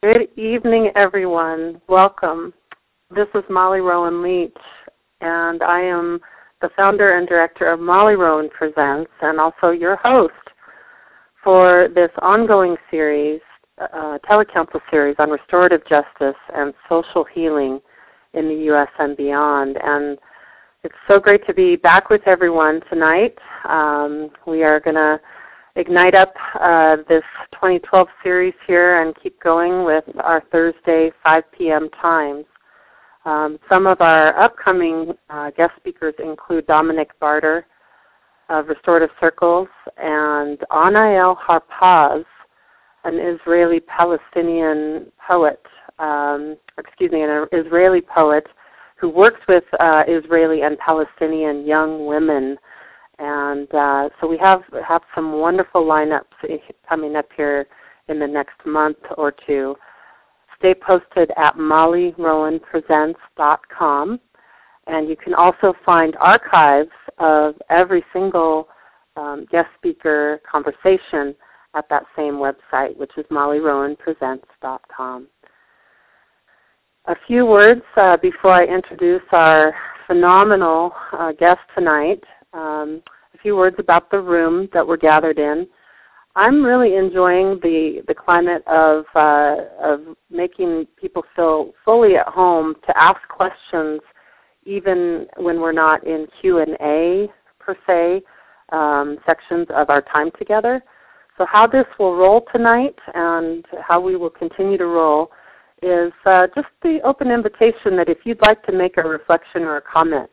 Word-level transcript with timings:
Good 0.00 0.28
evening, 0.36 0.92
everyone. 0.94 1.80
Welcome. 1.88 2.54
This 3.12 3.26
is 3.34 3.42
Molly 3.50 3.80
Rowan 3.80 4.22
Leach, 4.22 4.56
and 5.20 5.60
I 5.60 5.80
am 5.80 6.20
the 6.62 6.70
founder 6.76 7.18
and 7.18 7.26
director 7.26 7.66
of 7.66 7.80
Molly 7.80 8.14
Rowan 8.14 8.48
Presents, 8.48 9.10
and 9.22 9.40
also 9.40 9.70
your 9.70 9.96
host 9.96 10.34
for 11.42 11.88
this 11.96 12.12
ongoing 12.22 12.76
series, 12.92 13.40
uh, 13.80 14.18
telecouncil 14.30 14.80
series 14.88 15.16
on 15.18 15.30
restorative 15.30 15.84
justice 15.88 16.38
and 16.54 16.74
social 16.88 17.24
healing 17.24 17.80
in 18.34 18.48
the 18.48 18.66
U.S. 18.66 18.88
and 19.00 19.16
beyond. 19.16 19.78
And 19.82 20.16
it's 20.84 20.94
so 21.08 21.18
great 21.18 21.44
to 21.48 21.52
be 21.52 21.74
back 21.74 22.08
with 22.08 22.22
everyone 22.24 22.82
tonight. 22.88 23.36
Um, 23.68 24.30
we 24.46 24.62
are 24.62 24.78
going 24.78 24.94
to 24.94 25.20
ignite 25.78 26.14
up 26.14 26.34
uh, 26.60 26.96
this 27.08 27.22
2012 27.52 28.08
series 28.22 28.54
here 28.66 29.00
and 29.00 29.14
keep 29.22 29.40
going 29.40 29.84
with 29.84 30.04
our 30.22 30.42
Thursday 30.50 31.12
5 31.22 31.44
p.m. 31.56 31.88
times. 32.02 32.44
Um, 33.24 33.58
some 33.68 33.86
of 33.86 34.00
our 34.00 34.38
upcoming 34.38 35.12
uh, 35.30 35.50
guest 35.52 35.72
speakers 35.76 36.14
include 36.18 36.66
Dominic 36.66 37.10
Barter 37.20 37.64
of 38.48 38.68
Restorative 38.68 39.10
Circles 39.20 39.68
and 39.98 40.58
Anael 40.72 41.36
Harpaz, 41.36 42.24
an 43.04 43.18
Israeli-Palestinian 43.18 45.12
poet, 45.26 45.62
um, 46.00 46.56
excuse 46.78 47.12
me, 47.12 47.22
an 47.22 47.46
Israeli 47.52 48.00
poet 48.00 48.46
who 48.96 49.08
works 49.08 49.40
with 49.46 49.64
uh, 49.78 50.02
Israeli 50.08 50.62
and 50.62 50.76
Palestinian 50.78 51.64
young 51.64 52.06
women 52.06 52.58
and 53.18 53.74
uh, 53.74 54.08
so 54.20 54.28
we 54.28 54.38
have 54.38 54.62
have 54.86 55.02
some 55.14 55.32
wonderful 55.32 55.84
lineups 55.84 56.24
coming 56.88 57.16
up 57.16 57.26
here 57.36 57.66
in 58.08 58.18
the 58.18 58.26
next 58.26 58.64
month 58.64 58.96
or 59.16 59.34
two. 59.46 59.76
Stay 60.58 60.74
posted 60.74 61.30
at 61.36 61.56
mollyrowanpresents.com, 61.56 64.20
and 64.86 65.08
you 65.08 65.16
can 65.16 65.34
also 65.34 65.74
find 65.84 66.16
archives 66.16 66.90
of 67.18 67.54
every 67.70 68.04
single 68.12 68.68
um, 69.16 69.46
guest 69.50 69.68
speaker 69.76 70.40
conversation 70.50 71.34
at 71.74 71.86
that 71.90 72.04
same 72.16 72.34
website, 72.34 72.96
which 72.96 73.10
is 73.16 73.26
mollyrowanpresents.com. 73.26 75.26
A 77.06 77.16
few 77.26 77.46
words 77.46 77.82
uh, 77.96 78.16
before 78.18 78.52
I 78.52 78.64
introduce 78.64 79.22
our 79.32 79.74
phenomenal 80.06 80.92
uh, 81.12 81.32
guest 81.32 81.60
tonight 81.74 82.22
um, 82.52 83.02
a 83.34 83.38
few 83.38 83.56
words 83.56 83.76
about 83.78 84.10
the 84.10 84.20
room 84.20 84.68
that 84.72 84.86
we're 84.86 84.96
gathered 84.96 85.38
in. 85.38 85.66
I'm 86.36 86.64
really 86.64 86.96
enjoying 86.96 87.58
the 87.62 88.02
the 88.06 88.14
climate 88.14 88.62
of 88.66 89.04
uh, 89.14 89.56
of 89.82 90.16
making 90.30 90.86
people 90.96 91.24
feel 91.34 91.72
fully 91.84 92.16
at 92.16 92.28
home 92.28 92.76
to 92.86 92.96
ask 92.96 93.20
questions, 93.28 94.00
even 94.64 95.26
when 95.36 95.60
we're 95.60 95.72
not 95.72 96.06
in 96.06 96.28
Q 96.40 96.58
and 96.58 96.76
A 96.80 97.28
per 97.58 97.76
se 97.86 98.22
um, 98.70 99.18
sections 99.26 99.66
of 99.70 99.90
our 99.90 100.02
time 100.02 100.30
together. 100.38 100.82
So 101.36 101.46
how 101.46 101.66
this 101.66 101.86
will 101.98 102.16
roll 102.16 102.44
tonight 102.52 102.98
and 103.14 103.64
how 103.80 104.00
we 104.00 104.16
will 104.16 104.30
continue 104.30 104.76
to 104.78 104.86
roll 104.86 105.30
is 105.82 106.12
uh, 106.26 106.48
just 106.54 106.66
the 106.82 107.00
open 107.04 107.30
invitation 107.30 107.96
that 107.96 108.08
if 108.08 108.18
you'd 108.24 108.42
like 108.42 108.64
to 108.64 108.72
make 108.72 108.96
a 108.96 109.02
reflection 109.02 109.62
or 109.62 109.76
a 109.76 109.80
comment 109.80 110.28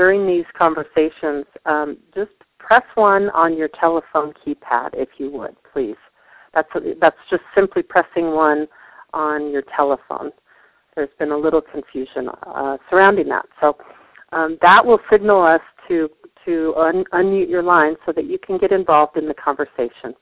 during 0.00 0.26
these 0.26 0.46
conversations, 0.56 1.44
um, 1.66 1.98
just 2.14 2.30
press 2.58 2.84
one 2.94 3.28
on 3.30 3.54
your 3.54 3.68
telephone 3.68 4.32
keypad, 4.32 4.88
if 4.94 5.10
you 5.18 5.30
would, 5.30 5.54
please. 5.74 5.98
That's, 6.54 6.70
that's 6.98 7.18
just 7.28 7.42
simply 7.54 7.82
pressing 7.82 8.30
one 8.30 8.66
on 9.12 9.50
your 9.50 9.60
telephone. 9.76 10.30
There's 10.96 11.10
been 11.18 11.32
a 11.32 11.36
little 11.36 11.60
confusion 11.60 12.30
uh, 12.46 12.78
surrounding 12.88 13.28
that. 13.28 13.44
So 13.60 13.76
um, 14.32 14.56
that 14.62 14.82
will 14.82 15.00
signal 15.12 15.42
us 15.42 15.60
to, 15.88 16.08
to 16.46 16.74
un- 16.78 17.04
unmute 17.12 17.50
your 17.50 17.62
line 17.62 17.94
so 18.06 18.12
that 18.12 18.24
you 18.24 18.38
can 18.38 18.56
get 18.56 18.72
involved 18.72 19.18
in 19.18 19.28
the 19.28 19.34
conversation. 19.34 20.14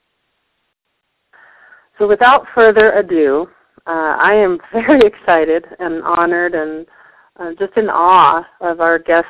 So 2.00 2.08
without 2.08 2.46
further 2.52 2.94
ado, 2.94 3.48
uh, 3.86 4.16
I 4.20 4.34
am 4.34 4.58
very 4.72 5.06
excited 5.06 5.66
and 5.78 6.02
honored 6.02 6.56
and 6.56 6.84
uh, 7.38 7.50
just 7.56 7.76
in 7.76 7.88
awe 7.88 8.44
of 8.60 8.80
our 8.80 8.98
guest 8.98 9.28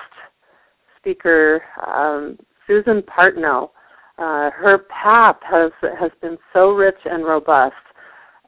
speaker, 1.09 1.63
um, 1.87 2.39
Susan 2.67 3.03
Partnow. 3.03 3.71
Uh, 4.19 4.51
her 4.51 4.79
path 4.91 5.37
has 5.43 5.71
has 5.99 6.11
been 6.21 6.37
so 6.53 6.73
rich 6.73 6.99
and 7.05 7.25
robust, 7.25 7.75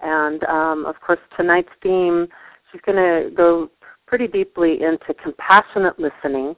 and 0.03 0.45
um, 0.45 0.85
of 0.85 1.01
course 1.01 1.21
tonight's 1.37 1.71
theme, 1.83 2.27
she's 2.71 2.81
going 2.83 2.97
to 2.97 3.31
go 3.35 3.71
pretty 4.07 4.27
deeply 4.27 4.83
into 4.83 5.15
compassionate 5.23 5.99
listening, 5.99 6.55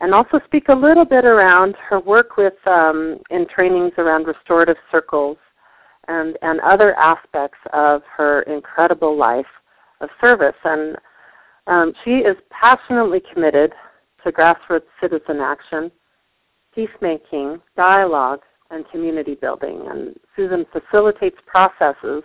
and 0.00 0.12
also 0.12 0.40
speak 0.44 0.68
a 0.68 0.74
little 0.74 1.04
bit 1.04 1.24
around 1.24 1.74
her 1.76 2.00
work 2.00 2.36
with 2.36 2.54
um, 2.66 3.18
in 3.30 3.46
trainings 3.46 3.92
around 3.96 4.26
restorative 4.26 4.76
circles, 4.90 5.38
and 6.08 6.36
and 6.42 6.60
other 6.60 6.94
aspects 6.96 7.58
of 7.72 8.02
her 8.14 8.42
incredible 8.42 9.16
life 9.16 9.46
of 10.02 10.10
service. 10.20 10.56
And 10.64 10.96
um, 11.66 11.94
she 12.04 12.16
is 12.16 12.36
passionately 12.50 13.22
committed 13.32 13.72
to 14.24 14.32
grassroots 14.32 14.82
citizen 15.00 15.40
action, 15.40 15.90
peacemaking, 16.74 17.60
dialogue, 17.76 18.40
and 18.70 18.88
community 18.90 19.34
building. 19.34 19.86
And 19.90 20.18
Susan 20.36 20.64
facilitates 20.72 21.38
processes 21.46 22.22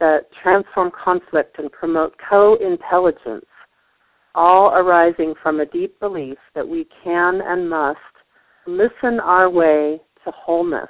that 0.00 0.26
transform 0.42 0.90
conflict 0.90 1.58
and 1.58 1.70
promote 1.70 2.14
co-intelligence, 2.28 3.46
all 4.34 4.74
arising 4.74 5.34
from 5.42 5.60
a 5.60 5.66
deep 5.66 5.98
belief 6.00 6.38
that 6.54 6.66
we 6.66 6.86
can 7.02 7.40
and 7.40 7.68
must 7.68 7.98
listen 8.66 9.20
our 9.20 9.48
way 9.48 10.00
to 10.24 10.30
wholeness 10.30 10.88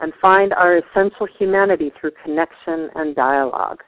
and 0.00 0.12
find 0.20 0.52
our 0.52 0.76
essential 0.76 1.26
humanity 1.38 1.90
through 1.98 2.12
connection 2.22 2.90
and 2.94 3.16
dialogue. 3.16 3.82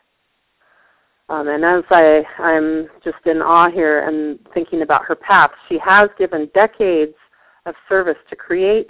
Um, 1.30 1.48
and 1.48 1.64
as 1.64 1.84
I, 1.90 2.22
I'm 2.38 2.88
just 3.04 3.26
in 3.26 3.42
awe 3.42 3.70
here 3.70 4.06
and 4.06 4.38
thinking 4.54 4.82
about 4.82 5.04
her 5.04 5.14
path, 5.14 5.50
she 5.68 5.78
has 5.78 6.08
given 6.18 6.50
decades 6.54 7.14
of 7.66 7.74
service 7.88 8.16
to 8.30 8.36
create 8.36 8.88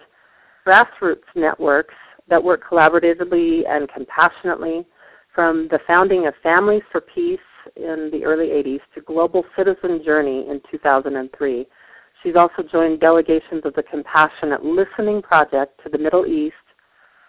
grassroots 0.66 1.24
networks 1.34 1.94
that 2.28 2.42
work 2.42 2.62
collaboratively 2.68 3.68
and 3.68 3.88
compassionately 3.88 4.86
from 5.34 5.68
the 5.70 5.80
founding 5.86 6.26
of 6.26 6.34
Families 6.42 6.82
for 6.92 7.00
Peace 7.00 7.38
in 7.76 8.10
the 8.12 8.24
early 8.24 8.48
80s 8.48 8.80
to 8.94 9.00
Global 9.00 9.44
Citizen 9.56 10.02
Journey 10.04 10.46
in 10.48 10.60
2003. 10.70 11.66
She's 12.22 12.36
also 12.36 12.62
joined 12.62 13.00
delegations 13.00 13.62
of 13.64 13.74
the 13.74 13.82
Compassionate 13.82 14.64
Listening 14.64 15.22
Project 15.22 15.80
to 15.84 15.88
the 15.88 15.98
Middle 15.98 16.26
East, 16.26 16.54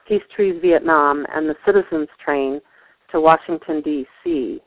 Peace 0.08 0.24
Trees 0.36 0.60
Vietnam, 0.62 1.26
and 1.34 1.48
the 1.48 1.56
Citizens 1.66 2.08
Train 2.24 2.60
to 3.12 3.22
Washington, 3.22 3.82
D.C. 3.82 4.62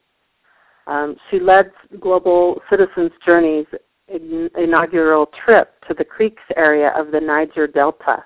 Um, 0.86 1.16
she 1.30 1.38
led 1.38 1.70
Global 2.00 2.60
Citizens 2.68 3.12
Journey's 3.24 3.66
inaugural 4.08 5.26
trip 5.44 5.74
to 5.88 5.94
the 5.94 6.04
Creeks 6.04 6.42
area 6.56 6.92
of 6.96 7.10
the 7.12 7.20
Niger 7.20 7.66
Delta, 7.66 8.24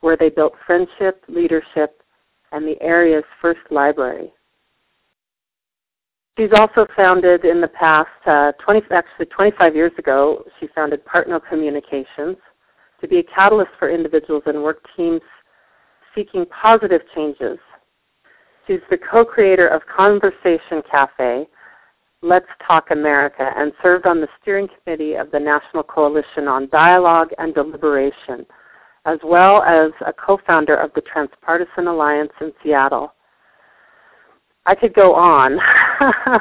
where 0.00 0.16
they 0.16 0.28
built 0.28 0.54
friendship, 0.66 1.22
leadership, 1.28 2.02
and 2.52 2.66
the 2.66 2.80
area's 2.80 3.24
first 3.40 3.60
library. 3.70 4.32
She's 6.38 6.50
also 6.56 6.86
founded 6.96 7.44
in 7.44 7.60
the 7.60 7.68
past, 7.68 8.08
uh, 8.26 8.52
20, 8.64 8.82
actually 8.90 9.26
25 9.26 9.76
years 9.76 9.92
ago, 9.98 10.44
she 10.58 10.68
founded 10.68 11.04
Partner 11.04 11.38
Communications 11.38 12.38
to 13.00 13.08
be 13.08 13.18
a 13.18 13.22
catalyst 13.22 13.72
for 13.78 13.90
individuals 13.90 14.42
and 14.46 14.62
work 14.62 14.84
teams 14.96 15.20
seeking 16.14 16.46
positive 16.46 17.02
changes. 17.14 17.58
She's 18.66 18.80
the 18.90 18.98
co-creator 18.98 19.68
of 19.68 19.82
Conversation 19.86 20.82
Cafe, 20.90 21.46
Let's 22.22 22.46
Talk 22.66 22.90
America 22.90 23.50
and 23.56 23.72
served 23.82 24.06
on 24.06 24.20
the 24.20 24.28
steering 24.40 24.68
committee 24.68 25.14
of 25.14 25.30
the 25.30 25.40
National 25.40 25.82
Coalition 25.82 26.48
on 26.48 26.68
Dialogue 26.68 27.30
and 27.38 27.54
Deliberation, 27.54 28.44
as 29.06 29.18
well 29.24 29.62
as 29.62 29.90
a 30.06 30.12
co-founder 30.12 30.74
of 30.74 30.92
the 30.94 31.00
Transpartisan 31.00 31.86
Alliance 31.86 32.32
in 32.42 32.52
Seattle. 32.62 33.14
I 34.66 34.74
could 34.74 34.92
go 34.92 35.14
on. 35.14 35.58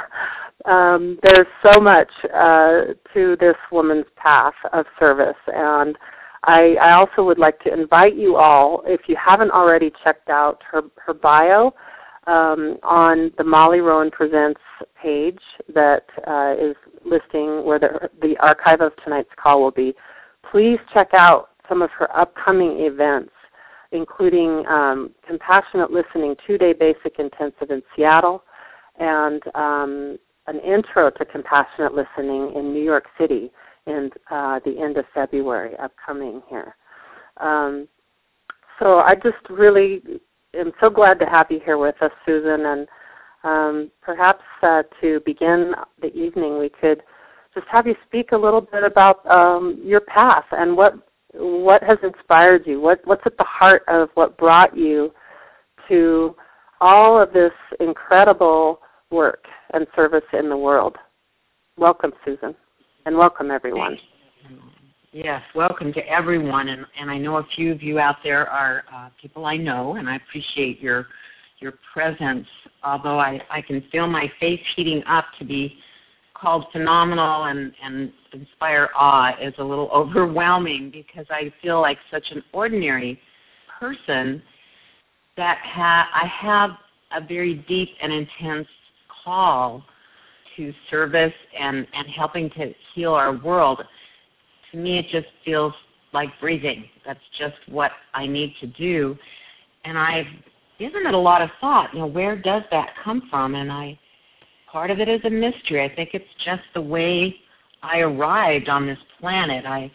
um, 0.65 1.17
there's 1.23 1.47
so 1.63 1.79
much 1.79 2.11
uh, 2.33 2.81
to 3.13 3.37
this 3.39 3.55
woman's 3.71 4.05
path 4.17 4.53
of 4.73 4.85
service, 4.99 5.37
and 5.47 5.97
I, 6.43 6.75
I 6.81 6.93
also 6.93 7.23
would 7.23 7.39
like 7.39 7.59
to 7.61 7.73
invite 7.73 8.15
you 8.15 8.35
all, 8.35 8.83
if 8.85 9.01
you 9.07 9.15
haven't 9.15 9.51
already 9.51 9.93
checked 10.03 10.29
out 10.29 10.61
her, 10.69 10.83
her 11.05 11.13
bio, 11.13 11.73
um, 12.27 12.77
on 12.83 13.31
the 13.37 13.43
Molly 13.43 13.79
Rowan 13.79 14.11
Presents 14.11 14.61
page 15.01 15.39
that 15.73 16.05
uh, 16.27 16.55
is 16.59 16.75
listing 17.05 17.63
where 17.65 17.79
the, 17.79 18.09
the 18.21 18.37
archive 18.37 18.81
of 18.81 18.91
tonight's 19.03 19.29
call 19.35 19.61
will 19.61 19.71
be. 19.71 19.93
Please 20.51 20.79
check 20.93 21.13
out 21.13 21.49
some 21.67 21.81
of 21.81 21.91
her 21.91 22.15
upcoming 22.17 22.79
events, 22.79 23.31
including 23.91 24.65
um, 24.67 25.11
Compassionate 25.27 25.91
Listening 25.91 26.35
two-day 26.45 26.73
basic 26.73 27.19
intensive 27.19 27.71
in 27.71 27.81
Seattle 27.95 28.43
and 28.99 29.41
um, 29.55 30.17
an 30.47 30.59
intro 30.59 31.09
to 31.09 31.25
compassionate 31.25 31.93
listening 31.93 32.53
in 32.55 32.73
New 32.73 32.83
York 32.83 33.05
City 33.17 33.51
in 33.87 34.09
uh, 34.29 34.59
the 34.65 34.79
end 34.79 34.97
of 34.97 35.05
February, 35.13 35.75
upcoming 35.77 36.41
here. 36.49 36.75
Um, 37.37 37.87
so 38.79 38.99
I 38.99 39.15
just 39.15 39.37
really 39.49 40.01
am 40.55 40.71
so 40.79 40.89
glad 40.89 41.19
to 41.19 41.25
have 41.25 41.47
you 41.49 41.59
here 41.63 41.77
with 41.77 42.01
us, 42.01 42.11
Susan, 42.25 42.65
and 42.65 42.87
um, 43.43 43.91
perhaps 44.01 44.43
uh, 44.63 44.83
to 45.01 45.21
begin 45.25 45.73
the 46.01 46.13
evening, 46.13 46.59
we 46.59 46.69
could 46.69 47.03
just 47.53 47.67
have 47.67 47.87
you 47.87 47.95
speak 48.05 48.31
a 48.31 48.37
little 48.37 48.61
bit 48.61 48.83
about 48.83 49.25
um, 49.29 49.79
your 49.83 50.01
path 50.01 50.45
and 50.51 50.75
what 50.75 50.95
what 51.33 51.83
has 51.83 51.97
inspired 52.03 52.65
you. 52.65 52.81
What 52.81 53.01
what's 53.05 53.21
at 53.25 53.37
the 53.37 53.43
heart 53.43 53.83
of 53.87 54.09
what 54.15 54.37
brought 54.37 54.75
you 54.75 55.13
to 55.87 56.35
all 56.81 57.21
of 57.21 57.33
this 57.33 57.53
incredible 57.79 58.81
work 59.11 59.45
and 59.73 59.87
service 59.95 60.23
in 60.33 60.49
the 60.49 60.57
world. 60.57 60.97
Welcome, 61.77 62.13
Susan, 62.25 62.55
and 63.05 63.17
welcome 63.17 63.51
everyone. 63.51 63.97
Yes, 65.11 65.41
welcome 65.55 65.91
to 65.93 66.07
everyone, 66.07 66.67
and, 66.67 66.85
and 66.99 67.09
I 67.09 67.17
know 67.17 67.37
a 67.37 67.43
few 67.55 67.71
of 67.71 67.81
you 67.81 67.97
out 67.97 68.17
there 68.23 68.47
are 68.47 68.83
uh, 68.93 69.09
people 69.19 69.47
I 69.47 69.57
know, 69.57 69.95
and 69.95 70.07
I 70.07 70.17
appreciate 70.17 70.79
your 70.79 71.07
your 71.57 71.73
presence. 71.91 72.45
Although 72.83 73.19
I, 73.19 73.41
I 73.49 73.59
can 73.63 73.83
feel 73.91 74.05
my 74.05 74.31
face 74.39 74.61
heating 74.75 75.01
up 75.07 75.25
to 75.39 75.45
be 75.45 75.79
called 76.35 76.67
phenomenal 76.71 77.45
and, 77.45 77.73
and 77.83 78.13
inspire 78.33 78.89
awe 78.95 79.35
is 79.41 79.55
a 79.57 79.63
little 79.63 79.89
overwhelming 79.93 80.91
because 80.91 81.25
I 81.31 81.51
feel 81.59 81.81
like 81.81 81.97
such 82.11 82.25
an 82.29 82.43
ordinary 82.53 83.19
person 83.79 84.43
that 85.37 85.57
ha- 85.63 86.07
I 86.13 86.27
have 86.27 86.69
a 87.13 87.25
very 87.25 87.55
deep 87.67 87.89
and 87.99 88.13
intense 88.13 88.67
call 89.23 89.83
to 90.55 90.71
service 90.91 91.33
and, 91.59 91.87
and 91.95 92.07
helping 92.07 92.51
to 92.51 92.73
heal 92.93 93.15
our 93.15 93.35
world. 93.35 93.81
To 94.71 94.77
me, 94.77 94.99
it 94.99 95.07
just 95.11 95.27
feels 95.43 95.73
like 96.13 96.29
breathing. 96.39 96.85
That's 97.05 97.19
just 97.37 97.55
what 97.67 97.91
I 98.13 98.27
need 98.27 98.53
to 98.61 98.67
do. 98.67 99.17
And 99.85 99.97
I've 99.97 100.27
given 100.77 101.05
it 101.05 101.13
a 101.13 101.17
lot 101.17 101.41
of 101.41 101.49
thought. 101.61 101.93
You 101.93 101.99
know, 101.99 102.07
where 102.07 102.35
does 102.35 102.63
that 102.71 102.93
come 103.03 103.27
from? 103.29 103.55
And 103.55 103.71
I 103.71 103.97
part 104.71 104.91
of 104.91 104.99
it 104.99 105.09
is 105.09 105.21
a 105.25 105.29
mystery. 105.29 105.83
I 105.83 105.93
think 105.93 106.11
it's 106.13 106.25
just 106.45 106.61
the 106.73 106.81
way 106.81 107.35
I 107.81 107.99
arrived 107.99 108.69
on 108.69 108.85
this 108.85 108.99
planet. 109.19 109.65
I 109.65 109.91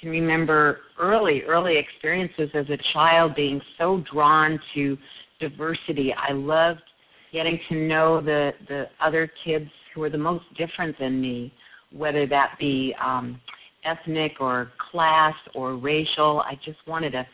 can 0.00 0.10
remember 0.10 0.80
early, 0.98 1.42
early 1.42 1.76
experiences 1.76 2.50
as 2.54 2.68
a 2.68 2.78
child 2.92 3.34
being 3.34 3.60
so 3.78 4.02
drawn 4.12 4.60
to 4.74 4.98
diversity. 5.40 6.12
I 6.12 6.32
loved 6.32 6.82
getting 7.32 7.58
to 7.68 7.74
know 7.74 8.20
the, 8.20 8.52
the 8.68 8.88
other 9.00 9.30
kids 9.44 9.70
who 9.94 10.00
were 10.00 10.10
the 10.10 10.18
most 10.18 10.44
different 10.56 10.98
than 10.98 11.20
me, 11.20 11.52
whether 11.92 12.26
that 12.26 12.56
be 12.58 12.94
um, 13.02 13.40
ethnic 13.86 14.40
or 14.40 14.70
class 14.90 15.34
or 15.54 15.76
racial. 15.76 16.40
I 16.40 16.58
just 16.62 16.78
wanted 16.86 17.12
to 17.12 17.26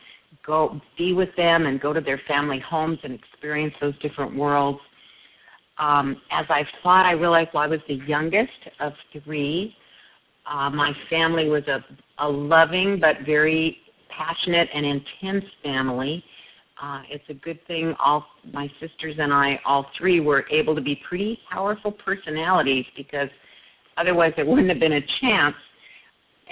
go 0.45 0.79
be 0.97 1.13
with 1.13 1.35
them 1.35 1.65
and 1.65 1.81
go 1.81 1.91
to 1.91 2.01
their 2.01 2.21
family 2.27 2.59
homes 2.59 2.99
and 3.03 3.13
experience 3.13 3.73
those 3.81 3.97
different 3.99 4.35
worlds 4.35 4.79
um, 5.77 6.21
as 6.31 6.45
I've 6.49 6.67
thought, 6.81 7.05
I 7.05 7.11
realized 7.11 7.49
well, 7.53 7.63
I 7.63 7.67
was 7.67 7.79
the 7.87 7.95
youngest 7.95 8.51
of 8.79 8.93
three. 9.23 9.75
Uh, 10.45 10.69
my 10.69 10.93
family 11.09 11.49
was 11.49 11.63
a, 11.67 11.83
a 12.19 12.29
loving 12.29 12.99
but 12.99 13.21
very 13.25 13.77
passionate 14.09 14.69
and 14.73 14.85
intense 14.85 15.45
family. 15.63 16.23
Uh, 16.81 17.01
it's 17.09 17.23
a 17.29 17.33
good 17.33 17.59
thing 17.65 17.95
all 17.99 18.25
my 18.51 18.69
sisters 18.79 19.15
and 19.17 19.33
I, 19.33 19.59
all 19.65 19.87
three, 19.97 20.19
were 20.19 20.45
able 20.51 20.75
to 20.75 20.81
be 20.81 21.01
pretty 21.07 21.39
powerful 21.49 21.91
personalities 21.91 22.85
because 22.95 23.29
otherwise 23.97 24.33
there 24.35 24.45
wouldn't 24.45 24.69
have 24.69 24.79
been 24.79 24.93
a 24.93 25.05
chance. 25.21 25.55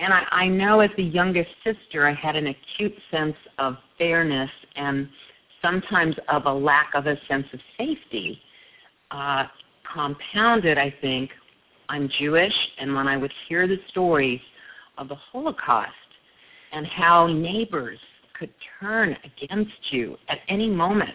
And 0.01 0.11
I, 0.11 0.23
I 0.31 0.47
know 0.47 0.79
as 0.79 0.89
the 0.97 1.03
youngest 1.03 1.51
sister, 1.63 2.07
I 2.07 2.13
had 2.13 2.35
an 2.35 2.47
acute 2.47 2.95
sense 3.11 3.35
of 3.59 3.77
fairness 3.99 4.49
and 4.75 5.07
sometimes 5.61 6.15
of 6.27 6.47
a 6.47 6.53
lack 6.53 6.89
of 6.95 7.05
a 7.05 7.15
sense 7.27 7.45
of 7.53 7.59
safety 7.77 8.41
uh, 9.11 9.45
compounded, 9.93 10.79
I 10.79 10.93
think, 11.01 11.29
I'm 11.87 12.09
Jewish, 12.17 12.53
and 12.79 12.95
when 12.95 13.07
I 13.07 13.15
would 13.15 13.31
hear 13.47 13.67
the 13.67 13.77
stories 13.89 14.41
of 14.97 15.07
the 15.07 15.15
Holocaust 15.15 15.91
and 16.71 16.87
how 16.87 17.27
neighbors 17.27 17.99
could 18.37 18.49
turn 18.79 19.15
against 19.23 19.91
you 19.91 20.17
at 20.29 20.39
any 20.47 20.67
moment 20.67 21.13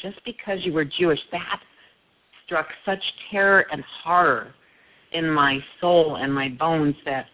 just 0.00 0.24
because 0.24 0.60
you 0.62 0.72
were 0.72 0.84
Jewish, 0.84 1.20
that 1.32 1.60
struck 2.46 2.68
such 2.84 3.02
terror 3.30 3.66
and 3.72 3.82
horror 4.04 4.54
in 5.12 5.28
my 5.28 5.58
soul 5.80 6.16
and 6.16 6.32
my 6.32 6.48
bones 6.48 6.94
that 7.04 7.26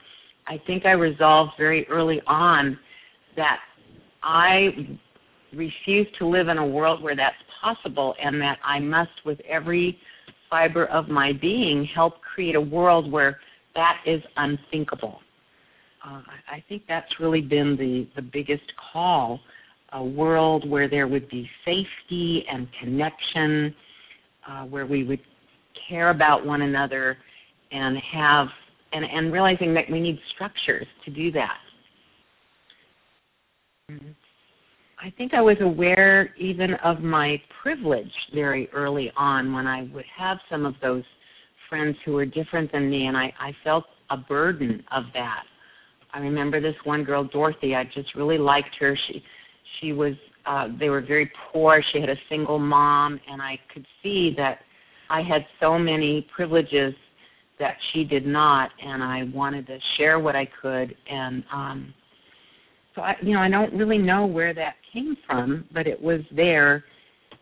I 0.46 0.60
think 0.66 0.86
I 0.86 0.92
resolved 0.92 1.52
very 1.58 1.86
early 1.88 2.20
on 2.26 2.78
that 3.36 3.60
I 4.22 4.98
refuse 5.52 6.06
to 6.18 6.26
live 6.26 6.48
in 6.48 6.58
a 6.58 6.66
world 6.66 7.02
where 7.02 7.16
that's 7.16 7.36
possible 7.60 8.14
and 8.22 8.40
that 8.40 8.58
I 8.64 8.78
must, 8.78 9.24
with 9.24 9.40
every 9.40 9.98
fiber 10.48 10.86
of 10.86 11.08
my 11.08 11.32
being, 11.32 11.84
help 11.84 12.20
create 12.22 12.54
a 12.54 12.60
world 12.60 13.10
where 13.10 13.40
that 13.74 14.00
is 14.06 14.22
unthinkable. 14.36 15.20
Uh, 16.04 16.22
I 16.48 16.62
think 16.68 16.82
that's 16.86 17.18
really 17.18 17.40
been 17.40 17.76
the, 17.76 18.08
the 18.14 18.22
biggest 18.22 18.72
call 18.92 19.40
a 19.92 20.04
world 20.04 20.68
where 20.68 20.88
there 20.88 21.06
would 21.06 21.28
be 21.28 21.48
safety 21.64 22.44
and 22.50 22.68
connection, 22.80 23.74
uh, 24.46 24.64
where 24.64 24.86
we 24.86 25.04
would 25.04 25.20
care 25.88 26.10
about 26.10 26.44
one 26.44 26.62
another 26.62 27.16
and 27.70 27.96
have 27.98 28.48
and, 28.92 29.04
and 29.04 29.32
realizing 29.32 29.74
that 29.74 29.90
we 29.90 30.00
need 30.00 30.18
structures 30.34 30.86
to 31.04 31.10
do 31.10 31.30
that. 31.32 31.58
Mm-hmm. 33.90 34.10
I 34.98 35.12
think 35.18 35.34
I 35.34 35.42
was 35.42 35.58
aware 35.60 36.34
even 36.38 36.74
of 36.74 37.00
my 37.00 37.40
privilege 37.62 38.12
very 38.32 38.68
early 38.70 39.12
on 39.16 39.52
when 39.52 39.66
I 39.66 39.82
would 39.92 40.06
have 40.16 40.38
some 40.50 40.64
of 40.64 40.74
those 40.80 41.04
friends 41.68 41.96
who 42.04 42.12
were 42.12 42.24
different 42.24 42.72
than 42.72 42.88
me, 42.88 43.06
and 43.06 43.16
I, 43.16 43.32
I 43.38 43.54
felt 43.62 43.84
a 44.10 44.16
burden 44.16 44.82
of 44.92 45.04
that. 45.14 45.44
I 46.12 46.20
remember 46.20 46.60
this 46.60 46.76
one 46.84 47.04
girl, 47.04 47.24
Dorothy. 47.24 47.74
I 47.74 47.84
just 47.84 48.14
really 48.14 48.38
liked 48.38 48.74
her. 48.76 48.96
She 49.06 49.22
she 49.80 49.92
was 49.92 50.14
uh, 50.46 50.68
they 50.78 50.88
were 50.88 51.00
very 51.00 51.30
poor. 51.52 51.82
She 51.92 52.00
had 52.00 52.08
a 52.08 52.16
single 52.28 52.58
mom, 52.58 53.20
and 53.28 53.42
I 53.42 53.58
could 53.72 53.86
see 54.02 54.32
that 54.36 54.60
I 55.10 55.22
had 55.22 55.44
so 55.60 55.78
many 55.78 56.26
privileges 56.34 56.94
that 57.58 57.76
she 57.92 58.04
did 58.04 58.26
not, 58.26 58.70
and 58.82 59.02
I 59.02 59.24
wanted 59.34 59.66
to 59.68 59.78
share 59.96 60.18
what 60.18 60.36
I 60.36 60.48
could. 60.60 60.96
And 61.08 61.44
um, 61.52 61.94
so 62.94 63.02
I, 63.02 63.16
you 63.22 63.32
know, 63.32 63.40
I 63.40 63.48
don't 63.48 63.72
really 63.72 63.98
know 63.98 64.26
where 64.26 64.52
that 64.54 64.74
came 64.92 65.16
from, 65.26 65.64
but 65.72 65.86
it 65.86 66.00
was 66.00 66.20
there 66.32 66.84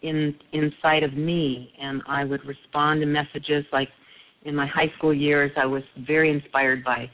in 0.03 0.35
inside 0.53 1.03
of 1.03 1.15
me, 1.15 1.73
and 1.81 2.03
I 2.07 2.25
would 2.25 2.45
respond 2.45 3.01
to 3.01 3.07
messages 3.07 3.65
like 3.73 3.89
in 4.45 4.55
my 4.55 4.67
high 4.67 4.93
school 4.99 5.15
years. 5.15 5.51
I 5.57 5.67
was 5.67 5.83
very 6.07 6.31
inspired 6.31 6.85
by 6.85 7.11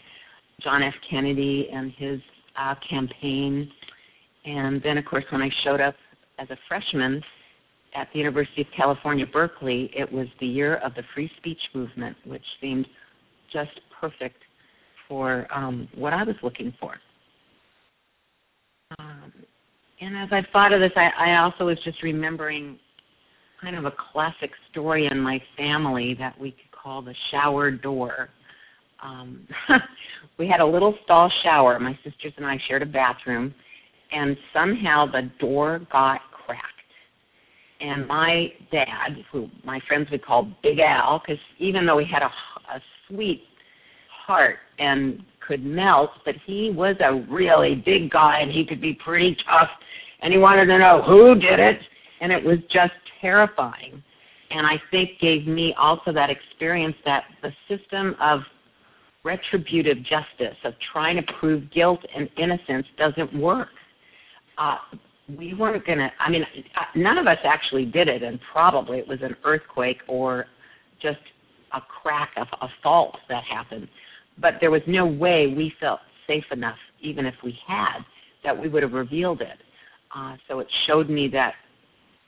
John 0.60 0.82
F. 0.82 0.94
Kennedy 1.08 1.68
and 1.72 1.92
his 1.92 2.20
uh, 2.56 2.74
campaign, 2.88 3.70
and 4.44 4.82
then 4.82 4.98
of 4.98 5.04
course 5.04 5.24
when 5.30 5.40
I 5.40 5.50
showed 5.62 5.80
up 5.80 5.94
as 6.38 6.50
a 6.50 6.56
freshman 6.68 7.22
at 7.94 8.08
the 8.12 8.18
University 8.18 8.62
of 8.62 8.68
California, 8.76 9.26
Berkeley, 9.26 9.90
it 9.94 10.10
was 10.10 10.28
the 10.40 10.46
year 10.46 10.76
of 10.76 10.94
the 10.94 11.02
free 11.14 11.30
speech 11.38 11.60
movement, 11.74 12.16
which 12.24 12.44
seemed 12.60 12.86
just 13.52 13.80
perfect 14.00 14.42
for 15.08 15.46
um, 15.52 15.88
what 15.94 16.12
I 16.12 16.22
was 16.22 16.36
looking 16.42 16.72
for. 16.78 16.94
Um, 18.98 19.32
and 20.00 20.16
as 20.16 20.28
I 20.32 20.46
thought 20.52 20.72
of 20.72 20.80
this, 20.80 20.92
I, 20.96 21.10
I 21.18 21.36
also 21.38 21.66
was 21.66 21.78
just 21.84 22.02
remembering 22.02 22.78
kind 23.60 23.76
of 23.76 23.84
a 23.84 23.92
classic 24.12 24.50
story 24.70 25.06
in 25.06 25.18
my 25.18 25.42
family 25.56 26.14
that 26.14 26.38
we 26.40 26.52
could 26.52 26.70
call 26.72 27.02
the 27.02 27.14
shower 27.30 27.70
door. 27.70 28.30
Um, 29.02 29.46
we 30.38 30.48
had 30.48 30.60
a 30.60 30.66
little 30.66 30.96
stall 31.04 31.30
shower. 31.42 31.78
My 31.78 31.98
sisters 32.04 32.32
and 32.36 32.46
I 32.46 32.58
shared 32.68 32.82
a 32.82 32.86
bathroom, 32.86 33.54
and 34.12 34.36
somehow 34.52 35.06
the 35.06 35.30
door 35.38 35.86
got 35.92 36.20
cracked. 36.32 36.79
And 37.80 38.06
my 38.06 38.52
dad, 38.70 39.24
who 39.32 39.48
my 39.64 39.80
friends 39.88 40.10
would 40.10 40.24
call 40.24 40.48
Big 40.62 40.80
Al, 40.80 41.20
because 41.20 41.42
even 41.58 41.86
though 41.86 41.98
he 41.98 42.06
had 42.06 42.22
a, 42.22 42.30
a 42.74 42.80
sweet 43.08 43.44
heart 44.08 44.58
and 44.78 45.24
could 45.46 45.64
melt, 45.64 46.10
but 46.24 46.36
he 46.46 46.70
was 46.70 46.96
a 47.00 47.14
really 47.28 47.74
big 47.74 48.10
guy 48.10 48.40
and 48.40 48.50
he 48.50 48.64
could 48.64 48.80
be 48.80 48.94
pretty 48.94 49.36
tough 49.48 49.70
and 50.20 50.32
he 50.32 50.38
wanted 50.38 50.66
to 50.66 50.78
know 50.78 51.02
who 51.02 51.34
did 51.34 51.58
it 51.58 51.80
and 52.20 52.30
it 52.30 52.44
was 52.44 52.58
just 52.70 52.92
terrifying. 53.20 54.02
And 54.50 54.66
i 54.66 54.80
think 54.90 55.18
gave 55.20 55.46
me 55.46 55.74
also 55.78 56.12
that 56.12 56.28
experience 56.28 56.96
that 57.04 57.24
the 57.42 57.52
system 57.68 58.16
of 58.20 58.42
retributive 59.22 60.02
justice 60.02 60.56
of 60.64 60.74
trying 60.92 61.16
to 61.16 61.32
prove 61.34 61.70
guilt 61.70 62.00
and 62.14 62.28
innocence 62.36 62.86
doesn't 62.96 63.34
work. 63.38 63.68
Uh, 64.58 64.76
we 65.36 65.54
weren't 65.54 65.84
going 65.86 65.98
to 65.98 66.10
i 66.20 66.30
mean 66.30 66.44
none 66.94 67.18
of 67.18 67.26
us 67.26 67.38
actually 67.44 67.84
did 67.84 68.08
it 68.08 68.22
and 68.22 68.38
probably 68.52 68.98
it 68.98 69.08
was 69.08 69.20
an 69.22 69.36
earthquake 69.44 69.98
or 70.08 70.46
just 71.00 71.18
a 71.72 71.80
crack 71.80 72.32
of 72.36 72.48
a 72.60 72.68
fault 72.82 73.16
that 73.28 73.44
happened. 73.44 73.88
But 74.38 74.54
there 74.60 74.70
was 74.70 74.82
no 74.86 75.06
way 75.06 75.46
we 75.48 75.74
felt 75.80 76.00
safe 76.26 76.44
enough, 76.52 76.78
even 77.00 77.26
if 77.26 77.34
we 77.42 77.58
had, 77.66 78.00
that 78.44 78.58
we 78.58 78.68
would 78.68 78.82
have 78.82 78.92
revealed 78.92 79.40
it. 79.40 79.58
Uh, 80.14 80.36
so 80.48 80.60
it 80.60 80.68
showed 80.86 81.08
me 81.08 81.28
that 81.28 81.54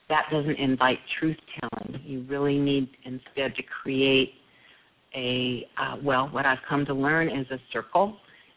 that 0.09 0.27
doesn't 0.31 0.57
invite 0.57 0.99
truth 1.19 1.39
telling. 1.59 2.01
You 2.05 2.25
really 2.29 2.59
need 2.59 2.89
instead 3.05 3.55
to 3.57 3.63
create 3.63 4.35
a, 5.15 5.69
uh, 5.79 5.97
well, 6.03 6.29
what 6.29 6.47
I've 6.47 6.63
come 6.69 6.85
to 6.87 6.95
learn 6.95 7.29
is 7.29 7.47
a 7.51 7.59
circle, 7.73 8.17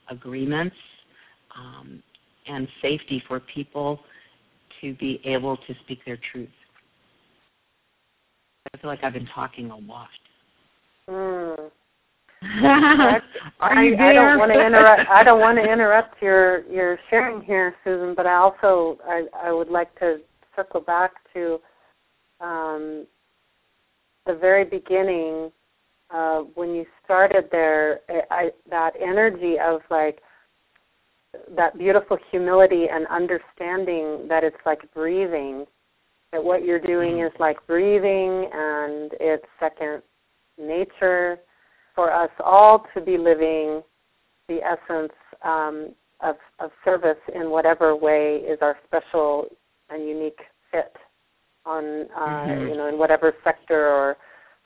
agreements, 0.09 0.75
um, 1.55 2.01
and 2.47 2.67
safety 2.81 3.23
for 3.27 3.39
people 3.39 4.01
to 4.85 4.93
be 4.93 5.19
able 5.25 5.57
to 5.57 5.75
speak 5.83 5.99
their 6.05 6.19
truth. 6.31 6.49
I 8.73 8.77
feel 8.77 8.89
like 8.89 9.03
I've 9.03 9.13
been 9.13 9.27
talking 9.33 9.71
a 9.71 9.77
lot. 9.77 10.09
Mm. 11.09 11.71
Are 13.59 13.83
you 13.83 13.95
I, 13.95 14.09
I 14.09 14.13
don't 14.13 14.37
want 14.37 14.51
to 14.51 14.65
interrupt. 14.65 15.09
I 15.09 15.23
don't 15.23 15.39
want 15.39 15.57
to 15.57 15.63
interrupt 15.63 16.21
your 16.21 16.63
your 16.71 16.99
sharing 17.09 17.41
here, 17.41 17.75
Susan. 17.83 18.13
But 18.15 18.27
I 18.27 18.35
also 18.35 18.99
I 19.07 19.25
I 19.33 19.51
would 19.51 19.69
like 19.69 19.97
to 19.99 20.17
circle 20.55 20.81
back 20.81 21.13
to 21.33 21.59
um, 22.41 23.07
the 24.27 24.35
very 24.35 24.63
beginning 24.63 25.51
uh, 26.13 26.41
when 26.53 26.75
you 26.75 26.85
started 27.03 27.45
there. 27.51 28.01
I, 28.29 28.51
that 28.69 28.93
energy 29.01 29.55
of 29.59 29.81
like 29.89 30.19
that 31.55 31.77
beautiful 31.77 32.17
humility 32.31 32.85
and 32.91 33.07
understanding 33.07 34.27
that 34.27 34.43
it's 34.43 34.57
like 34.65 34.81
breathing. 34.93 35.65
That 36.31 36.43
what 36.43 36.65
you're 36.65 36.79
doing 36.79 37.21
is 37.21 37.31
like 37.39 37.57
breathing, 37.67 38.49
and 38.53 39.11
it's 39.19 39.45
second 39.59 40.01
nature 40.57 41.37
for 41.93 42.11
us 42.11 42.29
all 42.43 42.85
to 42.93 43.01
be 43.01 43.17
living 43.17 43.81
the 44.47 44.59
essence 44.63 45.13
um, 45.43 45.93
of, 46.21 46.35
of 46.59 46.71
service 46.83 47.17
in 47.33 47.49
whatever 47.49 47.95
way 47.95 48.37
is 48.37 48.59
our 48.61 48.77
special 48.85 49.47
and 49.89 50.07
unique 50.07 50.39
fit 50.71 50.95
on 51.65 52.05
uh, 52.15 52.19
mm-hmm. 52.19 52.67
you 52.67 52.77
know 52.77 52.87
in 52.87 52.97
whatever 52.97 53.33
sector 53.43 53.87
or 53.87 54.17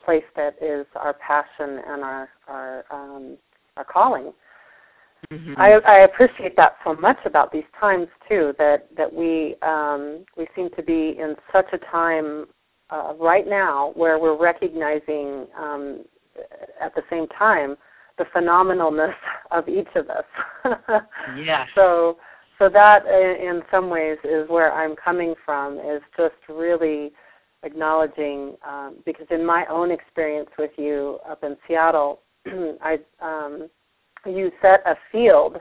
place 0.04 0.24
that 0.36 0.56
is 0.60 0.86
our 0.96 1.14
passion 1.14 1.80
and 1.86 2.02
our 2.02 2.28
our 2.48 2.84
um, 2.90 3.36
our 3.76 3.84
calling. 3.84 4.32
Mm-hmm. 5.32 5.54
I, 5.56 5.74
I 5.86 5.98
appreciate 6.00 6.56
that 6.56 6.76
so 6.84 6.94
much 6.94 7.18
about 7.24 7.52
these 7.52 7.64
times 7.78 8.08
too. 8.28 8.54
That 8.58 8.88
that 8.96 9.12
we 9.12 9.56
um, 9.62 10.24
we 10.36 10.46
seem 10.56 10.70
to 10.76 10.82
be 10.82 11.16
in 11.18 11.36
such 11.52 11.66
a 11.72 11.78
time 11.78 12.46
uh, 12.90 13.12
right 13.18 13.46
now 13.46 13.92
where 13.94 14.18
we're 14.18 14.36
recognizing 14.36 15.46
um, 15.56 16.04
at 16.80 16.94
the 16.94 17.02
same 17.10 17.26
time 17.28 17.76
the 18.18 18.24
phenomenalness 18.34 19.14
of 19.50 19.68
each 19.68 19.88
of 19.94 20.08
us. 20.10 20.24
yeah. 21.36 21.66
So 21.74 22.18
so 22.58 22.68
that 22.68 23.06
in 23.06 23.62
some 23.70 23.88
ways 23.88 24.18
is 24.22 24.48
where 24.50 24.72
I'm 24.72 24.94
coming 24.94 25.34
from 25.46 25.78
is 25.78 26.02
just 26.16 26.34
really 26.46 27.10
acknowledging 27.62 28.54
um, 28.68 28.96
because 29.06 29.26
in 29.30 29.46
my 29.46 29.64
own 29.66 29.90
experience 29.90 30.50
with 30.58 30.72
you 30.76 31.18
up 31.28 31.42
in 31.42 31.56
Seattle, 31.66 32.20
I 32.46 32.98
um, 33.22 33.70
you 34.26 34.50
set 34.60 34.82
a 34.86 34.96
field 35.10 35.58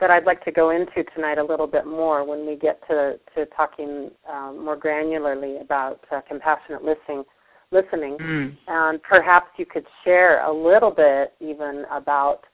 that 0.00 0.10
I'd 0.10 0.24
like 0.24 0.44
to 0.44 0.52
go 0.52 0.70
into 0.70 1.02
tonight 1.14 1.38
a 1.38 1.44
little 1.44 1.66
bit 1.66 1.86
more 1.86 2.24
when 2.24 2.46
we 2.46 2.56
get 2.56 2.80
to 2.88 3.18
to 3.34 3.46
talking 3.46 4.10
um, 4.30 4.64
more 4.64 4.76
granularly 4.76 5.60
about 5.60 6.00
uh, 6.12 6.20
compassionate 6.28 6.84
listening 6.84 7.24
listening. 7.70 8.16
Mm. 8.18 8.56
And 8.66 9.02
perhaps 9.02 9.48
you 9.58 9.66
could 9.66 9.86
share 10.04 10.44
a 10.44 10.52
little 10.52 10.90
bit 10.90 11.34
even 11.40 11.84
about, 11.92 12.44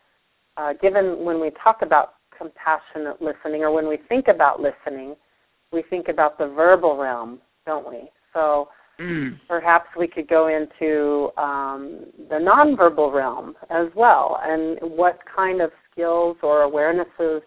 uh, 0.57 0.73
given 0.81 1.25
when 1.25 1.41
we 1.41 1.50
talk 1.62 1.83
about 1.83 2.14
compassionate 2.37 3.23
listening 3.23 3.62
or 3.62 3.73
when 3.73 3.88
we 3.88 3.99
think 4.09 4.29
about 4.29 4.61
listening, 4.61 5.14
we 5.73 5.83
think 5.88 6.09
about 6.09 6.38
the 6.38 6.49
verbal 6.49 6.97
realm, 6.97 7.38
don't 7.67 7.88
we? 7.88 8.11
So 8.33 8.69
mm. 9.01 9.39
perhaps 9.49 9.89
we 9.99 10.07
could 10.07 10.29
go 10.29 10.49
into 10.49 11.31
um, 11.41 12.07
the 12.29 12.37
nonverbal 12.37 13.13
realm 13.13 13.55
as 13.71 13.89
well 13.95 14.41
and 14.45 14.79
what 14.81 15.19
kind 15.35 15.61
of 15.61 15.71
skills 15.91 16.37
or 16.43 16.61
awarenesses 16.69 17.41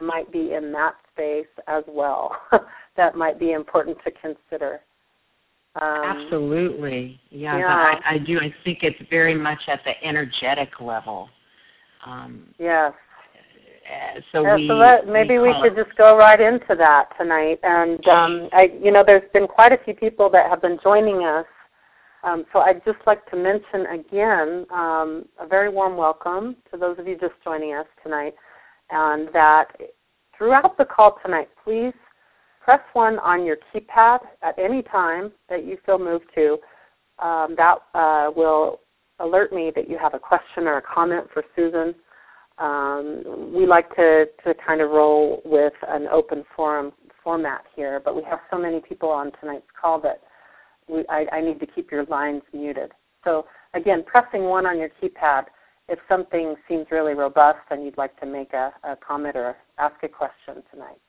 might 0.00 0.30
be 0.32 0.54
in 0.54 0.72
that 0.72 0.94
space 1.12 1.46
as 1.68 1.84
well 1.86 2.36
that 2.96 3.16
might 3.16 3.38
be 3.38 3.52
important 3.52 3.96
to 4.04 4.10
consider. 4.10 4.80
Um, 5.80 6.02
Absolutely. 6.04 7.20
Yeah, 7.30 7.58
yeah. 7.58 7.98
I, 8.04 8.14
I, 8.14 8.18
do. 8.18 8.38
I 8.38 8.54
think 8.62 8.80
it's 8.82 9.00
very 9.08 9.34
much 9.34 9.60
at 9.68 9.80
the 9.84 9.92
energetic 10.04 10.80
level. 10.80 11.30
Um, 12.04 12.48
yes. 12.58 12.92
So 14.32 14.42
yeah, 14.42 14.56
we 15.04 15.12
maybe 15.12 15.38
we, 15.38 15.48
we 15.48 15.60
could 15.62 15.76
just 15.76 15.96
go 15.96 16.16
right 16.16 16.40
into 16.40 16.74
that 16.76 17.08
tonight. 17.18 17.58
And 17.62 18.06
um, 18.08 18.48
I, 18.52 18.72
you 18.82 18.90
know, 18.90 19.02
there's 19.06 19.28
been 19.32 19.46
quite 19.46 19.72
a 19.72 19.78
few 19.84 19.94
people 19.94 20.30
that 20.30 20.48
have 20.48 20.62
been 20.62 20.78
joining 20.82 21.24
us. 21.24 21.46
Um, 22.24 22.44
so 22.52 22.60
I'd 22.60 22.84
just 22.84 22.98
like 23.06 23.28
to 23.30 23.36
mention 23.36 23.86
again 23.86 24.66
um, 24.70 25.24
a 25.40 25.46
very 25.46 25.68
warm 25.68 25.96
welcome 25.96 26.56
to 26.70 26.78
those 26.78 26.98
of 26.98 27.08
you 27.08 27.18
just 27.18 27.34
joining 27.42 27.74
us 27.74 27.86
tonight, 28.02 28.34
and 28.90 29.28
that 29.32 29.72
throughout 30.36 30.78
the 30.78 30.84
call 30.84 31.18
tonight, 31.24 31.48
please 31.64 31.94
press 32.60 32.80
1 32.92 33.18
on 33.18 33.44
your 33.44 33.56
keypad 33.74 34.20
at 34.42 34.56
any 34.56 34.82
time 34.82 35.32
that 35.48 35.64
you 35.64 35.76
feel 35.84 35.98
moved 35.98 36.26
to. 36.36 36.58
Um, 37.18 37.54
that 37.56 37.78
uh, 37.94 38.30
will 38.34 38.80
alert 39.18 39.52
me 39.52 39.70
that 39.74 39.88
you 39.88 39.98
have 39.98 40.14
a 40.14 40.18
question 40.18 40.66
or 40.66 40.78
a 40.78 40.82
comment 40.82 41.26
for 41.32 41.44
Susan. 41.54 41.94
Um, 42.62 43.52
we 43.52 43.66
like 43.66 43.94
to, 43.96 44.28
to 44.44 44.54
kind 44.64 44.80
of 44.80 44.90
roll 44.90 45.42
with 45.44 45.72
an 45.88 46.06
open 46.06 46.44
forum 46.54 46.92
format 47.24 47.64
here, 47.74 48.00
but 48.04 48.14
we 48.14 48.22
have 48.22 48.38
so 48.52 48.58
many 48.58 48.78
people 48.80 49.08
on 49.08 49.32
tonight's 49.40 49.66
call 49.80 49.98
that 50.00 50.20
we, 50.88 51.04
I, 51.08 51.26
I 51.32 51.40
need 51.40 51.58
to 51.60 51.66
keep 51.66 51.90
your 51.90 52.04
lines 52.04 52.42
muted. 52.52 52.92
So 53.24 53.46
again, 53.74 54.04
pressing 54.06 54.44
1 54.44 54.64
on 54.64 54.78
your 54.78 54.90
keypad 55.02 55.46
if 55.88 55.98
something 56.08 56.54
seems 56.68 56.86
really 56.92 57.14
robust 57.14 57.58
and 57.70 57.84
you'd 57.84 57.98
like 57.98 58.16
to 58.20 58.26
make 58.26 58.52
a, 58.52 58.72
a 58.84 58.94
comment 58.96 59.34
or 59.34 59.56
ask 59.78 59.96
a 60.04 60.08
question 60.08 60.62
tonight. 60.70 61.00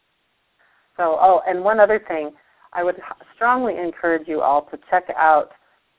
So, 0.97 1.19
oh, 1.21 1.43
and 1.47 1.63
one 1.63 1.79
other 1.79 1.99
thing, 2.07 2.31
I 2.73 2.83
would 2.83 2.99
strongly 3.35 3.77
encourage 3.77 4.27
you 4.27 4.41
all 4.41 4.63
to 4.71 4.79
check 4.89 5.03
out 5.15 5.51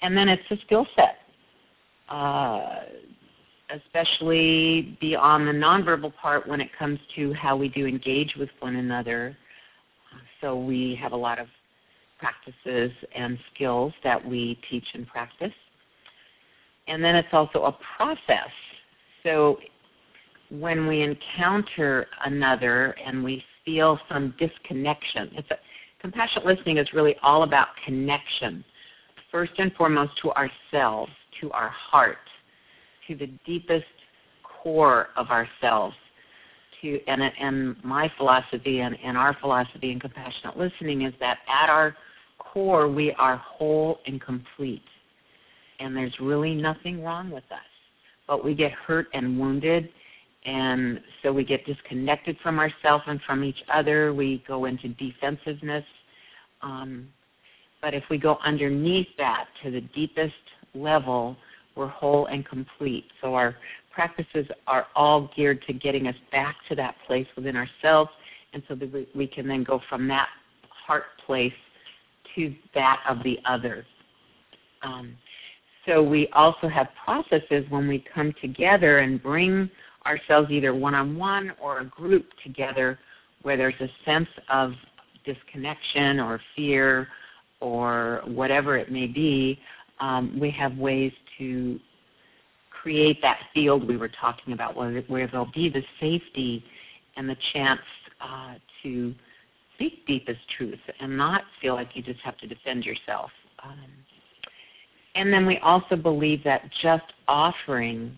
and 0.02 0.16
then 0.18 0.28
it's 0.28 0.44
a 0.52 0.58
skill 0.66 0.88
set, 0.96 1.18
uh, 2.10 2.82
especially 3.70 4.98
beyond 5.02 5.48
the 5.48 5.52
nonverbal 5.52 6.14
part 6.16 6.48
when 6.48 6.62
it 6.62 6.70
comes 6.78 7.00
to 7.16 7.34
how 7.34 7.56
we 7.56 7.70
do 7.70 7.86
engage 7.86 8.36
with 8.38 8.50
one 8.60 8.76
another. 8.76 9.36
So 10.42 10.58
we 10.58 10.98
have 11.02 11.12
a 11.12 11.18
lot 11.18 11.40
of 11.40 11.48
practices 12.20 12.92
and 13.16 13.38
skills 13.54 13.94
that 14.04 14.24
we 14.26 14.60
teach 14.70 14.86
and 14.94 15.08
practice. 15.08 15.54
And 16.88 17.04
then 17.04 17.16
it's 17.16 17.34
also 17.34 17.64
a 17.64 17.78
process. 17.98 18.52
So 19.24 19.60
when 20.50 20.88
we 20.88 21.02
encounter 21.02 22.08
another 22.26 22.96
and 23.06 23.24
we 23.24 23.44
feel 23.64 24.00
some 24.10 24.34
disconnection, 24.40 25.32
it's 25.34 25.50
a, 25.52 25.58
compassionate 26.00 26.46
listening 26.46 26.78
is 26.78 26.94
really 26.94 27.16
all 27.24 27.44
about 27.44 27.70
connection. 27.84 28.64
First 29.32 29.54
and 29.58 29.74
foremost 29.74 30.14
to 30.22 30.32
ourselves, 30.34 31.12
to 31.42 31.52
our 31.52 31.70
heart, 31.70 32.18
to 33.08 33.16
the 33.16 33.28
deepest 33.46 33.86
core 34.44 35.10
of 35.16 35.30
ourselves. 35.30 35.96
And 37.08 37.22
and 37.40 37.76
my 37.84 38.12
philosophy 38.18 38.82
and, 38.82 38.98
and 39.04 39.18
our 39.18 39.36
philosophy 39.40 39.92
in 39.92 40.00
compassionate 40.00 40.58
listening 40.58 41.04
is 41.04 41.14
that 41.20 41.40
at 41.48 41.70
our 41.70 41.96
core 42.38 42.88
we 42.88 43.12
are 43.14 43.38
whole 43.38 44.00
and 44.06 44.22
complete. 44.22 44.84
And 45.80 45.96
there's 45.96 46.18
really 46.20 46.56
nothing 46.56 47.04
wrong 47.04 47.30
with 47.30 47.44
us. 47.52 47.60
But 48.28 48.44
we 48.44 48.56
get 48.56 48.72
hurt 48.72 49.08
and 49.14 49.40
wounded 49.40 49.90
and 50.46 51.02
so 51.24 51.34
we 51.34 51.44
get 51.44 51.66
disconnected 51.66 52.38
from 52.44 52.60
ourselves 52.60 53.04
and 53.08 53.20
from 53.22 53.44
each 53.44 53.64
other. 53.74 54.14
We 54.14 54.44
go 54.48 54.66
into 54.66 54.90
defensiveness. 54.90 55.84
Um, 56.62 57.08
but 57.82 57.94
if 57.94 58.04
we 58.10 58.18
go 58.18 58.38
underneath 58.44 59.08
that 59.18 59.48
to 59.64 59.72
the 59.72 59.82
deepest 59.82 60.34
level, 60.76 61.36
we're 61.76 61.88
whole 61.88 62.28
and 62.28 62.46
complete. 62.46 63.06
So 63.22 63.34
our 63.34 63.56
practices 63.96 64.46
are 64.68 64.88
all 64.96 65.32
geared 65.36 65.64
to 65.66 65.74
getting 65.74 66.08
us 66.08 66.16
back 66.32 66.58
to 66.68 66.76
that 66.76 66.96
place 67.08 67.26
within 67.36 67.56
ourselves, 67.56 68.12
and 68.54 68.62
so 68.68 68.76
that 68.76 69.08
we, 69.16 69.26
can 69.26 69.48
then 69.48 69.64
go 69.64 69.82
from 69.90 70.08
that 70.10 70.28
heart 70.70 71.06
place 71.26 71.54
to 72.36 72.54
that 72.76 73.02
of 73.08 73.24
the 73.24 73.40
others. 73.46 73.86
Um, 74.84 75.16
so 75.86 76.04
we 76.04 76.28
also 76.34 76.68
have 76.68 76.90
processes 77.04 77.66
when 77.70 77.88
we 77.88 78.04
come 78.14 78.34
together 78.42 79.00
and 79.00 79.22
bring 79.22 79.70
ourselves 80.06 80.52
either 80.52 80.76
one 80.76 80.94
on 80.94 81.18
one 81.18 81.54
or 81.62 81.80
a 81.80 81.86
group 81.86 82.26
together 82.44 83.00
where 83.44 83.58
there's 83.58 83.80
a 83.80 83.90
sense 84.04 84.30
of 84.50 84.74
disconnection 85.26 86.20
or 86.20 86.40
fear 86.56 87.08
or 87.62 88.22
whatever 88.26 88.78
it 88.78 88.92
may 88.92 89.08
be, 89.08 89.60
um, 90.00 90.38
we 90.40 90.52
have 90.52 90.78
ways 90.78 91.12
to 91.38 91.80
create 92.86 93.20
that 93.20 93.40
field 93.52 93.88
we 93.88 93.98
were 93.98 94.08
talking 94.22 94.54
about 94.54 94.76
where, 94.76 95.02
where 95.08 95.26
there'll 95.26 95.50
be 95.56 95.70
the 95.70 95.82
safety 96.00 96.64
and 97.18 97.28
the 97.28 97.36
chance 97.52 97.82
uh, 98.22 98.54
to 98.84 99.12
speak 99.74 100.06
deepest 100.06 100.40
truth 100.56 100.78
and 101.00 101.18
not 101.18 101.42
feel 101.60 101.74
like 101.74 101.90
you 101.96 102.04
just 102.04 102.20
have 102.20 102.38
to 102.38 102.46
defend 102.46 102.86
yourself. 102.86 103.32
Um, 103.64 103.90
and 105.16 105.34
then 105.34 105.48
we 105.48 105.58
also 105.64 105.96
believe 105.96 106.44
that 106.44 106.62
just 106.84 107.06
offering 107.28 108.16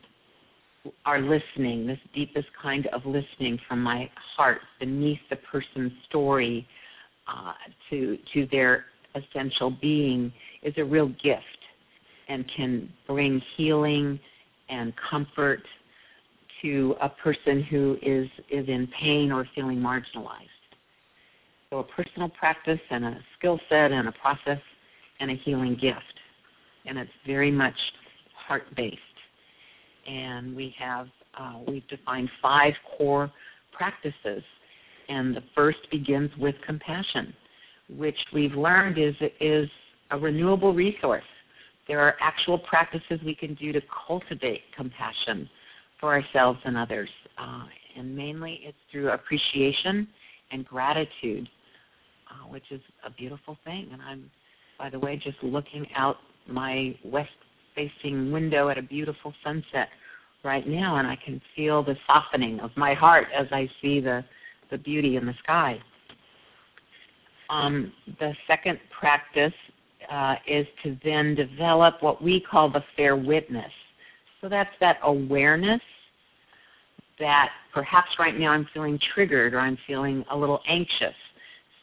our 1.05 1.21
listening, 1.21 1.87
this 1.87 1.99
deepest 2.13 2.47
kind 2.61 2.87
of 2.87 3.05
listening 3.05 3.57
from 3.69 3.81
my 3.81 4.11
heart 4.35 4.59
beneath 4.81 5.21
the 5.29 5.37
person's 5.37 5.93
story 6.09 6.67
uh, 7.25 7.53
to 7.89 8.17
to 8.33 8.45
their 8.51 8.87
essential 9.15 9.71
being 9.71 10.33
is 10.61 10.73
a 10.75 10.83
real 10.83 11.07
gift 11.23 11.45
and 12.27 12.45
can 12.53 12.91
bring 13.07 13.41
healing 13.55 14.19
and 14.69 14.93
comfort 15.09 15.61
to 16.61 16.95
a 17.01 17.09
person 17.09 17.61
who 17.63 17.97
is 18.01 18.27
is 18.49 18.67
in 18.67 18.87
pain 18.99 19.31
or 19.31 19.47
feeling 19.55 19.79
marginalized. 19.79 20.49
So 21.69 21.79
a 21.79 21.83
personal 21.83 22.29
practice 22.29 22.79
and 22.89 23.05
a 23.05 23.19
skill 23.37 23.59
set 23.69 23.91
and 23.91 24.07
a 24.07 24.11
process 24.13 24.59
and 25.19 25.29
a 25.31 25.35
healing 25.35 25.75
gift. 25.75 26.01
And 26.85 26.97
it's 26.97 27.11
very 27.25 27.51
much 27.51 27.75
heart 28.47 28.63
based 28.75 28.99
and 30.07 30.55
we 30.55 30.73
have 30.79 31.07
uh, 31.37 31.59
we've 31.67 31.87
defined 31.87 32.29
five 32.41 32.73
core 32.97 33.31
practices, 33.71 34.43
and 35.09 35.35
the 35.35 35.43
first 35.53 35.79
begins 35.91 36.31
with 36.39 36.55
compassion, 36.65 37.33
which 37.95 38.17
we've 38.33 38.53
learned 38.53 38.97
is 38.97 39.15
is 39.39 39.69
a 40.11 40.17
renewable 40.17 40.73
resource. 40.73 41.23
There 41.87 41.99
are 42.01 42.15
actual 42.19 42.57
practices 42.59 43.19
we 43.25 43.35
can 43.35 43.53
do 43.55 43.71
to 43.71 43.81
cultivate 44.07 44.61
compassion 44.75 45.49
for 45.99 46.13
ourselves 46.13 46.59
and 46.65 46.77
others, 46.77 47.09
uh, 47.37 47.65
and 47.95 48.15
mainly 48.15 48.59
it's 48.63 48.77
through 48.91 49.09
appreciation 49.09 50.07
and 50.51 50.65
gratitude, 50.65 51.49
uh, 52.29 52.47
which 52.47 52.71
is 52.71 52.81
a 53.05 53.09
beautiful 53.09 53.57
thing. 53.63 53.89
And 53.91 54.01
I'm, 54.01 54.29
by 54.77 54.89
the 54.89 54.99
way, 54.99 55.17
just 55.17 55.41
looking 55.41 55.87
out 55.95 56.17
my 56.47 56.95
west 57.03 57.29
facing 57.75 58.31
window 58.31 58.69
at 58.69 58.77
a 58.77 58.81
beautiful 58.81 59.33
sunset 59.43 59.89
right 60.43 60.67
now, 60.67 60.97
and 60.97 61.07
I 61.07 61.15
can 61.15 61.41
feel 61.55 61.83
the 61.83 61.95
softening 62.05 62.59
of 62.59 62.71
my 62.75 62.93
heart 62.93 63.27
as 63.35 63.47
I 63.51 63.69
see 63.81 63.99
the 63.99 64.23
the 64.69 64.77
beauty 64.77 65.15
in 65.15 65.25
the 65.25 65.33
sky. 65.43 65.79
Um, 67.49 67.93
the 68.19 68.33
second 68.45 68.79
practice 68.97 69.53
uh, 70.11 70.35
is 70.47 70.67
to 70.83 70.97
then 71.03 71.35
develop 71.35 72.01
what 72.01 72.21
we 72.21 72.39
call 72.39 72.69
the 72.69 72.83
fair 72.95 73.15
witness. 73.15 73.71
So 74.41 74.49
that's 74.49 74.73
that 74.79 74.99
awareness 75.03 75.81
that 77.19 77.49
perhaps 77.73 78.09
right 78.19 78.37
now 78.37 78.51
I'm 78.51 78.67
feeling 78.73 78.99
triggered 79.13 79.53
or 79.53 79.59
I'm 79.59 79.77
feeling 79.87 80.23
a 80.29 80.37
little 80.37 80.61
anxious. 80.67 81.15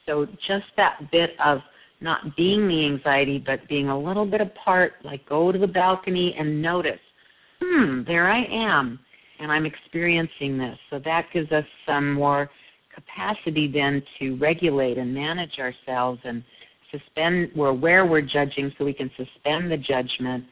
So 0.06 0.26
just 0.46 0.66
that 0.76 1.10
bit 1.10 1.38
of 1.44 1.60
not 2.00 2.36
being 2.36 2.68
the 2.68 2.84
anxiety, 2.84 3.38
but 3.44 3.66
being 3.68 3.88
a 3.88 3.98
little 3.98 4.26
bit 4.26 4.40
apart, 4.40 4.94
like 5.02 5.26
go 5.26 5.50
to 5.50 5.58
the 5.58 5.66
balcony 5.66 6.34
and 6.38 6.60
notice, 6.60 7.00
hmm, 7.60 8.02
there 8.06 8.30
I 8.30 8.44
am, 8.44 8.98
and 9.40 9.50
I'm 9.50 9.66
experiencing 9.66 10.58
this. 10.58 10.78
So 10.90 10.98
that 11.00 11.26
gives 11.32 11.50
us 11.50 11.64
some 11.86 12.12
more 12.12 12.50
capacity 12.94 13.66
then 13.66 14.02
to 14.18 14.36
regulate 14.36 14.98
and 14.98 15.12
manage 15.12 15.58
ourselves 15.58 16.20
and 16.24 16.44
suspend 16.96 17.50
we're 17.54 17.72
where 17.72 18.06
we're 18.06 18.20
judging 18.20 18.72
so 18.76 18.84
we 18.84 18.92
can 18.92 19.10
suspend 19.16 19.70
the 19.70 19.76
judgment 19.76 20.44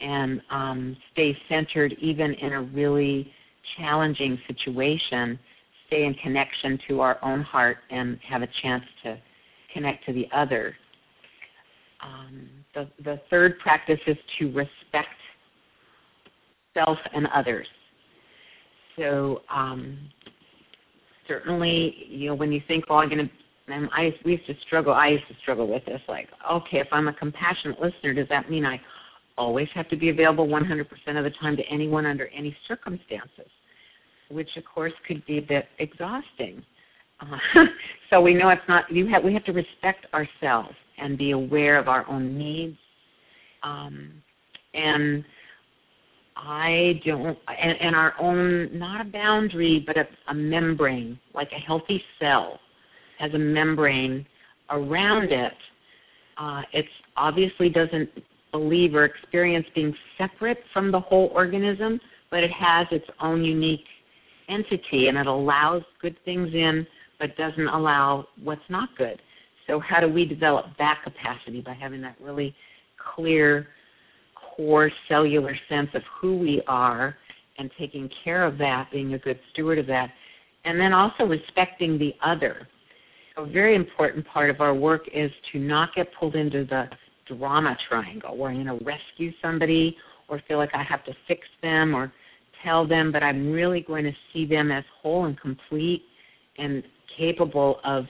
and 0.00 0.40
um, 0.50 0.96
stay 1.12 1.36
centered 1.48 1.92
even 2.00 2.34
in 2.34 2.52
a 2.52 2.62
really 2.62 3.30
challenging 3.76 4.38
situation 4.46 5.38
stay 5.86 6.04
in 6.04 6.14
connection 6.14 6.78
to 6.86 7.00
our 7.00 7.18
own 7.22 7.42
heart 7.42 7.78
and 7.90 8.18
have 8.26 8.42
a 8.42 8.48
chance 8.62 8.84
to 9.02 9.18
connect 9.72 10.04
to 10.06 10.12
the 10.12 10.26
other 10.32 10.74
um, 12.02 12.48
the, 12.74 12.88
the 13.04 13.20
third 13.28 13.58
practice 13.58 14.00
is 14.06 14.16
to 14.38 14.50
respect 14.52 15.08
self 16.74 16.98
and 17.14 17.26
others. 17.28 17.66
So 18.96 19.42
um, 19.52 19.98
certainly, 21.26 22.06
you 22.08 22.28
know, 22.28 22.34
when 22.34 22.52
you 22.52 22.62
think, 22.66 22.84
"Oh, 22.88 22.96
I'm 22.96 23.08
going 23.08 23.28
to," 23.28 23.34
and 23.72 23.88
I 23.92 24.14
we 24.24 24.32
used 24.32 24.46
to 24.46 24.54
struggle. 24.66 24.92
I 24.92 25.08
used 25.08 25.28
to 25.28 25.34
struggle 25.42 25.66
with 25.66 25.84
this. 25.84 26.00
Like, 26.08 26.28
okay, 26.50 26.78
if 26.78 26.88
I'm 26.92 27.08
a 27.08 27.12
compassionate 27.12 27.80
listener, 27.80 28.14
does 28.14 28.28
that 28.28 28.50
mean 28.50 28.64
I 28.64 28.80
always 29.38 29.68
have 29.74 29.88
to 29.88 29.96
be 29.96 30.10
available 30.10 30.46
100% 30.46 30.82
of 31.16 31.24
the 31.24 31.30
time 31.30 31.56
to 31.56 31.62
anyone 31.64 32.06
under 32.06 32.28
any 32.28 32.56
circumstances? 32.68 33.50
Which, 34.30 34.56
of 34.56 34.64
course, 34.64 34.92
could 35.06 35.24
be 35.26 35.38
a 35.38 35.42
bit 35.42 35.66
exhausting. 35.78 36.62
Uh, 37.20 37.38
so 38.10 38.20
we 38.20 38.34
know 38.34 38.48
it's 38.50 38.62
not. 38.68 38.90
You 38.90 39.06
have 39.08 39.24
we 39.24 39.32
have 39.34 39.44
to 39.44 39.52
respect 39.52 40.06
ourselves 40.14 40.74
and 40.98 41.18
be 41.18 41.32
aware 41.32 41.78
of 41.78 41.88
our 41.88 42.08
own 42.08 42.36
needs. 42.36 42.76
Um, 43.62 44.22
and 44.74 45.24
I 46.36 47.02
don't, 47.04 47.36
and, 47.58 47.78
and, 47.80 47.94
our 47.94 48.14
own, 48.18 48.78
not 48.78 49.00
a 49.00 49.04
boundary, 49.04 49.84
but 49.86 49.98
a, 49.98 50.08
a 50.28 50.34
membrane, 50.34 51.18
like 51.34 51.52
a 51.52 51.58
healthy 51.58 52.02
cell 52.18 52.60
has 53.20 53.32
a 53.34 53.38
membrane 53.38 54.26
around 54.70 55.30
it. 55.30 55.54
Uh, 56.38 56.62
it 56.72 56.86
obviously 57.16 57.68
doesn't 57.68 58.08
believe 58.50 58.94
or 58.94 59.04
experience 59.04 59.66
being 59.74 59.94
separate 60.18 60.58
from 60.72 60.90
the 60.90 60.98
whole 60.98 61.30
organism, 61.34 62.00
but 62.30 62.42
it 62.42 62.50
has 62.50 62.86
its 62.90 63.06
own 63.20 63.44
unique 63.44 63.84
entity 64.48 65.08
and 65.08 65.16
it 65.18 65.26
allows 65.26 65.82
good 66.00 66.16
things 66.24 66.52
in 66.54 66.86
but 67.18 67.36
doesn't 67.36 67.68
allow 67.68 68.26
what's 68.42 68.62
not 68.70 68.88
good. 68.96 69.20
So, 69.66 69.78
how 69.78 70.00
do 70.00 70.08
we 70.08 70.24
develop 70.24 70.66
that 70.78 71.00
capacity 71.04 71.60
by 71.60 71.74
having 71.74 72.00
that 72.00 72.16
really 72.20 72.56
clear 73.14 73.68
core 74.34 74.90
cellular 75.06 75.54
sense 75.68 75.90
of 75.94 76.02
who 76.20 76.36
we 76.36 76.62
are 76.66 77.16
and 77.58 77.70
taking 77.78 78.10
care 78.24 78.44
of 78.44 78.56
that, 78.58 78.90
being 78.90 79.14
a 79.14 79.18
good 79.18 79.38
steward 79.52 79.78
of 79.78 79.86
that, 79.86 80.10
and 80.64 80.80
then 80.80 80.92
also 80.92 81.24
respecting 81.24 81.98
the 81.98 82.14
other. 82.22 82.66
A 83.40 83.46
very 83.46 83.74
important 83.74 84.26
part 84.26 84.50
of 84.50 84.60
our 84.60 84.74
work 84.74 85.08
is 85.14 85.32
to 85.52 85.58
not 85.58 85.94
get 85.94 86.12
pulled 86.12 86.34
into 86.34 86.66
the 86.66 86.90
drama 87.26 87.74
triangle 87.88 88.36
where 88.36 88.50
I'm 88.50 88.62
going 88.62 88.78
to 88.78 88.84
rescue 88.84 89.32
somebody 89.40 89.96
or 90.28 90.42
feel 90.46 90.58
like 90.58 90.74
I 90.74 90.82
have 90.82 91.02
to 91.06 91.14
fix 91.26 91.48
them 91.62 91.94
or 91.96 92.12
tell 92.62 92.86
them, 92.86 93.10
but 93.10 93.22
I'm 93.22 93.50
really 93.50 93.80
going 93.80 94.04
to 94.04 94.12
see 94.30 94.44
them 94.44 94.70
as 94.70 94.84
whole 95.00 95.24
and 95.24 95.40
complete 95.40 96.02
and 96.58 96.82
capable 97.16 97.80
of 97.82 98.04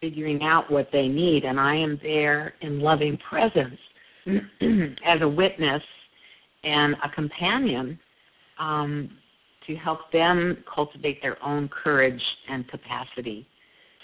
figuring 0.00 0.42
out 0.42 0.72
what 0.72 0.88
they 0.90 1.06
need. 1.06 1.44
And 1.44 1.60
I 1.60 1.76
am 1.76 2.00
there 2.02 2.54
in 2.62 2.80
loving 2.80 3.16
presence 3.18 3.78
as 4.26 5.22
a 5.22 5.28
witness 5.28 5.84
and 6.64 6.96
a 7.04 7.08
companion 7.10 7.96
um, 8.58 9.08
to 9.68 9.76
help 9.76 10.10
them 10.10 10.64
cultivate 10.74 11.22
their 11.22 11.40
own 11.44 11.68
courage 11.68 12.24
and 12.48 12.66
capacity 12.66 13.46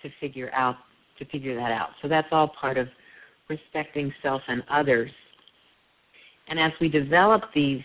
to 0.02 0.10
figure 0.20 0.50
out 0.52 0.76
to 1.18 1.24
figure 1.26 1.54
that 1.54 1.70
out. 1.70 1.90
So 2.00 2.08
that's 2.08 2.28
all 2.32 2.48
part 2.48 2.78
of 2.78 2.88
respecting 3.48 4.12
self 4.22 4.42
and 4.48 4.62
others. 4.70 5.10
And 6.48 6.58
as 6.58 6.72
we 6.80 6.88
develop 6.88 7.44
these 7.54 7.82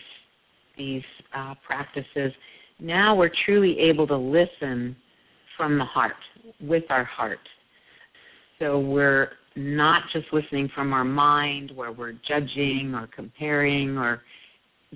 these 0.76 1.02
uh, 1.34 1.54
practices, 1.66 2.32
now 2.80 3.14
we're 3.14 3.32
truly 3.44 3.78
able 3.78 4.06
to 4.06 4.16
listen 4.16 4.96
from 5.56 5.76
the 5.76 5.84
heart, 5.84 6.14
with 6.60 6.84
our 6.88 7.04
heart. 7.04 7.40
So 8.58 8.78
we're 8.78 9.32
not 9.56 10.04
just 10.12 10.26
listening 10.32 10.68
from 10.74 10.92
our 10.92 11.04
mind 11.04 11.72
where 11.74 11.90
we're 11.90 12.14
judging 12.26 12.94
or 12.94 13.08
comparing 13.08 13.98
or 13.98 14.22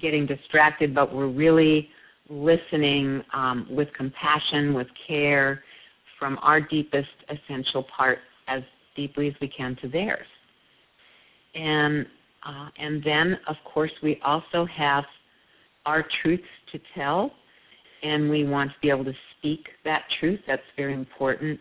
getting 0.00 0.24
distracted, 0.24 0.94
but 0.94 1.14
we're 1.14 1.26
really 1.28 1.88
listening 2.30 3.22
um, 3.34 3.66
with 3.70 3.92
compassion, 3.92 4.72
with 4.72 4.86
care, 5.06 5.62
from 6.22 6.38
our 6.40 6.60
deepest 6.60 7.08
essential 7.28 7.82
part 7.82 8.20
as 8.46 8.62
deeply 8.94 9.26
as 9.26 9.34
we 9.40 9.48
can 9.48 9.74
to 9.82 9.88
theirs. 9.88 10.28
And 11.56 12.06
uh, 12.46 12.68
and 12.78 13.02
then, 13.02 13.40
of 13.48 13.56
course, 13.64 13.90
we 14.04 14.20
also 14.24 14.64
have 14.66 15.02
our 15.84 16.06
truths 16.22 16.44
to 16.70 16.80
tell, 16.94 17.32
and 18.04 18.30
we 18.30 18.44
want 18.44 18.70
to 18.70 18.76
be 18.80 18.88
able 18.88 19.04
to 19.04 19.14
speak 19.36 19.66
that 19.84 20.04
truth. 20.20 20.38
That's 20.46 20.62
very 20.76 20.94
important, 20.94 21.58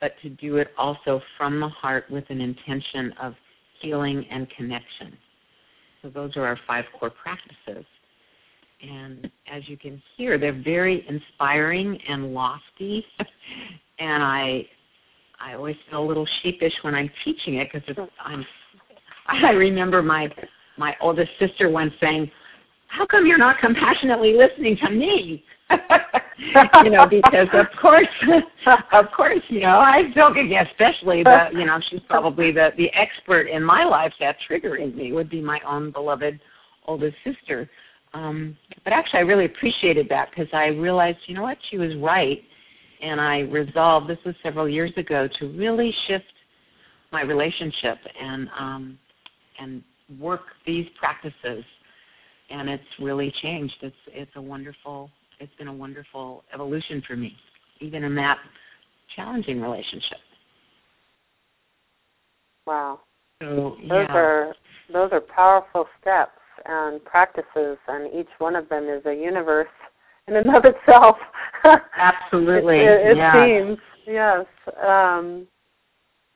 but 0.00 0.12
to 0.22 0.28
do 0.28 0.58
it 0.58 0.68
also 0.78 1.20
from 1.36 1.58
the 1.58 1.68
heart 1.68 2.08
with 2.08 2.24
an 2.30 2.40
intention 2.40 3.12
of 3.20 3.34
healing 3.80 4.24
and 4.30 4.48
connection. 4.50 5.18
So 6.02 6.08
those 6.08 6.36
are 6.36 6.46
our 6.46 6.58
five 6.68 6.84
core 6.98 7.10
practices. 7.10 7.84
And 8.80 9.28
as 9.52 9.68
you 9.68 9.76
can 9.76 10.00
hear, 10.16 10.38
they're 10.38 10.52
very 10.52 11.04
inspiring 11.08 11.98
and 12.08 12.32
lofty. 12.32 13.04
and 13.98 14.22
I 14.22 14.66
I 15.40 15.54
always 15.54 15.76
feel 15.90 16.02
a 16.02 16.06
little 16.06 16.26
sheepish 16.42 16.72
when 16.82 16.94
I'm 16.94 17.10
teaching 17.24 17.56
it 17.56 17.68
because 17.72 18.08
I'm 18.24 18.44
I 19.26 19.50
remember 19.50 20.02
my 20.02 20.30
my 20.76 20.96
oldest 21.00 21.30
sister 21.38 21.68
once 21.70 21.92
saying, 22.00 22.30
"How 22.88 23.06
come 23.06 23.26
you're 23.26 23.38
not 23.38 23.58
compassionately 23.58 24.34
listening 24.34 24.76
to 24.78 24.90
me?" 24.90 25.44
you 26.84 26.90
know, 26.90 27.06
because 27.06 27.48
of 27.52 27.66
course, 27.80 28.06
of 28.92 29.06
course, 29.12 29.40
you 29.48 29.60
know, 29.60 29.78
I 29.78 30.10
don't 30.14 30.36
especially 30.52 31.22
the, 31.22 31.48
you 31.52 31.64
know, 31.64 31.80
she's 31.88 32.00
probably 32.08 32.52
the 32.52 32.70
the 32.76 32.92
expert 32.92 33.48
in 33.48 33.62
my 33.62 33.84
life 33.84 34.12
that 34.20 34.36
triggering 34.48 34.94
me 34.94 35.12
would 35.12 35.30
be 35.30 35.40
my 35.40 35.60
own 35.66 35.90
beloved 35.90 36.40
oldest 36.86 37.16
sister. 37.24 37.68
Um, 38.12 38.56
but 38.84 38.92
actually, 38.92 39.20
I 39.20 39.22
really 39.22 39.46
appreciated 39.46 40.08
that 40.10 40.30
because 40.30 40.48
I 40.52 40.66
realized, 40.66 41.18
you 41.26 41.34
know 41.34 41.42
what, 41.42 41.58
she 41.70 41.78
was 41.78 41.96
right, 41.96 42.42
and 43.04 43.20
I 43.20 43.40
resolved. 43.40 44.08
This 44.08 44.18
was 44.24 44.34
several 44.42 44.68
years 44.68 44.92
ago 44.96 45.28
to 45.38 45.48
really 45.58 45.94
shift 46.08 46.24
my 47.12 47.22
relationship 47.22 47.98
and 48.20 48.48
um, 48.58 48.98
and 49.60 49.82
work 50.18 50.40
these 50.66 50.86
practices, 50.98 51.64
and 52.50 52.68
it's 52.68 52.82
really 52.98 53.32
changed. 53.42 53.74
It's 53.82 53.96
it's 54.08 54.30
a 54.36 54.42
wonderful. 54.42 55.10
It's 55.38 55.54
been 55.58 55.68
a 55.68 55.72
wonderful 55.72 56.44
evolution 56.52 57.02
for 57.06 57.16
me, 57.16 57.36
even 57.80 58.04
in 58.04 58.14
that 58.16 58.38
challenging 59.14 59.60
relationship. 59.60 60.18
Wow. 62.66 63.00
So, 63.42 63.76
those 63.82 64.06
yeah. 64.08 64.16
are 64.16 64.54
those 64.92 65.10
are 65.12 65.20
powerful 65.20 65.86
steps 66.00 66.38
and 66.64 67.04
practices, 67.04 67.76
and 67.86 68.12
each 68.14 68.30
one 68.38 68.56
of 68.56 68.68
them 68.70 68.88
is 68.88 69.04
a 69.04 69.14
universe 69.14 69.68
in 70.28 70.36
and 70.36 70.54
of 70.54 70.64
itself. 70.64 71.16
Absolutely. 71.96 72.78
it, 72.80 73.18
it, 73.18 73.32
seems 73.32 73.78
yes. 74.06 74.46
Um, 74.86 75.46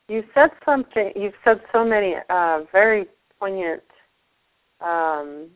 you 0.08 0.24
said 0.34 0.50
something. 0.64 1.12
You've 1.14 1.34
said 1.44 1.60
so 1.72 1.84
many 1.84 2.14
uh, 2.30 2.60
very 2.72 3.06
poignant. 3.38 3.82
Um, 4.80 5.48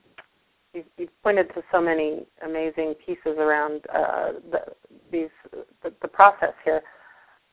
you've, 0.75 0.87
you've, 0.99 1.23
pointed 1.23 1.49
to 1.55 1.63
so 1.71 1.81
many 1.81 2.27
amazing 2.45 2.95
pieces 3.07 3.39
around 3.39 3.83
uh, 3.95 4.33
the, 4.51 4.61
these 5.11 5.31
the, 5.83 5.93
the, 6.03 6.09
process 6.09 6.53
here. 6.65 6.83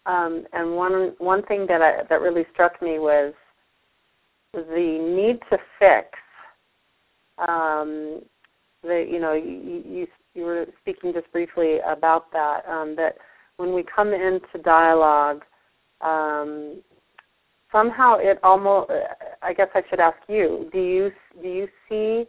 Um, 0.05 0.45
and 0.53 0.75
one 0.75 1.13
one 1.19 1.43
thing 1.43 1.67
that 1.67 1.81
I, 1.81 2.03
that 2.09 2.21
really 2.21 2.45
struck 2.53 2.81
me 2.81 2.99
was 2.99 3.33
the 4.53 5.15
need 5.15 5.39
to 5.51 5.57
fix 5.77 6.17
um, 7.47 8.21
the, 8.83 9.05
you 9.09 9.19
know, 9.19 9.33
you, 9.33 9.83
you, 9.85 10.07
you 10.33 10.43
were 10.43 10.65
speaking 10.81 11.13
just 11.13 11.31
briefly 11.31 11.79
about 11.85 12.31
that. 12.31 12.61
Um, 12.67 12.95
that 12.95 13.17
when 13.57 13.73
we 13.73 13.83
come 13.83 14.13
into 14.13 14.57
dialogue, 14.63 15.43
um, 16.01 16.81
somehow 17.71 18.17
it 18.19 18.39
almost. 18.43 18.91
I 19.41 19.53
guess 19.53 19.69
I 19.73 19.81
should 19.89 19.99
ask 19.99 20.17
you: 20.27 20.69
Do 20.71 20.79
you 20.79 21.11
do 21.41 21.47
you 21.47 21.67
see 21.87 22.25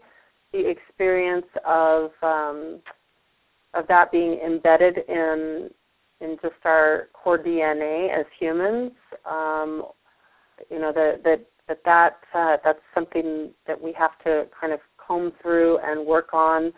the 0.52 0.68
experience 0.68 1.46
of 1.64 2.10
um, 2.22 2.80
of 3.74 3.86
that 3.88 4.10
being 4.10 4.40
embedded 4.44 4.98
in 5.08 5.70
in 6.20 6.36
just 6.42 6.54
our 6.64 7.08
core 7.12 7.38
DNA 7.38 8.10
as 8.18 8.26
humans? 8.38 8.92
Um, 9.24 9.84
you 10.70 10.78
know 10.78 10.92
that 10.92 11.22
that 11.24 11.46
that 11.68 11.84
that 11.84 12.16
uh, 12.34 12.56
that's 12.64 12.82
something 12.94 13.50
that 13.66 13.80
we 13.80 13.92
have 13.92 14.18
to 14.24 14.46
kind 14.58 14.72
of 14.72 14.80
comb 15.10 15.32
through 15.42 15.78
and 15.78 16.06
work 16.06 16.32
on 16.32 16.72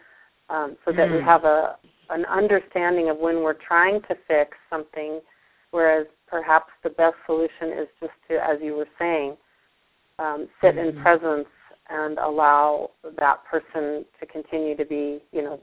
um, 0.48 0.76
so 0.84 0.92
that 0.92 1.08
mm. 1.08 1.18
we 1.18 1.22
have 1.22 1.44
a 1.44 1.76
an 2.10 2.24
understanding 2.26 3.08
of 3.08 3.16
when 3.16 3.42
we're 3.42 3.54
trying 3.54 4.00
to 4.02 4.14
fix 4.28 4.56
something, 4.68 5.20
whereas 5.70 6.06
perhaps 6.26 6.70
the 6.82 6.90
best 6.90 7.14
solution 7.24 7.68
is 7.72 7.88
just 8.00 8.12
to, 8.28 8.34
as 8.34 8.58
you 8.60 8.74
were 8.74 8.88
saying, 8.98 9.34
um, 10.18 10.46
sit 10.60 10.76
mm-hmm. 10.76 10.98
in 10.98 11.02
presence 11.02 11.48
and 11.88 12.18
allow 12.18 12.90
that 13.18 13.42
person 13.50 14.04
to 14.20 14.26
continue 14.26 14.76
to 14.76 14.84
be, 14.84 15.22
you 15.32 15.42
know, 15.42 15.58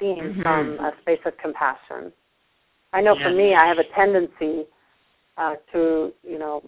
seen 0.00 0.16
mm-hmm. 0.16 0.42
from 0.42 0.78
a 0.78 0.92
space 1.02 1.20
of 1.26 1.36
compassion. 1.36 2.10
I 2.94 3.02
know 3.02 3.14
for 3.16 3.30
me, 3.30 3.54
I 3.54 3.66
have 3.66 3.78
a 3.78 3.84
tendency 3.94 4.64
uh, 5.36 5.56
to, 5.72 6.12
you 6.22 6.38
know, 6.38 6.62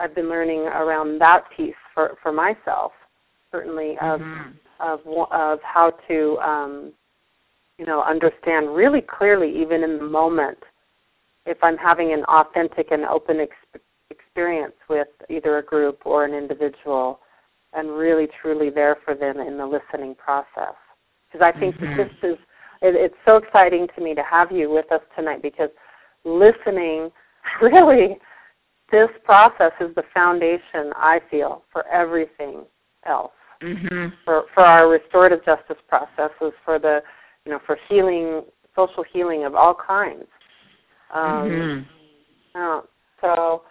I've 0.00 0.14
been 0.14 0.28
learning 0.28 0.60
around 0.60 1.20
that 1.20 1.44
piece 1.56 1.74
for 1.94 2.16
for 2.20 2.32
myself 2.32 2.90
certainly 3.54 3.92
of 4.02 4.20
mm-hmm. 4.20 4.50
of 4.80 5.00
of 5.30 5.60
how 5.62 5.92
to 6.08 6.38
um, 6.38 6.92
you 7.78 7.86
know 7.86 8.02
understand 8.02 8.74
really 8.74 9.00
clearly 9.00 9.50
even 9.62 9.84
in 9.84 9.98
the 9.98 10.04
moment 10.04 10.58
if 11.46 11.62
I'm 11.62 11.76
having 11.76 12.12
an 12.12 12.24
authentic 12.24 12.90
and 12.90 13.04
open 13.04 13.40
ex- 13.40 13.82
experience 14.10 14.74
with 14.88 15.08
either 15.30 15.58
a 15.58 15.62
group 15.62 16.00
or 16.04 16.24
an 16.24 16.34
individual 16.34 17.20
and 17.74 17.90
really 17.90 18.26
truly 18.40 18.70
there 18.70 18.96
for 19.04 19.14
them 19.14 19.38
in 19.38 19.56
the 19.56 19.66
listening 19.66 20.14
process 20.14 20.74
because 21.30 21.44
I 21.44 21.58
think 21.58 21.76
mm-hmm. 21.76 21.96
this 21.96 22.10
is 22.22 22.38
it, 22.82 22.96
it's 22.96 23.16
so 23.24 23.36
exciting 23.36 23.86
to 23.94 24.02
me 24.02 24.14
to 24.14 24.22
have 24.22 24.50
you 24.50 24.68
with 24.68 24.90
us 24.90 25.02
tonight 25.16 25.42
because 25.42 25.70
listening 26.24 27.12
really 27.62 28.18
this 28.90 29.10
process 29.24 29.72
is 29.80 29.94
the 29.94 30.04
foundation 30.12 30.92
I 30.96 31.20
feel 31.30 31.62
for 31.72 31.86
everything 31.86 32.64
else 33.06 33.32
mm-hmm. 33.62 34.08
for 34.24 34.44
for 34.54 34.64
our 34.64 34.88
restorative 34.88 35.44
justice 35.44 35.76
processes, 35.88 36.52
for 36.64 36.78
the 36.78 37.02
you 37.44 37.52
know 37.52 37.60
for 37.66 37.78
healing, 37.88 38.42
social 38.74 39.04
healing 39.12 39.44
of 39.44 39.54
all 39.54 39.74
kinds. 39.74 40.26
Um, 41.12 41.86
mm-hmm. 42.54 42.60
uh, 42.60 42.80
so, 43.20 43.62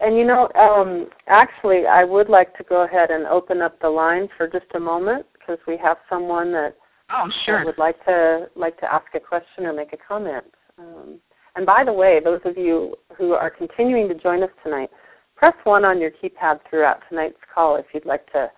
and 0.00 0.16
you 0.16 0.24
know, 0.24 0.48
um, 0.54 1.08
actually, 1.26 1.86
I 1.86 2.04
would 2.04 2.28
like 2.28 2.56
to 2.58 2.64
go 2.64 2.84
ahead 2.84 3.10
and 3.10 3.26
open 3.26 3.62
up 3.62 3.80
the 3.80 3.88
line 3.88 4.28
for 4.36 4.46
just 4.46 4.66
a 4.74 4.80
moment 4.80 5.26
because 5.32 5.58
we 5.66 5.76
have 5.78 5.96
someone 6.08 6.52
that 6.52 6.76
oh 7.10 7.30
sure 7.44 7.64
would 7.64 7.78
like 7.78 8.02
to 8.04 8.48
like 8.56 8.78
to 8.80 8.92
ask 8.92 9.06
a 9.14 9.20
question 9.20 9.64
or 9.64 9.72
make 9.72 9.92
a 9.92 9.96
comment. 9.96 10.44
Um, 10.78 11.18
and 11.56 11.64
by 11.64 11.84
the 11.84 11.92
way, 11.92 12.20
those 12.22 12.40
of 12.44 12.56
you 12.58 12.94
who 13.16 13.32
are 13.32 13.50
continuing 13.50 14.08
to 14.08 14.14
join 14.14 14.42
us 14.42 14.50
tonight, 14.62 14.90
press 15.36 15.54
one 15.64 15.84
on 15.84 16.00
your 16.00 16.10
keypad 16.10 16.60
throughout 16.68 17.00
tonight's 17.08 17.38
call 17.52 17.76
if 17.76 17.86
you'd 17.94 18.04
like 18.04 18.30
to 18.32 18.50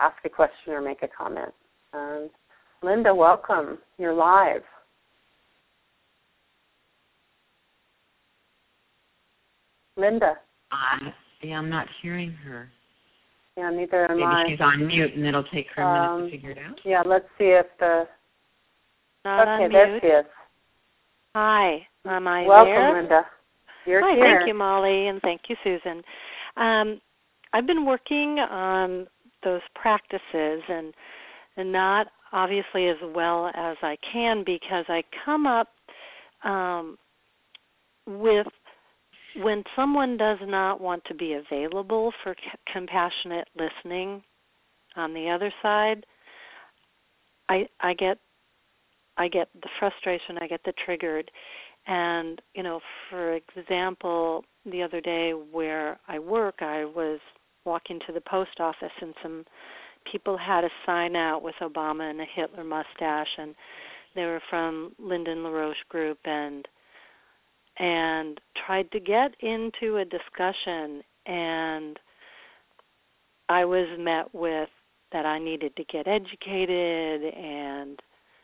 ask 0.00 0.16
a 0.24 0.28
question 0.28 0.72
or 0.72 0.80
make 0.80 1.02
a 1.02 1.08
comment. 1.08 1.52
And 1.92 2.30
Linda, 2.82 3.14
welcome. 3.14 3.78
You're 3.98 4.12
live. 4.14 4.62
Linda. 9.96 10.34
Uh, 10.70 11.10
yeah, 11.42 11.58
I'm 11.58 11.70
not 11.70 11.86
hearing 12.02 12.30
her. 12.32 12.68
Yeah, 13.56 13.70
neither 13.70 14.10
am 14.10 14.22
I. 14.22 14.42
Maybe 14.44 14.52
I. 14.52 14.56
she's 14.56 14.60
on 14.60 14.86
mute, 14.86 15.14
and 15.14 15.24
it'll 15.26 15.44
take 15.44 15.68
her 15.74 15.82
a 15.82 15.92
minute 15.92 16.10
Um, 16.10 16.24
to 16.24 16.30
figure 16.30 16.50
it 16.50 16.58
out. 16.58 16.78
Yeah, 16.84 17.02
let's 17.06 17.24
see 17.38 17.44
if 17.46 17.66
the. 17.78 18.06
Not 19.24 19.48
okay, 19.48 19.64
on 19.64 19.72
there 19.72 19.90
mute. 19.92 20.02
she 20.02 20.08
is. 20.08 20.26
Hi, 21.34 21.86
am 22.04 22.28
I 22.28 22.46
Welcome, 22.46 22.72
there? 22.72 22.92
Linda. 22.94 23.26
You're 23.86 24.02
Hi, 24.02 24.14
here. 24.14 24.36
thank 24.38 24.48
you, 24.48 24.54
Molly, 24.54 25.08
and 25.08 25.20
thank 25.22 25.42
you, 25.48 25.56
Susan. 25.64 26.02
Um, 26.56 27.00
I've 27.52 27.66
been 27.66 27.86
working 27.86 28.38
on 28.40 29.06
those 29.42 29.62
practices 29.74 30.62
and 30.68 30.92
and 31.56 31.72
not 31.72 32.08
obviously 32.32 32.88
as 32.88 32.96
well 33.14 33.50
as 33.54 33.76
I 33.82 33.96
can 34.12 34.44
because 34.44 34.84
I 34.88 35.02
come 35.24 35.46
up 35.46 35.68
um, 36.44 36.98
with 38.06 38.46
when 39.40 39.64
someone 39.74 40.16
does 40.16 40.38
not 40.42 40.80
want 40.80 41.04
to 41.06 41.14
be 41.14 41.34
available 41.34 42.12
for 42.22 42.34
c- 42.34 42.50
compassionate 42.72 43.48
listening 43.58 44.22
on 44.96 45.12
the 45.14 45.28
other 45.28 45.52
side, 45.62 46.04
I 47.48 47.68
I 47.80 47.94
get 47.94 48.18
I 49.16 49.28
get 49.28 49.48
the 49.62 49.68
frustration, 49.78 50.38
I 50.40 50.46
get 50.46 50.62
the 50.64 50.72
triggered. 50.84 51.30
And, 51.86 52.40
you 52.54 52.62
know, 52.62 52.80
for 53.08 53.32
example, 53.56 54.44
the 54.64 54.82
other 54.82 55.00
day 55.00 55.32
where 55.32 55.98
I 56.08 56.18
work, 56.18 56.56
I 56.60 56.84
was 56.84 57.20
walking 57.66 58.00
to 58.06 58.12
the 58.12 58.20
post 58.22 58.60
office 58.60 58.92
and 59.00 59.14
some 59.22 59.44
people 60.10 60.36
had 60.36 60.64
a 60.64 60.70
sign 60.86 61.16
out 61.16 61.42
with 61.42 61.56
Obama 61.60 62.08
and 62.08 62.20
a 62.20 62.24
Hitler 62.24 62.64
mustache 62.64 63.36
and 63.38 63.54
they 64.14 64.24
were 64.24 64.42
from 64.48 64.92
Lyndon 64.98 65.38
LaRouche 65.38 65.86
group 65.88 66.18
and 66.24 66.66
and 67.78 68.40
tried 68.66 68.90
to 68.92 69.00
get 69.00 69.34
into 69.40 69.98
a 69.98 70.04
discussion 70.04 71.02
and 71.26 71.98
I 73.48 73.64
was 73.64 73.86
met 73.98 74.34
with 74.34 74.70
that 75.12 75.26
I 75.26 75.38
needed 75.38 75.76
to 75.76 75.84
get 75.84 76.06
educated 76.06 77.34
and 77.34 78.00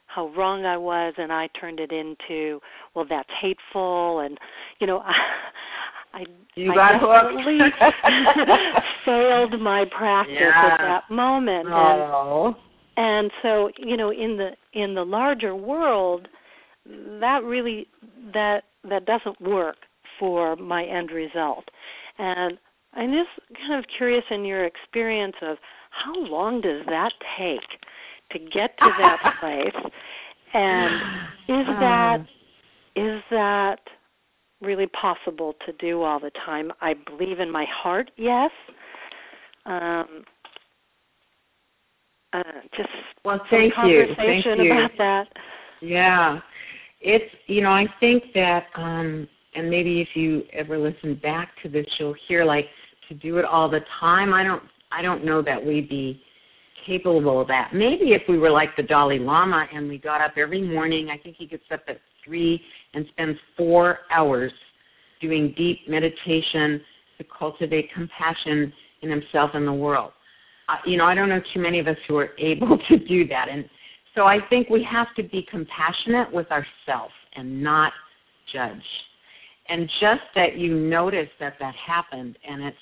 how 0.06 0.28
wrong 0.36 0.66
I 0.66 0.76
was 0.76 1.14
and 1.16 1.32
I 1.32 1.48
turned 1.58 1.80
it 1.80 1.92
into 1.92 2.60
well 2.94 3.06
that's 3.08 3.30
hateful 3.40 4.20
and 4.20 4.38
you 4.78 4.86
know 4.86 5.02
I, 6.14 6.26
You 6.54 6.72
I 6.72 6.92
definitely 6.92 7.58
failed 9.04 9.60
my 9.60 9.84
practice 9.86 10.36
Yeah. 10.38 10.66
at 10.72 10.78
that 10.78 11.10
moment 11.10 11.66
and 11.68 12.02
Oh. 12.02 12.56
and 12.96 13.30
so 13.42 13.70
you 13.78 13.96
know 13.96 14.12
in 14.12 14.36
the 14.36 14.54
in 14.72 14.94
the 14.94 15.04
larger 15.04 15.54
world 15.54 16.28
that 17.20 17.42
really 17.44 17.86
that 18.34 18.64
that 18.84 19.06
doesn't 19.06 19.40
work 19.40 19.76
for 20.18 20.56
my 20.56 20.84
end 20.84 21.10
result 21.10 21.70
and 22.18 22.58
i'm 22.94 23.12
just 23.12 23.30
kind 23.58 23.74
of 23.78 23.86
curious 23.96 24.24
in 24.30 24.44
your 24.44 24.64
experience 24.64 25.36
of 25.40 25.56
how 25.90 26.14
long 26.14 26.60
does 26.60 26.84
that 26.86 27.12
take 27.38 27.80
to 28.30 28.38
get 28.38 28.76
to 28.78 28.90
that 28.98 29.36
place 29.40 29.92
and 30.52 30.94
is 31.48 31.66
that 31.80 32.20
um. 32.20 32.28
is 32.94 33.22
that 33.30 33.80
really 34.62 34.86
possible 34.86 35.54
to 35.66 35.72
do 35.74 36.02
all 36.02 36.18
the 36.20 36.30
time 36.44 36.72
i 36.80 36.94
believe 36.94 37.40
in 37.40 37.50
my 37.50 37.64
heart 37.64 38.10
yes 38.16 38.50
um 39.66 40.24
uh, 42.32 42.42
just 42.76 42.88
Well, 43.24 43.40
thank 43.50 43.74
you. 43.84 44.06
Thank 44.16 44.44
conversation 44.44 44.60
you. 44.60 44.72
about 44.72 44.90
that. 44.98 45.28
Yeah. 45.80 46.40
It's 47.00 47.32
you 47.46 47.60
know, 47.60 47.70
I 47.70 47.86
think 48.00 48.24
that 48.34 48.66
um 48.76 49.28
and 49.54 49.68
maybe 49.68 50.00
if 50.00 50.08
you 50.14 50.44
ever 50.52 50.78
listen 50.78 51.16
back 51.16 51.50
to 51.62 51.68
this 51.68 51.86
you'll 51.98 52.14
hear 52.26 52.44
like 52.44 52.68
to 53.08 53.14
do 53.14 53.38
it 53.38 53.44
all 53.44 53.68
the 53.68 53.84
time. 54.00 54.32
I 54.32 54.44
don't 54.44 54.62
I 54.90 55.02
don't 55.02 55.24
know 55.24 55.42
that 55.42 55.64
we'd 55.64 55.88
be 55.88 56.22
capable 56.86 57.40
of 57.40 57.48
that. 57.48 57.74
Maybe 57.74 58.12
if 58.12 58.22
we 58.28 58.38
were 58.38 58.50
like 58.50 58.76
the 58.76 58.82
Dalai 58.82 59.18
Lama 59.18 59.66
and 59.72 59.88
we 59.88 59.98
got 59.98 60.20
up 60.20 60.32
every 60.36 60.62
morning, 60.62 61.10
I 61.10 61.18
think 61.18 61.36
he 61.36 61.46
gets 61.46 61.64
up 61.70 61.82
at 61.88 62.00
three 62.24 62.62
and 62.94 63.06
spends 63.12 63.38
four 63.56 64.00
hours 64.10 64.52
doing 65.20 65.54
deep 65.56 65.88
meditation 65.88 66.80
to 67.18 67.24
cultivate 67.24 67.92
compassion 67.92 68.72
in 69.02 69.10
himself 69.10 69.52
and 69.54 69.66
the 69.66 69.72
world. 69.72 70.12
Uh, 70.68 70.76
you 70.86 70.96
know, 70.96 71.04
I 71.04 71.14
don't 71.14 71.28
know 71.28 71.40
too 71.52 71.60
many 71.60 71.78
of 71.78 71.86
us 71.86 71.96
who 72.06 72.16
are 72.16 72.30
able 72.38 72.78
to 72.88 72.98
do 72.98 73.26
that. 73.28 73.48
And 73.48 73.68
so 74.14 74.26
I 74.26 74.38
think 74.48 74.68
we 74.68 74.82
have 74.84 75.14
to 75.16 75.22
be 75.22 75.46
compassionate 75.50 76.32
with 76.32 76.46
ourselves 76.50 77.14
and 77.34 77.62
not 77.62 77.92
judge. 78.52 78.82
And 79.68 79.88
just 80.00 80.22
that 80.34 80.58
you 80.58 80.74
notice 80.74 81.28
that 81.40 81.54
that 81.60 81.74
happened 81.74 82.36
and 82.46 82.62
it's 82.62 82.76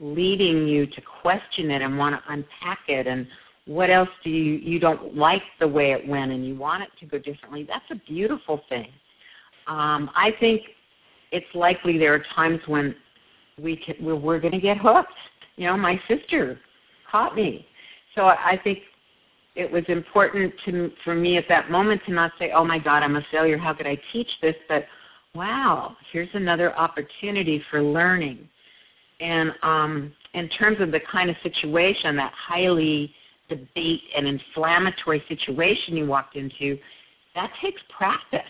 leading 0.00 0.66
you 0.66 0.86
to 0.86 1.00
question 1.22 1.70
it 1.70 1.82
and 1.82 1.96
want 1.96 2.16
to 2.16 2.32
unpack 2.32 2.80
it 2.88 3.06
and 3.06 3.26
what 3.66 3.90
else 3.90 4.08
do 4.24 4.30
you 4.30 4.54
you 4.54 4.78
don't 4.78 5.16
like 5.16 5.42
the 5.60 5.68
way 5.68 5.92
it 5.92 6.06
went 6.06 6.32
and 6.32 6.46
you 6.46 6.54
want 6.54 6.82
it 6.82 6.88
to 6.98 7.06
go 7.06 7.18
differently 7.18 7.64
that's 7.68 7.84
a 7.90 7.94
beautiful 8.06 8.62
thing. 8.68 8.88
Um 9.66 10.10
i 10.16 10.34
think 10.40 10.62
it's 11.30 11.46
likely 11.54 11.98
there 11.98 12.14
are 12.14 12.24
times 12.34 12.60
when 12.66 12.94
we 13.60 13.76
can 13.76 13.94
we're, 14.04 14.16
we're 14.16 14.40
going 14.40 14.52
to 14.52 14.60
get 14.60 14.78
hooked. 14.78 15.12
You 15.56 15.66
know 15.66 15.76
my 15.76 16.00
sister 16.08 16.58
caught 17.10 17.36
me. 17.36 17.66
So 18.14 18.26
i 18.26 18.58
think 18.64 18.80
it 19.54 19.70
was 19.70 19.84
important 19.88 20.52
to 20.64 20.90
for 21.04 21.14
me 21.14 21.36
at 21.36 21.44
that 21.48 21.70
moment 21.70 22.00
to 22.06 22.12
not 22.12 22.32
say 22.38 22.52
oh 22.52 22.64
my 22.64 22.78
god 22.78 23.02
i'm 23.02 23.16
a 23.16 23.24
failure. 23.30 23.58
How 23.58 23.74
could 23.74 23.86
i 23.86 23.98
teach 24.12 24.28
this? 24.40 24.56
But 24.68 24.86
wow 25.34 25.96
here's 26.10 26.30
another 26.34 26.76
opportunity 26.76 27.62
for 27.70 27.82
learning. 27.82 28.48
And 29.20 29.52
um, 29.62 30.12
in 30.34 30.48
terms 30.48 30.78
of 30.80 30.90
the 30.90 30.98
kind 31.00 31.30
of 31.30 31.36
situation, 31.44 32.16
that 32.16 32.32
highly 32.32 33.14
debate 33.56 34.02
and 34.16 34.26
inflammatory 34.26 35.22
situation 35.28 35.96
you 35.96 36.06
walked 36.06 36.36
into, 36.36 36.78
that 37.34 37.50
takes 37.60 37.80
practice. 37.96 38.40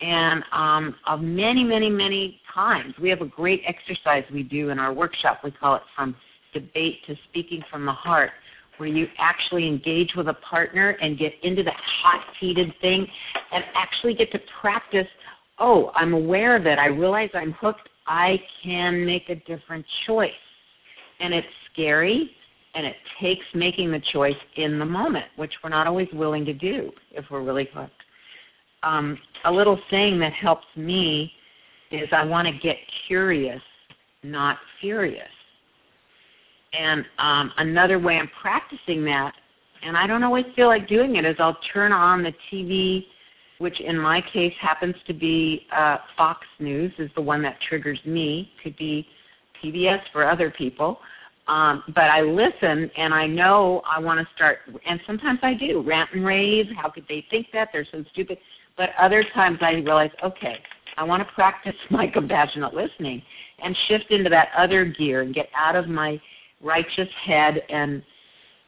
And 0.00 0.42
um, 0.52 0.94
of 1.06 1.20
many, 1.20 1.64
many, 1.64 1.88
many 1.88 2.40
times, 2.52 2.94
we 3.00 3.08
have 3.08 3.20
a 3.20 3.26
great 3.26 3.62
exercise 3.66 4.24
we 4.32 4.42
do 4.42 4.70
in 4.70 4.78
our 4.78 4.92
workshop. 4.92 5.40
We 5.44 5.50
call 5.50 5.76
it 5.76 5.82
From 5.96 6.14
Debate 6.52 6.98
to 7.06 7.16
Speaking 7.30 7.62
from 7.70 7.86
the 7.86 7.92
Heart, 7.92 8.30
where 8.76 8.88
you 8.88 9.06
actually 9.18 9.66
engage 9.66 10.14
with 10.16 10.28
a 10.28 10.34
partner 10.34 10.90
and 11.00 11.16
get 11.18 11.32
into 11.42 11.62
that 11.62 11.80
hot, 12.02 12.22
heated 12.40 12.74
thing 12.80 13.06
and 13.52 13.64
actually 13.74 14.14
get 14.14 14.30
to 14.32 14.40
practice. 14.60 15.06
Oh, 15.58 15.92
I'm 15.94 16.12
aware 16.12 16.56
of 16.56 16.66
it. 16.66 16.78
I 16.78 16.86
realize 16.86 17.30
I'm 17.32 17.52
hooked. 17.52 17.88
I 18.06 18.42
can 18.62 19.06
make 19.06 19.28
a 19.28 19.36
different 19.36 19.86
choice. 20.06 20.32
And 21.20 21.32
it's 21.32 21.46
scary 21.72 22.32
and 22.74 22.86
it 22.86 22.96
takes 23.20 23.44
making 23.54 23.90
the 23.90 24.00
choice 24.12 24.36
in 24.56 24.78
the 24.78 24.84
moment, 24.84 25.26
which 25.36 25.52
we're 25.62 25.70
not 25.70 25.86
always 25.86 26.08
willing 26.12 26.44
to 26.44 26.52
do 26.52 26.92
if 27.12 27.24
we're 27.30 27.42
really 27.42 27.68
hooked. 27.72 27.92
Um, 28.82 29.18
a 29.44 29.52
little 29.52 29.78
saying 29.90 30.18
that 30.20 30.32
helps 30.32 30.66
me 30.76 31.32
is 31.90 32.08
I 32.12 32.24
want 32.24 32.48
to 32.48 32.54
get 32.58 32.76
curious, 33.06 33.62
not 34.22 34.58
furious. 34.80 35.28
And 36.72 37.04
um, 37.18 37.52
another 37.58 37.98
way 37.98 38.18
I'm 38.18 38.30
practicing 38.40 39.04
that, 39.04 39.32
and 39.82 39.96
I 39.96 40.06
don't 40.06 40.24
always 40.24 40.46
feel 40.56 40.66
like 40.66 40.88
doing 40.88 41.16
it, 41.16 41.24
is 41.24 41.36
I'll 41.38 41.58
turn 41.72 41.92
on 41.92 42.22
the 42.22 42.34
TV 42.52 43.06
which 43.58 43.80
in 43.80 43.98
my 43.98 44.20
case 44.20 44.54
happens 44.60 44.94
to 45.06 45.14
be 45.14 45.66
uh, 45.74 45.98
Fox 46.16 46.46
News, 46.58 46.92
is 46.98 47.10
the 47.14 47.20
one 47.22 47.42
that 47.42 47.56
triggers 47.68 48.00
me. 48.04 48.50
Could 48.62 48.76
be 48.76 49.06
PBS 49.62 50.00
for 50.12 50.28
other 50.28 50.50
people. 50.50 50.98
Um, 51.46 51.82
but 51.94 52.04
I 52.04 52.22
listen 52.22 52.90
and 52.96 53.12
I 53.12 53.26
know 53.26 53.82
I 53.84 54.00
want 54.00 54.18
to 54.20 54.34
start, 54.34 54.60
and 54.86 55.00
sometimes 55.06 55.40
I 55.42 55.54
do 55.54 55.82
rant 55.82 56.10
and 56.14 56.24
rave. 56.24 56.66
How 56.76 56.88
could 56.88 57.04
they 57.08 57.26
think 57.30 57.48
that? 57.52 57.68
They're 57.72 57.86
so 57.90 58.04
stupid. 58.12 58.38
But 58.76 58.90
other 58.98 59.22
times 59.34 59.58
I 59.60 59.72
realize, 59.72 60.10
okay, 60.22 60.58
I 60.96 61.04
want 61.04 61.26
to 61.26 61.32
practice 61.34 61.76
my 61.90 62.06
compassionate 62.06 62.74
listening 62.74 63.22
and 63.62 63.76
shift 63.88 64.10
into 64.10 64.30
that 64.30 64.48
other 64.56 64.84
gear 64.84 65.22
and 65.22 65.34
get 65.34 65.48
out 65.56 65.76
of 65.76 65.88
my 65.88 66.20
righteous 66.62 67.08
head 67.24 67.62
and 67.68 68.02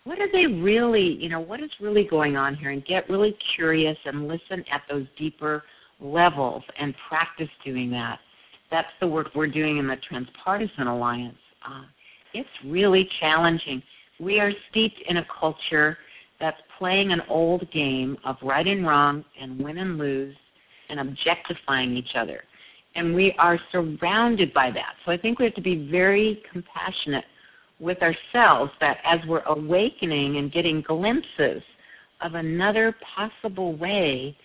what 0.04 0.20
are 0.20 0.30
they 0.30 0.46
really, 0.46 1.14
you 1.20 1.28
know, 1.28 1.40
what 1.40 1.60
is 1.60 1.70
really 1.80 2.04
going 2.04 2.36
on 2.36 2.54
here 2.54 2.70
and 2.70 2.84
get 2.84 3.10
really 3.10 3.36
curious 3.56 3.98
and 4.04 4.28
listen 4.28 4.64
at 4.70 4.82
those 4.88 5.04
deeper 5.18 5.64
levels 6.00 6.62
and 6.78 6.94
practice 7.08 7.48
doing 7.64 7.90
that. 7.90 8.20
That's 8.70 8.88
the 9.00 9.06
work 9.08 9.30
we're 9.34 9.48
doing 9.48 9.78
in 9.78 9.88
the 9.88 9.96
Transpartisan 9.96 10.86
Alliance. 10.86 11.38
Uh, 11.66 11.82
it's 12.38 12.48
really 12.64 13.08
challenging. 13.20 13.82
We 14.20 14.40
are 14.40 14.52
steeped 14.70 15.00
in 15.08 15.18
a 15.18 15.26
culture 15.40 15.98
that's 16.40 16.60
playing 16.78 17.12
an 17.12 17.22
old 17.28 17.70
game 17.70 18.16
of 18.24 18.36
right 18.42 18.66
and 18.66 18.86
wrong 18.86 19.24
and 19.40 19.62
win 19.62 19.78
and 19.78 19.98
lose 19.98 20.36
and 20.88 21.00
objectifying 21.00 21.96
each 21.96 22.14
other. 22.14 22.42
And 22.94 23.14
we 23.14 23.34
are 23.38 23.58
surrounded 23.72 24.52
by 24.54 24.70
that. 24.70 24.94
So 25.04 25.12
I 25.12 25.16
think 25.18 25.38
we 25.38 25.44
have 25.46 25.54
to 25.54 25.60
be 25.60 25.90
very 25.90 26.42
compassionate 26.50 27.24
with 27.78 27.98
ourselves 28.02 28.72
that 28.80 28.98
as 29.04 29.20
we're 29.26 29.44
awakening 29.46 30.36
and 30.36 30.50
getting 30.50 30.80
glimpses 30.80 31.62
of 32.22 32.34
another 32.34 32.94
possible 33.14 33.74
way, 33.76 34.36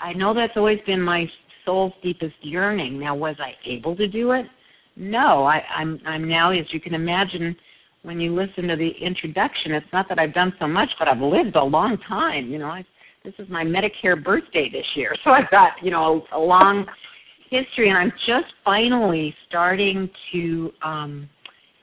I 0.00 0.14
know 0.14 0.32
that's 0.32 0.56
always 0.56 0.80
been 0.86 1.02
my 1.02 1.30
soul's 1.64 1.92
deepest 2.02 2.36
yearning. 2.40 2.98
Now, 2.98 3.14
was 3.14 3.36
I 3.38 3.54
able 3.64 3.94
to 3.96 4.08
do 4.08 4.32
it? 4.32 4.46
No, 4.96 5.44
I, 5.44 5.62
I'm 5.74 6.00
I'm 6.06 6.28
now, 6.28 6.50
as 6.50 6.72
you 6.72 6.80
can 6.80 6.94
imagine, 6.94 7.56
when 8.02 8.20
you 8.20 8.34
listen 8.34 8.68
to 8.68 8.76
the 8.76 8.90
introduction, 8.90 9.72
it's 9.72 9.86
not 9.92 10.08
that 10.08 10.18
I've 10.18 10.34
done 10.34 10.54
so 10.60 10.68
much, 10.68 10.90
but 10.98 11.08
I've 11.08 11.20
lived 11.20 11.56
a 11.56 11.64
long 11.64 11.98
time. 11.98 12.50
You 12.50 12.58
know, 12.58 12.68
I, 12.68 12.84
this 13.24 13.34
is 13.38 13.48
my 13.48 13.64
Medicare 13.64 14.22
birthday 14.22 14.70
this 14.70 14.86
year, 14.94 15.14
so 15.24 15.30
I've 15.30 15.50
got 15.50 15.72
you 15.82 15.90
know 15.90 16.24
a, 16.32 16.38
a 16.38 16.40
long 16.40 16.86
history, 17.50 17.88
and 17.88 17.98
I'm 17.98 18.12
just 18.26 18.52
finally 18.64 19.34
starting 19.48 20.08
to 20.32 20.72
um, 20.82 21.28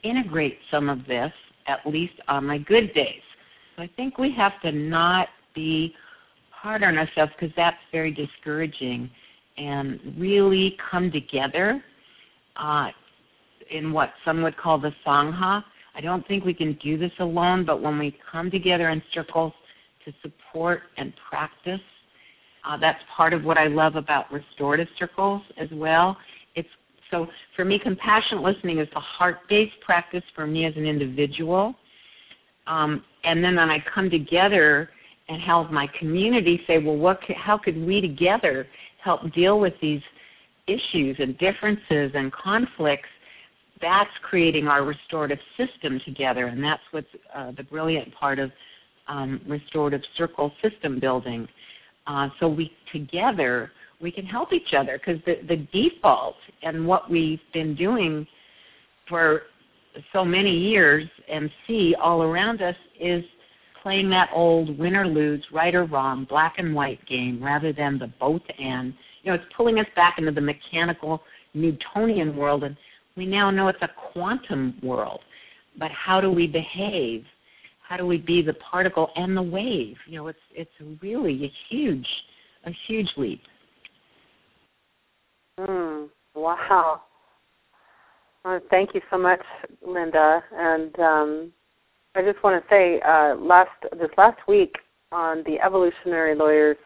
integrate 0.03 0.59
some 0.69 0.89
of 0.89 1.05
this, 1.05 1.33
at 1.67 1.85
least 1.85 2.13
on 2.27 2.45
my 2.45 2.59
good 2.59 2.93
days. 2.93 3.21
So 3.75 3.83
I 3.83 3.89
think 3.95 4.17
we 4.17 4.31
have 4.33 4.59
to 4.61 4.71
not 4.71 5.27
be 5.53 5.93
hard 6.49 6.83
on 6.83 6.97
ourselves 6.97 7.33
because 7.37 7.53
that's 7.57 7.77
very 7.91 8.11
discouraging, 8.11 9.09
and 9.57 9.99
really 10.17 10.77
come 10.89 11.11
together 11.11 11.83
uh, 12.55 12.89
in 13.71 13.91
what 13.91 14.13
some 14.23 14.43
would 14.43 14.57
call 14.57 14.77
the 14.77 14.93
sangha 15.05 15.63
I 15.93 16.01
don't 16.01 16.25
think 16.27 16.45
we 16.45 16.53
can 16.53 16.73
do 16.73 16.97
this 16.97 17.11
alone, 17.19 17.65
but 17.65 17.81
when 17.81 17.99
we 17.99 18.17
come 18.31 18.49
together 18.49 18.89
in 18.89 19.01
circles 19.13 19.53
to 20.05 20.13
support 20.21 20.83
and 20.97 21.13
practice, 21.29 21.81
uh, 22.65 22.77
that's 22.77 23.03
part 23.15 23.33
of 23.33 23.43
what 23.43 23.57
I 23.57 23.67
love 23.67 23.95
about 23.95 24.31
restorative 24.31 24.87
circles 24.97 25.41
as 25.57 25.69
well. 25.71 26.17
It's 26.55 26.69
so 27.09 27.27
for 27.55 27.65
me, 27.65 27.77
compassionate 27.77 28.43
listening 28.43 28.79
is 28.79 28.87
the 28.93 28.99
heart-based 28.99 29.79
practice 29.81 30.23
for 30.33 30.47
me 30.47 30.65
as 30.65 30.75
an 30.77 30.85
individual, 30.85 31.75
um, 32.67 33.03
and 33.25 33.43
then 33.43 33.57
when 33.57 33.69
I 33.69 33.83
come 33.93 34.09
together 34.09 34.89
and 35.27 35.41
help 35.41 35.71
my 35.71 35.87
community 35.99 36.61
say, 36.67 36.77
well, 36.77 36.95
what? 36.95 37.19
How 37.35 37.57
could 37.57 37.77
we 37.85 37.99
together 37.99 38.67
help 39.03 39.29
deal 39.33 39.59
with 39.59 39.73
these 39.81 40.01
issues 40.67 41.17
and 41.19 41.37
differences 41.37 42.11
and 42.13 42.31
conflicts? 42.31 43.09
That's 43.81 44.11
creating 44.21 44.67
our 44.67 44.83
restorative 44.83 45.39
system 45.57 45.99
together, 46.05 46.47
and 46.47 46.63
that's 46.63 46.83
what's 46.91 47.07
uh, 47.33 47.51
the 47.51 47.63
brilliant 47.63 48.13
part 48.15 48.39
of 48.39 48.51
um, 49.07 49.41
restorative 49.47 50.01
circle 50.17 50.51
system 50.61 50.99
building. 50.99 51.47
Uh, 52.07 52.29
so 52.39 52.47
we 52.47 52.71
together 52.91 53.71
we 54.01 54.11
can 54.11 54.25
help 54.25 54.51
each 54.51 54.73
other 54.73 54.97
because 54.97 55.21
the, 55.25 55.39
the 55.47 55.57
default 55.71 56.35
and 56.63 56.85
what 56.85 57.09
we've 57.09 57.41
been 57.53 57.75
doing 57.75 58.25
for 59.07 59.43
so 60.13 60.25
many 60.25 60.51
years 60.57 61.05
and 61.29 61.51
see 61.67 61.95
all 62.01 62.23
around 62.23 62.61
us 62.61 62.75
is 62.99 63.23
playing 63.81 64.09
that 64.09 64.29
old 64.33 64.77
win 64.77 64.95
or 64.95 65.07
lose, 65.07 65.43
right 65.51 65.73
or 65.73 65.85
wrong, 65.85 66.25
black 66.25 66.55
and 66.57 66.73
white 66.73 67.03
game 67.05 67.43
rather 67.43 67.73
than 67.73 67.97
the 67.97 68.07
both 68.19 68.41
and. 68.59 68.93
You 69.23 69.31
know, 69.31 69.35
it's 69.35 69.53
pulling 69.55 69.79
us 69.79 69.87
back 69.95 70.17
into 70.17 70.31
the 70.31 70.41
mechanical 70.41 71.21
Newtonian 71.53 72.35
world 72.35 72.63
and 72.63 72.75
we 73.15 73.25
now 73.25 73.51
know 73.51 73.67
it's 73.67 73.81
a 73.81 73.89
quantum 74.11 74.77
world. 74.83 75.21
But 75.77 75.91
how 75.91 76.19
do 76.21 76.31
we 76.31 76.47
behave? 76.47 77.25
How 77.87 77.97
do 77.97 78.05
we 78.05 78.17
be 78.17 78.41
the 78.41 78.53
particle 78.53 79.09
and 79.15 79.35
the 79.35 79.41
wave? 79.41 79.97
You 80.07 80.17
know, 80.17 80.27
it's 80.27 80.39
it's 80.53 80.71
really 81.01 81.45
a 81.45 81.51
huge 81.69 82.07
a 82.65 82.71
huge 82.87 83.09
leap. 83.17 83.41
Mm, 85.59 86.09
wow. 86.35 87.01
Well, 88.43 88.59
thank 88.69 88.95
you 88.95 89.01
so 89.09 89.17
much, 89.17 89.41
Linda. 89.85 90.43
And 90.53 90.99
um, 90.99 91.51
I 92.15 92.23
just 92.23 92.41
want 92.43 92.61
to 92.61 92.69
say, 92.69 92.99
uh, 93.01 93.35
last 93.35 93.69
this 93.99 94.09
last 94.17 94.39
week 94.47 94.75
on 95.11 95.43
the 95.45 95.59
Evolutionary 95.59 96.35
Lawyers 96.35 96.77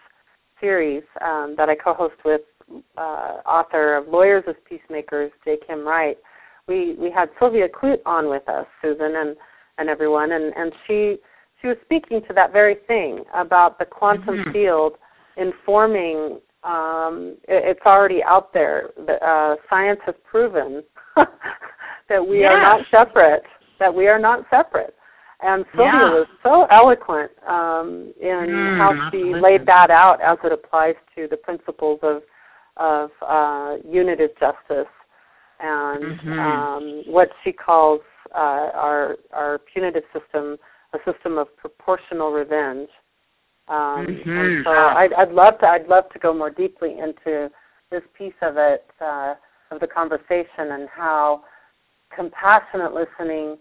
series 0.59 1.03
um, 1.21 1.55
that 1.57 1.69
I 1.69 1.75
co-host 1.75 2.15
with 2.23 2.41
uh, 2.97 3.01
author 3.45 3.95
of 3.95 4.07
Lawyers 4.07 4.43
as 4.47 4.55
Peacemakers, 4.67 5.31
J. 5.43 5.57
Kim 5.67 5.85
Wright, 5.85 6.17
we 6.67 6.95
we 6.95 7.11
had 7.11 7.29
Sylvia 7.39 7.67
Clute 7.69 8.01
on 8.05 8.29
with 8.29 8.47
us, 8.49 8.65
Susan 8.81 9.15
and 9.15 9.35
and 9.77 9.89
everyone, 9.89 10.31
and 10.31 10.53
and 10.55 10.73
she 10.87 11.17
she 11.61 11.67
was 11.67 11.77
speaking 11.83 12.21
to 12.27 12.33
that 12.33 12.51
very 12.51 12.75
thing 12.87 13.23
about 13.33 13.79
the 13.79 13.85
quantum 13.85 14.37
mm-hmm. 14.37 14.51
field 14.51 14.93
informing. 15.37 16.39
Um, 16.63 17.37
it, 17.47 17.63
it's 17.77 17.85
already 17.85 18.23
out 18.23 18.51
there. 18.53 18.89
The, 19.05 19.23
uh, 19.23 19.55
science 19.69 19.99
has 20.05 20.15
proven 20.29 20.83
that 21.15 22.27
we 22.27 22.43
are 22.43 22.59
not 22.59 22.85
separate. 22.89 23.43
That 23.79 23.93
we 23.93 24.07
are 24.07 24.19
not 24.19 24.45
separate. 24.49 24.95
And 25.41 25.65
Sylvia 25.75 25.93
yeah. 25.93 26.09
was 26.11 26.27
so 26.41 26.65
eloquent 26.71 27.29
um, 27.47 28.13
in 28.19 28.47
mm, 28.47 28.77
how 28.77 28.93
she 28.93 29.17
absolutely. 29.17 29.41
laid 29.41 29.65
that 29.67 29.91
out 29.91 30.21
as 30.21 30.37
it 30.43 30.51
applies 30.51 30.95
to 31.15 31.27
the 31.29 31.37
principles 31.37 31.99
of 32.01 32.23
of 32.77 33.09
uh, 33.25 33.77
unitive 33.87 34.31
justice 34.39 34.91
and 35.59 36.19
mm-hmm. 36.19 36.39
um, 36.39 37.03
what 37.07 37.29
she 37.43 37.51
calls 37.51 38.01
uh, 38.33 38.69
our 38.73 39.15
our 39.33 39.59
punitive 39.71 40.03
system 40.13 40.57
a 40.93 41.11
system 41.11 41.37
of 41.37 41.55
proportional 41.57 42.31
revenge. 42.31 42.89
Um, 43.67 44.05
mm-hmm. 44.07 44.29
And 44.29 44.65
so 44.65 44.71
I'd, 44.71 45.13
I'd 45.13 45.31
love 45.31 45.59
to 45.59 45.67
I'd 45.67 45.87
love 45.87 46.09
to 46.13 46.19
go 46.19 46.33
more 46.33 46.49
deeply 46.49 46.97
into 46.99 47.49
this 47.91 48.03
piece 48.17 48.33
of 48.41 48.57
it 48.57 48.85
uh, 49.01 49.35
of 49.71 49.79
the 49.79 49.87
conversation 49.87 50.71
and 50.71 50.87
how 50.89 51.43
compassionate 52.15 52.93
listening 52.93 53.57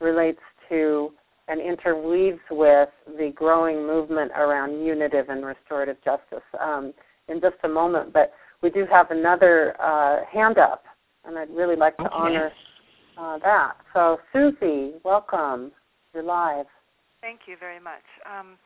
relates 0.00 0.40
to 0.68 1.12
and 1.48 1.60
interweaves 1.60 2.40
with 2.50 2.88
the 3.18 3.32
growing 3.34 3.86
movement 3.86 4.32
around 4.36 4.84
unitive 4.84 5.28
and 5.28 5.44
restorative 5.46 5.96
justice 6.04 6.44
um, 6.60 6.92
in 7.28 7.40
just 7.40 7.56
a 7.62 7.68
moment. 7.68 8.12
But 8.12 8.32
we 8.62 8.70
do 8.70 8.86
have 8.90 9.10
another 9.10 9.80
uh, 9.80 10.24
hand 10.30 10.58
up, 10.58 10.84
and 11.24 11.38
I'd 11.38 11.50
really 11.50 11.76
like 11.76 11.96
to 11.98 12.04
okay. 12.04 12.14
honor 12.14 12.52
uh, 13.18 13.38
that. 13.38 13.76
So, 13.92 14.18
Susie, 14.32 14.94
welcome. 15.04 15.72
You're 16.14 16.22
live. 16.22 16.66
Thank 17.20 17.40
you 17.46 17.56
very 17.58 17.80
much. 17.80 18.04
Um, 18.24 18.56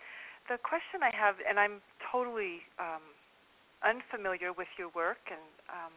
the 0.49 0.59
question 0.59 1.03
I 1.03 1.15
have, 1.15 1.37
and 1.49 1.59
I'm 1.59 1.81
totally 2.11 2.63
um, 2.79 3.03
unfamiliar 3.87 4.53
with 4.53 4.69
your 4.79 4.91
work 4.95 5.23
and 5.31 5.47
um, 5.71 5.95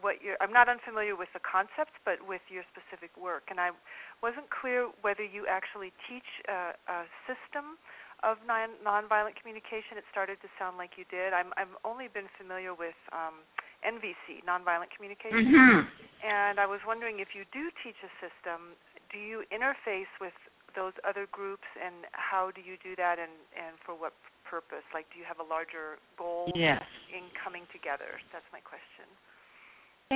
what 0.00 0.22
you're, 0.22 0.38
I'm 0.40 0.52
not 0.52 0.68
unfamiliar 0.68 1.16
with 1.16 1.28
the 1.34 1.42
concept, 1.42 1.98
but 2.06 2.22
with 2.22 2.42
your 2.48 2.62
specific 2.70 3.10
work. 3.18 3.50
And 3.50 3.58
I 3.58 3.74
wasn't 4.22 4.46
clear 4.50 4.88
whether 5.02 5.24
you 5.24 5.46
actually 5.50 5.90
teach 6.06 6.26
a, 6.46 6.78
a 6.86 6.98
system 7.26 7.78
of 8.22 8.38
non, 8.46 8.74
nonviolent 8.82 9.38
communication. 9.38 9.98
It 9.98 10.06
started 10.10 10.38
to 10.42 10.48
sound 10.58 10.76
like 10.76 10.98
you 10.98 11.04
did. 11.10 11.32
I'm, 11.32 11.54
I've 11.56 11.72
only 11.84 12.08
been 12.10 12.30
familiar 12.34 12.74
with 12.74 12.98
um, 13.14 13.42
NVC, 13.86 14.42
nonviolent 14.42 14.90
communication, 14.90 15.54
mm-hmm. 15.54 15.80
and 16.26 16.58
I 16.58 16.66
was 16.66 16.82
wondering 16.86 17.20
if 17.20 17.34
you 17.34 17.46
do 17.54 17.70
teach 17.82 17.98
a 18.02 18.10
system, 18.18 18.74
do 19.12 19.18
you 19.18 19.46
interface 19.54 20.10
with 20.18 20.34
those 20.74 20.92
other 21.06 21.26
groups, 21.30 21.66
and 21.78 22.06
how 22.12 22.50
do 22.50 22.60
you 22.60 22.76
do 22.82 22.94
that, 22.96 23.18
and 23.18 23.32
and 23.54 23.78
for 23.86 23.94
what 23.94 24.12
purpose? 24.44 24.84
Like, 24.92 25.06
do 25.14 25.18
you 25.18 25.26
have 25.26 25.38
a 25.38 25.46
larger 25.46 26.02
goal 26.18 26.50
yes. 26.54 26.82
in 27.14 27.30
coming 27.38 27.64
together? 27.72 28.18
That's 28.32 28.46
my 28.52 28.60
question. 28.60 29.06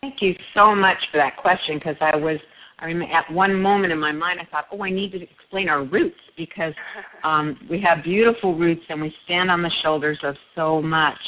Thank 0.00 0.22
you 0.22 0.34
so 0.54 0.74
much 0.74 0.98
for 1.10 1.18
that 1.18 1.36
question 1.36 1.78
because 1.78 1.96
I 2.00 2.16
was 2.16 2.38
I 2.78 2.92
mean, 2.92 3.10
at 3.10 3.30
one 3.32 3.60
moment 3.60 3.92
in 3.92 3.98
my 3.98 4.12
mind, 4.12 4.40
I 4.40 4.44
thought, 4.46 4.66
oh, 4.72 4.82
I 4.82 4.90
need 4.90 5.12
to 5.12 5.22
explain 5.22 5.68
our 5.68 5.84
roots 5.84 6.18
because 6.36 6.74
um, 7.24 7.58
we 7.70 7.80
have 7.80 8.02
beautiful 8.02 8.54
roots 8.56 8.82
and 8.88 9.00
we 9.00 9.14
stand 9.24 9.50
on 9.50 9.62
the 9.62 9.70
shoulders 9.82 10.18
of 10.22 10.36
so 10.54 10.82
much. 10.82 11.18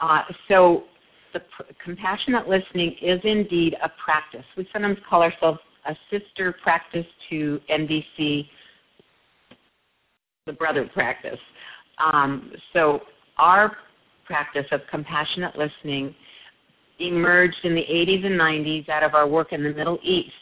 Uh, 0.00 0.22
so, 0.48 0.84
the 1.32 1.40
pr- 1.40 1.72
compassionate 1.82 2.48
listening 2.48 2.94
is 3.02 3.20
indeed 3.24 3.76
a 3.82 3.90
practice. 4.02 4.44
We 4.56 4.68
sometimes 4.72 4.98
call 5.08 5.22
ourselves 5.22 5.58
a 5.86 5.96
sister 6.10 6.54
practice 6.62 7.06
to 7.30 7.60
NVC, 7.70 8.48
the 10.46 10.52
brother 10.52 10.88
practice. 10.92 11.40
Um, 11.98 12.52
so, 12.72 13.02
our 13.38 13.76
practice 14.24 14.66
of 14.72 14.80
compassionate 14.90 15.56
listening 15.56 16.14
emerged 16.98 17.58
in 17.64 17.74
the 17.74 17.82
80s 17.82 18.24
and 18.24 18.38
90s 18.38 18.88
out 18.88 19.02
of 19.02 19.14
our 19.14 19.26
work 19.26 19.52
in 19.52 19.62
the 19.62 19.72
Middle 19.72 19.98
East. 20.02 20.32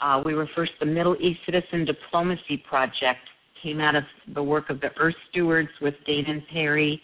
Uh, 0.00 0.22
we 0.24 0.34
were 0.34 0.48
first 0.54 0.72
the 0.80 0.86
Middle 0.86 1.16
East 1.20 1.40
Citizen 1.44 1.84
Diplomacy 1.84 2.56
Project, 2.56 3.20
came 3.62 3.80
out 3.80 3.94
of 3.94 4.04
the 4.34 4.42
work 4.42 4.70
of 4.70 4.80
the 4.80 4.90
Earth 4.98 5.14
Stewards 5.28 5.68
with 5.80 5.94
Danaan 6.08 6.46
Parry, 6.48 7.00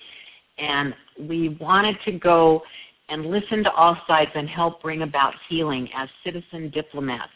and 0.58 0.94
we 1.20 1.50
wanted 1.60 1.96
to 2.06 2.12
go 2.12 2.62
and 3.08 3.26
listen 3.26 3.62
to 3.64 3.72
all 3.72 3.96
sides 4.06 4.30
and 4.34 4.48
help 4.48 4.82
bring 4.82 5.02
about 5.02 5.34
healing 5.48 5.88
as 5.94 6.08
citizen 6.24 6.70
diplomats. 6.70 7.32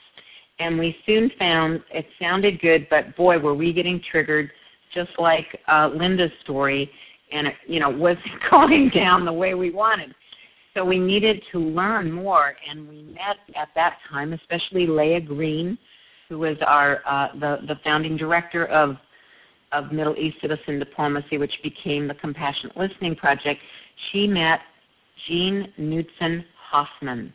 And 0.59 0.79
we 0.79 0.97
soon 1.07 1.31
found 1.39 1.83
it 1.91 2.07
sounded 2.21 2.61
good, 2.61 2.87
but 2.91 3.15
boy, 3.17 3.39
were 3.39 3.55
we 3.55 3.73
getting 3.73 4.01
triggered, 4.03 4.51
just 4.93 5.11
like 5.19 5.61
uh, 5.69 5.91
Linda's 5.95 6.33
story, 6.43 6.91
and 7.31 7.47
it, 7.49 7.55
you 7.67 7.81
know, 7.81 7.91
wasn't 7.97 8.31
going 8.51 8.89
down 8.89 9.25
the 9.25 9.33
way 9.33 9.55
we 9.55 9.71
wanted. 9.71 10.15
So 10.75 10.85
we 10.85 10.99
needed 10.99 11.43
to 11.53 11.59
learn 11.59 12.13
more, 12.13 12.55
and 12.69 12.89
we 12.89 13.03
met 13.03 13.39
at 13.57 13.69
that 13.75 13.99
time, 14.09 14.33
especially 14.33 14.87
Leah 14.87 15.21
Green, 15.21 15.77
who 16.29 16.39
was 16.39 16.57
our 16.65 17.01
uh, 17.07 17.29
the 17.35 17.59
the 17.67 17.77
founding 17.83 18.17
director 18.17 18.67
of 18.67 18.97
of 19.73 19.93
Middle 19.93 20.17
East 20.17 20.37
Citizen 20.41 20.79
Diplomacy, 20.79 21.39
which 21.39 21.55
became 21.63 22.09
the 22.09 22.15
Compassionate 22.15 22.77
Listening 22.77 23.15
Project, 23.15 23.61
she 24.11 24.27
met 24.27 24.61
Gene 25.27 25.73
Knudsen 25.79 26.45
Hoffman, 26.71 27.33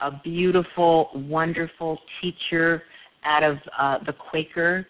a 0.00 0.10
beautiful, 0.10 1.10
wonderful 1.14 1.98
teacher 2.20 2.82
out 3.24 3.42
of 3.42 3.58
uh, 3.78 3.98
the 4.04 4.12
Quaker 4.12 4.86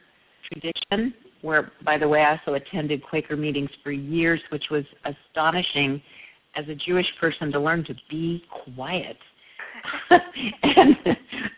tradition, 0.50 1.12
where, 1.42 1.72
by 1.84 1.98
the 1.98 2.08
way, 2.08 2.22
I 2.22 2.38
also 2.38 2.54
attended 2.54 3.02
Quaker 3.02 3.36
meetings 3.36 3.70
for 3.82 3.90
years, 3.90 4.40
which 4.50 4.70
was 4.70 4.84
astonishing 5.04 6.00
as 6.56 6.68
a 6.68 6.74
Jewish 6.74 7.06
person 7.20 7.52
to 7.52 7.60
learn 7.60 7.84
to 7.84 7.94
be 8.08 8.44
quiet 8.74 9.16
and, 10.62 10.96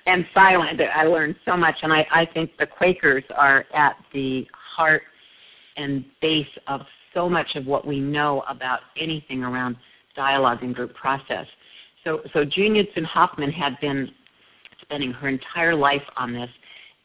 and 0.07 0.27
silent. 0.35 0.81
I 0.81 1.05
learned 1.05 1.37
so 1.45 1.57
much, 1.57 1.77
and 1.83 1.93
I, 1.93 2.07
I 2.11 2.27
think 2.27 2.51
the 2.59 2.67
Quakers 2.67 3.25
are 3.35 3.65
at 3.75 3.97
the 4.13 4.47
heart 4.53 5.03
and 5.77 6.05
base 6.21 6.47
of 6.67 6.83
so 7.15 7.29
much 7.29 7.57
of 7.57 7.67
what 7.67 7.87
we 7.87 8.01
know 8.01 8.43
about 8.49 8.81
anything 8.99 9.43
around 9.43 9.77
dialogue 10.15 10.63
and 10.63 10.75
group 10.75 10.95
process. 10.95 11.47
So, 12.05 12.21
so 12.33 12.45
Gene 12.45 12.75
Knudsen 12.75 13.05
Hoffman 13.05 13.53
had 13.53 13.79
been 13.81 14.11
spending 14.83 15.13
her 15.13 15.29
entire 15.29 15.75
life 15.75 16.03
on 16.17 16.33
this, 16.33 16.51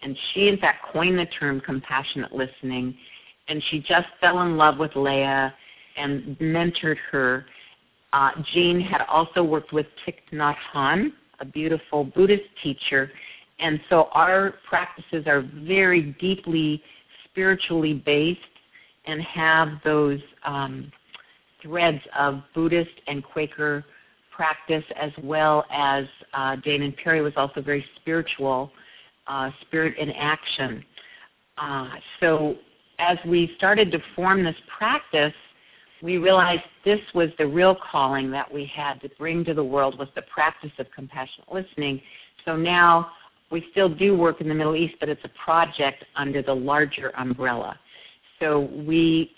and 0.01 0.17
she, 0.33 0.47
in 0.47 0.57
fact, 0.57 0.85
coined 0.91 1.17
the 1.17 1.25
term 1.25 1.61
compassionate 1.61 2.33
listening. 2.33 2.95
And 3.47 3.63
she 3.69 3.79
just 3.79 4.07
fell 4.19 4.41
in 4.41 4.57
love 4.57 4.77
with 4.77 4.91
Leah 4.95 5.53
and 5.95 6.37
mentored 6.39 6.97
her. 7.11 7.45
Uh, 8.13 8.31
Gene 8.53 8.79
had 8.79 9.01
also 9.07 9.43
worked 9.43 9.73
with 9.73 9.85
Thich 10.05 10.15
Nhat 10.31 10.55
Hanh, 10.73 11.11
a 11.39 11.45
beautiful 11.45 12.03
Buddhist 12.03 12.45
teacher, 12.63 13.11
and 13.59 13.79
so 13.89 14.09
our 14.13 14.55
practices 14.67 15.25
are 15.27 15.41
very 15.63 16.15
deeply 16.19 16.81
spiritually 17.25 17.93
based 17.93 18.39
and 19.05 19.21
have 19.21 19.69
those 19.83 20.19
um, 20.43 20.91
threads 21.61 22.01
of 22.17 22.41
Buddhist 22.53 22.91
and 23.07 23.23
Quaker 23.23 23.83
practice, 24.31 24.83
as 24.95 25.11
well 25.23 25.65
as 25.71 26.05
uh, 26.33 26.55
Danaan 26.57 26.95
Parry 26.97 27.21
was 27.21 27.33
also 27.35 27.61
very 27.61 27.83
spiritual, 27.99 28.71
uh, 29.25 29.49
spirit 29.61 29.97
in 29.97 30.11
action. 30.11 30.83
Uh, 31.57 31.89
so 32.19 32.55
as 32.99 33.17
we 33.25 33.51
started 33.57 33.91
to 33.91 33.99
form 34.15 34.43
this 34.43 34.55
practice, 34.77 35.33
we 36.01 36.17
realized 36.17 36.63
this 36.85 36.99
was 37.13 37.29
the 37.37 37.47
real 37.47 37.75
calling 37.75 38.31
that 38.31 38.51
we 38.51 38.65
had 38.65 39.01
to 39.01 39.09
bring 39.17 39.43
to 39.45 39.53
the 39.53 39.63
world 39.63 39.97
was 39.97 40.09
the 40.15 40.21
practice 40.23 40.71
of 40.77 40.87
compassionate 40.91 41.51
listening. 41.51 42.01
So 42.45 42.55
now 42.55 43.11
we 43.51 43.65
still 43.71 43.89
do 43.89 44.15
work 44.15 44.41
in 44.41 44.47
the 44.47 44.53
Middle 44.53 44.75
East, 44.75 44.95
but 44.99 45.09
it's 45.09 45.23
a 45.23 45.31
project 45.43 46.03
under 46.15 46.41
the 46.41 46.53
larger 46.53 47.11
umbrella. 47.17 47.79
So 48.39 48.69
we 48.85 49.31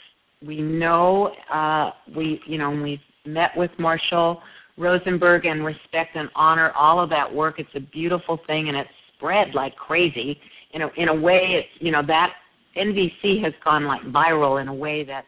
we 0.46 0.62
know 0.62 1.34
uh, 1.52 1.92
we 2.16 2.42
you 2.46 2.58
know 2.58 2.72
we've 2.72 3.00
met 3.26 3.56
with 3.56 3.72
Marshall 3.78 4.42
Rosenberg 4.78 5.46
and 5.46 5.64
respect 5.64 6.16
and 6.16 6.30
honor 6.36 6.72
all 6.72 7.00
of 7.00 7.10
that 7.10 7.34
work. 7.34 7.60
It's 7.60 7.76
a 7.76 7.80
beautiful 7.80 8.40
thing 8.48 8.70
and 8.70 8.78
it's 8.78 8.90
spread 9.16 9.54
like 9.54 9.76
crazy. 9.76 10.40
You 10.72 10.80
know, 10.80 10.92
in 10.96 11.10
a 11.10 11.16
way, 11.16 11.54
it's 11.54 11.70
you 11.80 11.92
know 11.92 12.04
that 12.04 12.34
NVC 12.76 13.44
has 13.44 13.54
gone 13.64 13.86
like 13.86 14.02
viral 14.04 14.62
in 14.62 14.68
a 14.68 14.74
way 14.74 15.04
that 15.04 15.26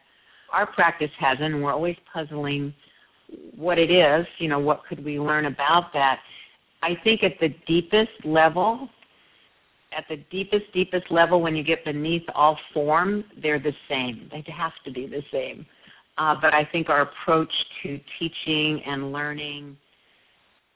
our 0.52 0.66
practice 0.66 1.10
hasn't. 1.18 1.60
We're 1.60 1.72
always 1.72 1.96
puzzling 2.12 2.74
what 3.56 3.78
it 3.78 3.90
is. 3.90 4.26
You 4.38 4.48
know, 4.48 4.58
what 4.58 4.84
could 4.86 5.04
we 5.04 5.18
learn 5.18 5.46
about 5.46 5.92
that? 5.94 6.20
I 6.82 6.96
think 7.04 7.22
at 7.22 7.38
the 7.40 7.54
deepest 7.66 8.10
level, 8.24 8.88
at 9.96 10.04
the 10.08 10.16
deepest, 10.30 10.72
deepest 10.72 11.10
level, 11.10 11.40
when 11.40 11.54
you 11.54 11.62
get 11.62 11.84
beneath 11.84 12.24
all 12.34 12.58
form, 12.74 13.24
they're 13.40 13.58
the 13.58 13.74
same. 13.88 14.28
They 14.30 14.44
have 14.52 14.72
to 14.84 14.90
be 14.90 15.06
the 15.06 15.22
same. 15.30 15.66
Uh, 16.18 16.36
but 16.40 16.52
I 16.54 16.64
think 16.64 16.90
our 16.90 17.02
approach 17.02 17.52
to 17.82 17.98
teaching 18.18 18.82
and 18.84 19.12
learning 19.12 19.76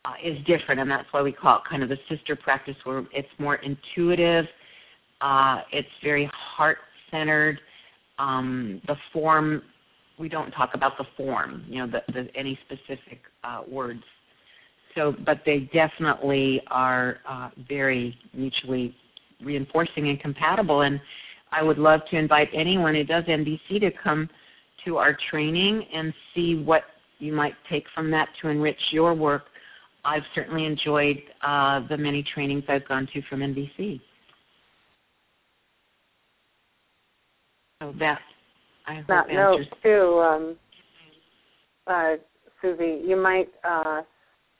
uh, 0.04 0.12
is 0.22 0.38
different, 0.46 0.80
and 0.80 0.90
that's 0.90 1.08
why 1.12 1.22
we 1.22 1.32
call 1.32 1.58
it 1.58 1.62
kind 1.68 1.82
of 1.82 1.88
the 1.88 1.98
sister 2.08 2.36
practice, 2.36 2.76
where 2.84 3.04
it's 3.12 3.28
more 3.38 3.56
intuitive, 3.56 4.46
uh, 5.20 5.62
it's 5.72 5.88
very 6.02 6.30
heart 6.32 6.78
centered. 7.10 7.60
Um, 8.18 8.80
the 8.86 8.96
form, 9.12 9.62
we 10.18 10.28
don't 10.28 10.50
talk 10.50 10.70
about 10.74 10.96
the 10.98 11.04
form, 11.16 11.64
you 11.68 11.78
know, 11.78 11.86
the, 11.86 12.12
the, 12.12 12.28
any 12.34 12.58
specific 12.64 13.20
uh, 13.44 13.62
words. 13.68 14.02
So, 14.94 15.14
but 15.24 15.42
they 15.44 15.68
definitely 15.72 16.62
are 16.68 17.18
uh, 17.28 17.50
very 17.68 18.18
mutually 18.32 18.96
reinforcing 19.42 20.08
and 20.08 20.18
compatible. 20.18 20.82
And 20.82 21.00
I 21.52 21.62
would 21.62 21.78
love 21.78 22.00
to 22.10 22.16
invite 22.16 22.48
anyone 22.54 22.94
who 22.94 23.04
does 23.04 23.24
NVC 23.24 23.80
to 23.80 23.90
come 23.90 24.30
to 24.84 24.96
our 24.96 25.16
training 25.30 25.84
and 25.92 26.14
see 26.34 26.62
what 26.62 26.84
you 27.18 27.32
might 27.32 27.54
take 27.68 27.84
from 27.94 28.10
that 28.12 28.28
to 28.40 28.48
enrich 28.48 28.80
your 28.90 29.14
work. 29.14 29.46
I've 30.04 30.22
certainly 30.34 30.64
enjoyed 30.64 31.22
uh, 31.42 31.86
the 31.88 31.96
many 31.96 32.22
trainings 32.22 32.64
I've 32.68 32.86
gone 32.86 33.08
to 33.12 33.22
from 33.22 33.40
NVC. 33.40 34.00
So 37.82 37.94
that 37.98 38.20
I 38.86 38.94
hope 38.96 39.06
that 39.08 39.30
answers. 39.30 39.66
note 39.70 39.78
too, 39.82 40.20
um, 40.20 40.56
uh, 41.86 42.16
Susie, 42.62 43.02
you 43.06 43.16
might 43.16 43.48
uh, 43.64 44.02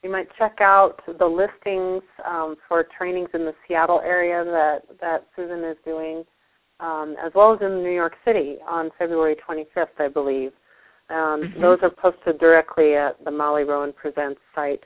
you 0.03 0.11
might 0.11 0.27
check 0.37 0.61
out 0.61 1.01
the 1.17 1.25
listings 1.25 2.03
um, 2.25 2.55
for 2.67 2.85
trainings 2.97 3.29
in 3.33 3.45
the 3.45 3.55
Seattle 3.67 4.01
area 4.01 4.43
that 4.43 4.83
that 5.01 5.25
Susan 5.35 5.63
is 5.63 5.77
doing, 5.83 6.23
um, 6.79 7.15
as 7.23 7.31
well 7.33 7.53
as 7.53 7.59
in 7.61 7.81
New 7.81 7.91
York 7.91 8.13
City 8.23 8.57
on 8.67 8.91
February 8.99 9.35
25th, 9.47 9.87
I 9.99 10.07
believe. 10.07 10.51
Um, 11.09 11.41
mm-hmm. 11.41 11.61
Those 11.61 11.79
are 11.81 11.89
posted 11.89 12.37
directly 12.37 12.95
at 12.95 13.23
the 13.23 13.31
Molly 13.31 13.63
Rowan 13.63 13.93
Presents 13.93 14.41
site, 14.53 14.83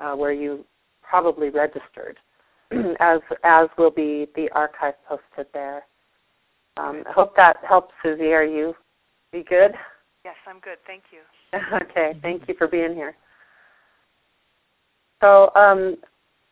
uh, 0.00 0.14
where 0.14 0.32
you 0.32 0.64
probably 1.02 1.50
registered, 1.50 2.16
as 3.00 3.20
as 3.44 3.68
will 3.78 3.90
be 3.90 4.26
the 4.34 4.48
archive 4.52 4.94
posted 5.08 5.46
there. 5.54 5.84
Um, 6.78 7.02
I 7.08 7.12
hope 7.12 7.34
that 7.36 7.56
helps, 7.68 7.92
Susie. 8.02 8.32
Are 8.32 8.44
you 8.44 8.74
be 9.32 9.42
good? 9.42 9.72
Yes, 10.24 10.36
I'm 10.46 10.60
good. 10.60 10.78
Thank 10.86 11.04
you. 11.10 11.20
okay, 11.82 12.18
thank 12.22 12.48
you 12.48 12.54
for 12.56 12.68
being 12.68 12.94
here. 12.94 13.14
So, 15.20 15.50
um, 15.56 15.96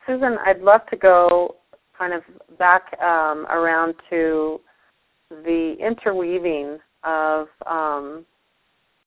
Susan, 0.06 0.38
I'd 0.44 0.60
love 0.60 0.80
to 0.90 0.96
go 0.96 1.56
kind 1.96 2.12
of 2.12 2.22
back 2.58 2.98
um, 3.00 3.46
around 3.50 3.94
to 4.10 4.60
the 5.30 5.76
interweaving 5.80 6.78
of 7.04 7.48
um, 7.66 8.24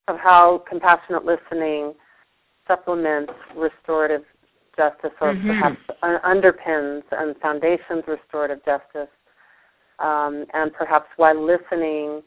of 0.08 0.18
how 0.18 0.64
compassionate 0.68 1.26
listening 1.26 1.94
supplements 2.68 3.34
restorative 3.56 4.24
justice, 4.76 5.12
or 5.22 5.34
mm-hmm. 5.34 5.48
perhaps 5.48 5.78
underpins 6.26 7.04
and 7.12 7.36
foundations 7.38 8.04
restorative 8.08 8.64
justice, 8.66 9.10
um, 10.00 10.46
and 10.54 10.74
perhaps 10.74 11.08
why 11.18 11.34
listening. 11.34 12.22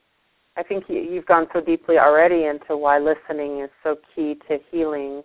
I 0.54 0.62
think 0.62 0.84
you, 0.88 1.14
have 1.14 1.26
gone 1.26 1.46
so 1.54 1.62
deeply 1.62 1.98
already 1.98 2.44
into 2.44 2.76
why 2.76 2.98
listening 2.98 3.60
is 3.60 3.70
so 3.82 3.96
key 4.14 4.36
to 4.48 4.58
healing 4.70 5.22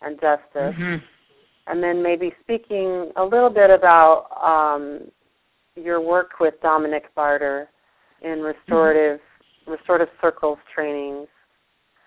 and 0.00 0.20
justice. 0.20 0.74
Mm-hmm 0.76 0.96
and 1.70 1.82
then 1.82 2.02
maybe 2.02 2.32
speaking 2.42 3.12
a 3.16 3.24
little 3.24 3.48
bit 3.48 3.70
about 3.70 4.26
um, 4.42 5.02
your 5.76 6.00
work 6.00 6.40
with 6.40 6.54
Dominic 6.62 7.14
Barter 7.14 7.68
in 8.22 8.40
restorative 8.40 9.20
mm-hmm. 9.20 9.72
restorative 9.72 10.08
circles 10.20 10.58
trainings. 10.74 11.28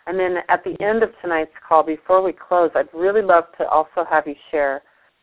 And 0.05 0.19
then 0.19 0.39
at 0.49 0.65
the 0.65 0.75
end 0.83 1.01
of 1.01 1.11
tonight's 1.21 1.53
call, 1.65 1.81
before 1.81 2.21
we 2.21 2.33
close, 2.33 2.71
I'd 2.75 2.89
really 2.93 3.21
love 3.21 3.45
to 3.57 3.67
also 3.67 4.05
have 4.09 4.27
you 4.27 4.35
share 4.51 4.81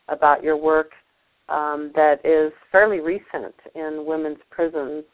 about 0.08 0.42
your 0.42 0.56
work 0.56 0.92
um, 1.50 1.92
that 1.94 2.24
is 2.24 2.52
fairly 2.70 3.00
recent 3.00 3.54
in 3.74 4.04
women's 4.06 4.38
prisons 4.50 5.04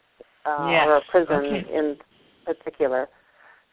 uh, 0.45 0.67
yes. 0.69 0.87
or 0.87 0.97
a 0.97 1.01
prison 1.09 1.45
okay. 1.45 1.65
in 1.73 1.97
particular. 2.45 3.07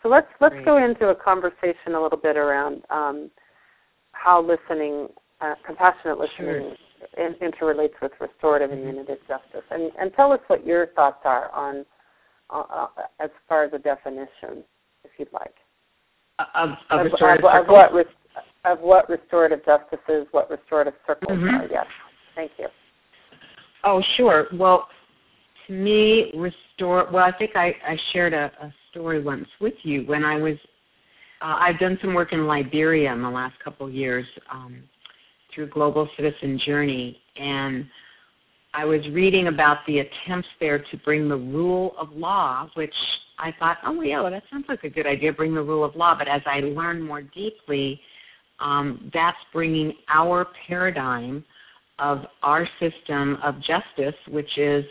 So 0.02 0.08
let's 0.08 0.26
let's 0.40 0.54
Great. 0.54 0.64
go 0.64 0.84
into 0.84 1.08
a 1.08 1.14
conversation 1.14 1.94
a 1.94 2.02
little 2.02 2.18
bit 2.18 2.36
around 2.36 2.82
um, 2.90 3.30
how 4.12 4.42
listening 4.42 5.08
uh, 5.40 5.54
compassionate 5.66 6.18
listening 6.18 6.76
sure. 7.16 7.26
in, 7.26 7.34
interrelates 7.40 7.94
with 8.02 8.12
restorative 8.20 8.70
and 8.70 8.84
unitive 8.84 9.18
justice. 9.28 9.64
And, 9.70 9.92
and 9.98 10.12
tell 10.14 10.32
us 10.32 10.40
what 10.46 10.66
your 10.66 10.88
thoughts 10.88 11.20
are 11.24 11.50
on 11.52 11.84
uh, 12.50 12.62
uh, 12.70 12.86
as 13.20 13.30
far 13.48 13.64
as 13.64 13.72
a 13.72 13.78
definition, 13.78 14.64
if 15.04 15.10
you'd 15.18 15.32
like. 15.32 15.54
Of, 16.38 16.70
of, 16.90 17.06
of, 17.06 17.12
of, 17.12 17.44
of 17.44 17.66
what 17.68 18.06
of 18.64 18.80
what 18.80 19.08
restorative 19.08 19.64
justice 19.64 19.98
is, 20.08 20.26
what 20.32 20.50
restorative 20.50 20.94
circles 21.06 21.38
mm-hmm. 21.38 21.54
are. 21.54 21.68
Yes, 21.70 21.86
thank 22.34 22.52
you. 22.58 22.68
Oh, 23.84 24.02
sure. 24.16 24.46
Well, 24.54 24.88
to 25.66 25.72
me, 25.72 26.32
restore. 26.34 27.08
Well, 27.12 27.24
I 27.24 27.32
think 27.36 27.52
I, 27.54 27.74
I 27.86 27.98
shared 28.12 28.32
a, 28.32 28.50
a 28.60 28.72
story 28.90 29.22
once 29.22 29.48
with 29.60 29.74
you 29.82 30.02
when 30.06 30.24
I 30.24 30.36
was. 30.36 30.56
Uh, 31.42 31.56
I've 31.58 31.78
done 31.78 31.98
some 32.00 32.14
work 32.14 32.32
in 32.32 32.46
Liberia 32.46 33.12
in 33.12 33.20
the 33.20 33.28
last 33.28 33.58
couple 33.62 33.86
of 33.86 33.92
years. 33.92 34.26
Um, 34.50 34.84
through 35.54 35.68
Global 35.68 36.08
Citizen 36.16 36.58
Journey. 36.58 37.20
And 37.36 37.86
I 38.74 38.84
was 38.84 39.06
reading 39.08 39.46
about 39.46 39.78
the 39.86 40.00
attempts 40.00 40.48
there 40.60 40.78
to 40.78 40.96
bring 40.98 41.28
the 41.28 41.36
rule 41.36 41.94
of 41.98 42.12
law, 42.12 42.68
which 42.74 42.94
I 43.38 43.54
thought, 43.58 43.78
oh 43.84 44.00
yeah, 44.02 44.20
well, 44.20 44.30
that 44.30 44.42
sounds 44.50 44.66
like 44.68 44.84
a 44.84 44.90
good 44.90 45.06
idea, 45.06 45.32
bring 45.32 45.54
the 45.54 45.62
rule 45.62 45.84
of 45.84 45.94
law. 45.94 46.16
But 46.16 46.28
as 46.28 46.42
I 46.46 46.60
learned 46.60 47.04
more 47.04 47.22
deeply, 47.22 48.00
um, 48.60 49.10
that's 49.12 49.38
bringing 49.52 49.94
our 50.08 50.46
paradigm 50.66 51.44
of 51.98 52.26
our 52.42 52.68
system 52.80 53.38
of 53.42 53.60
justice, 53.60 54.14
which 54.28 54.58
is 54.58 54.84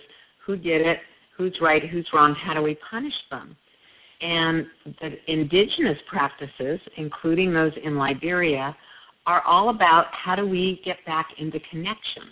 who 0.45 0.56
did 0.56 0.82
it, 0.82 0.99
who's 1.36 1.58
right, 1.62 1.88
who's 1.88 2.08
wrong, 2.14 2.36
how 2.36 2.54
do 2.54 2.62
we 2.62 2.78
punish 2.89 3.14
them? 3.30 3.56
And 4.22 4.68
the 5.01 5.32
indigenous 5.32 5.97
practices, 6.08 6.80
including 6.97 7.54
those 7.54 7.74
in 7.84 7.97
Liberia, 7.97 8.76
are 9.26 9.41
all 9.41 9.70
about 9.70 10.08
how 10.12 10.36
do 10.36 10.47
we 10.47 10.82
get 10.86 10.97
back 11.06 11.28
into 11.38 11.60
connection. 11.70 12.24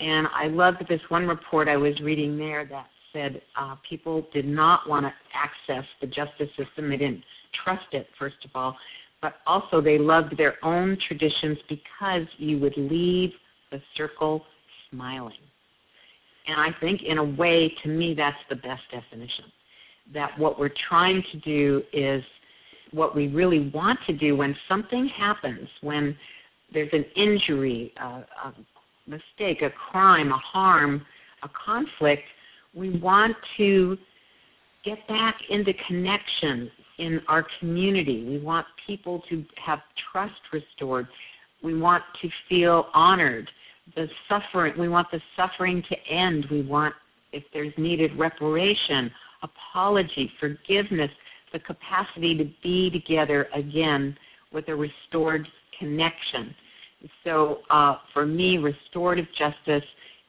And 0.00 0.28
I 0.34 0.46
loved 0.46 0.86
this 0.88 1.00
one 1.08 1.26
report 1.26 1.68
I 1.68 1.76
was 1.76 1.98
reading 2.00 2.38
there 2.38 2.64
that 2.66 2.86
said 3.12 3.42
uh, 3.56 3.76
people 3.88 4.26
did 4.32 4.46
not 4.46 4.88
want 4.88 5.04
to 5.04 5.12
access 5.34 5.84
the 6.00 6.06
justice 6.06 6.48
system. 6.56 6.88
They 6.88 6.96
didn't 6.96 7.24
trust 7.64 7.86
it, 7.92 8.06
first 8.18 8.36
of 8.44 8.50
all, 8.54 8.76
but 9.20 9.36
also 9.46 9.80
they 9.80 9.98
loved 9.98 10.36
their 10.38 10.64
own 10.64 10.96
traditions 11.06 11.58
because 11.68 12.26
you 12.38 12.58
would 12.60 12.76
leave 12.76 13.32
the 13.70 13.80
circle 13.96 14.44
smiling. 14.90 15.34
And 16.46 16.60
I 16.60 16.74
think, 16.80 17.02
in 17.02 17.18
a 17.18 17.24
way, 17.24 17.72
to 17.82 17.88
me, 17.88 18.14
that's 18.14 18.38
the 18.48 18.56
best 18.56 18.82
definition. 18.90 19.44
That 20.12 20.36
what 20.38 20.58
we're 20.58 20.72
trying 20.88 21.22
to 21.32 21.38
do 21.38 21.82
is 21.92 22.24
what 22.92 23.14
we 23.14 23.28
really 23.28 23.70
want 23.70 24.00
to 24.06 24.12
do 24.12 24.36
when 24.36 24.56
something 24.68 25.06
happens, 25.08 25.68
when 25.80 26.16
there's 26.72 26.92
an 26.92 27.04
injury, 27.14 27.92
a, 27.98 28.24
a 28.44 28.54
mistake, 29.06 29.62
a 29.62 29.70
crime, 29.70 30.32
a 30.32 30.38
harm, 30.38 31.04
a 31.42 31.48
conflict, 31.48 32.22
we 32.74 32.98
want 32.98 33.36
to 33.56 33.96
get 34.84 35.06
back 35.08 35.36
into 35.50 35.72
connection 35.86 36.70
in 36.98 37.20
our 37.28 37.46
community. 37.58 38.24
We 38.24 38.38
want 38.38 38.66
people 38.86 39.22
to 39.28 39.44
have 39.64 39.80
trust 40.12 40.40
restored. 40.52 41.08
We 41.62 41.78
want 41.78 42.02
to 42.22 42.28
feel 42.48 42.86
honored. 42.94 43.50
The 43.96 44.08
suffering, 44.28 44.74
we 44.78 44.88
want 44.88 45.10
the 45.10 45.20
suffering 45.36 45.82
to 45.88 46.06
end. 46.06 46.46
We 46.50 46.62
want, 46.62 46.94
if 47.32 47.44
there's 47.52 47.72
needed, 47.76 48.16
reparation, 48.18 49.10
apology, 49.42 50.30
forgiveness, 50.38 51.10
the 51.52 51.58
capacity 51.58 52.36
to 52.38 52.48
be 52.62 52.90
together 52.90 53.48
again 53.54 54.16
with 54.52 54.68
a 54.68 54.74
restored 54.74 55.46
connection. 55.78 56.54
So, 57.24 57.60
uh, 57.70 57.96
for 58.12 58.26
me, 58.26 58.58
restorative 58.58 59.26
justice 59.36 59.84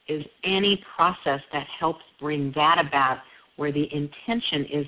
is 0.08 0.26
any 0.44 0.84
process 0.96 1.42
that 1.52 1.68
helps 1.68 2.04
bring 2.20 2.52
that 2.56 2.84
about 2.84 3.20
where 3.58 3.72
the 3.72 3.94
intention 3.94 4.66
is 4.66 4.86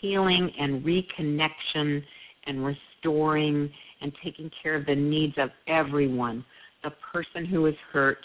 healing 0.00 0.52
and 0.58 0.84
reconnection 0.84 2.02
and 2.46 2.64
restoring 2.64 3.72
and 4.00 4.12
taking 4.22 4.50
care 4.62 4.74
of 4.74 4.86
the 4.86 4.94
needs 4.94 5.34
of 5.38 5.50
everyone 5.66 6.44
the 6.84 6.92
person 7.12 7.44
who 7.44 7.62
was 7.62 7.74
hurt, 7.92 8.18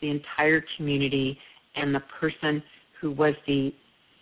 the 0.00 0.10
entire 0.10 0.64
community, 0.76 1.38
and 1.76 1.94
the 1.94 2.02
person 2.20 2.62
who 3.00 3.10
was 3.10 3.34
the 3.46 3.72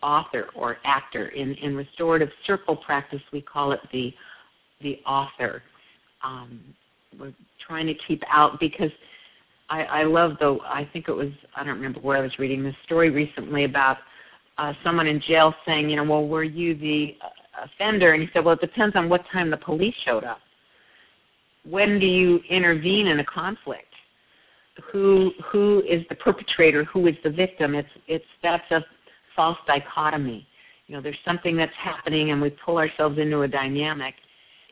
author 0.03 0.49
or 0.55 0.79
actor. 0.85 1.29
In, 1.29 1.55
in 1.55 1.75
restorative 1.75 2.31
circle 2.47 2.77
practice, 2.77 3.23
we 3.33 3.41
call 3.41 3.73
it 3.73 3.81
the 3.93 4.13
the 4.83 5.01
author. 5.07 5.63
Um, 6.23 6.61
we're 7.19 7.33
trying 7.67 7.87
to 7.87 7.95
keep 7.95 8.23
out 8.29 8.61
because 8.61 8.91
I, 9.71 9.85
I 9.85 10.03
love 10.03 10.37
the. 10.41 10.59
I 10.65 10.89
think 10.93 11.09
it 11.09 11.13
was 11.13 11.31
I 11.57 11.65
don't 11.65 11.77
remember 11.77 12.01
where 12.01 12.19
I 12.19 12.21
was 12.21 12.39
reading 12.39 12.63
this 12.63 12.75
story 12.85 13.11
recently 13.11 13.65
about 13.65 13.99
uh, 14.59 14.75
someone 14.83 15.07
in 15.07 15.21
jail 15.21 15.55
saying, 15.67 15.89
you 15.89 15.97
know, 15.97 16.05
well, 16.05 16.27
were 16.27 16.45
you 16.45 16.75
the 16.75 17.17
uh, 17.23 17.65
offender? 17.65 18.13
And 18.13 18.23
he 18.23 18.29
said, 18.33 18.45
well, 18.45 18.55
it 18.55 18.61
depends 18.61 18.95
on 18.97 19.09
what 19.09 19.25
time 19.33 19.51
the 19.51 19.57
police 19.57 19.95
showed 20.05 20.25
up. 20.25 20.41
When 21.69 21.99
do 21.99 22.07
you 22.07 22.41
intervene 22.51 23.07
in 23.07 23.21
a 23.21 23.25
conflict? 23.25 23.87
Who 24.93 25.33
who 25.51 25.83
is 25.89 26.05
the 26.09 26.17
perpetrator? 26.17 26.85
Who 26.85 27.07
is 27.07 27.15
the 27.23 27.31
victim? 27.31 27.75
It's 27.75 27.89
it's 28.09 28.25
that's 28.43 28.69
a 28.71 28.85
false 29.37 29.59
dichotomy. 29.67 30.47
You 30.87 30.97
know, 30.97 31.01
there's 31.01 31.19
something 31.25 31.57
that's 31.57 31.75
happening, 31.77 32.31
and 32.31 32.43
we 32.43 32.51
pull 32.51 32.77
ourselves 32.77 33.19
into 33.19 33.43
a 33.43 33.49
dynamic, 33.49 34.15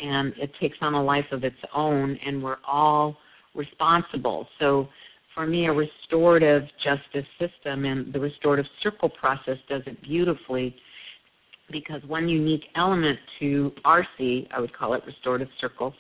and 0.01 0.35
it 0.37 0.53
takes 0.61 0.77
on 0.81 0.95
a 0.95 1.03
life 1.03 1.27
of 1.33 1.45
its 1.45 1.57
own, 1.75 2.19
and 2.25 2.43
we're 2.43 2.59
all 2.67 3.17
responsible. 3.55 4.49
So, 4.59 4.89
for 5.35 5.47
me, 5.47 5.67
a 5.67 5.73
restorative 5.73 6.65
justice 6.83 7.27
system 7.39 7.87
and 7.87 8.13
the 8.13 8.21
restorative 8.21 8.67
circle 8.83 9.09
process 9.09 9.57
does 9.69 9.83
it 9.87 10.03
beautifully 10.03 10.77
because 11.71 12.03
one 12.05 12.29
unique 12.29 12.67
element 12.75 13.19
to 13.39 13.73
RC, 13.87 14.49
I 14.51 14.61
would 14.61 14.75
call 14.75 14.93
it 14.93 15.03
restorative 15.07 15.49
circles, 15.59 15.95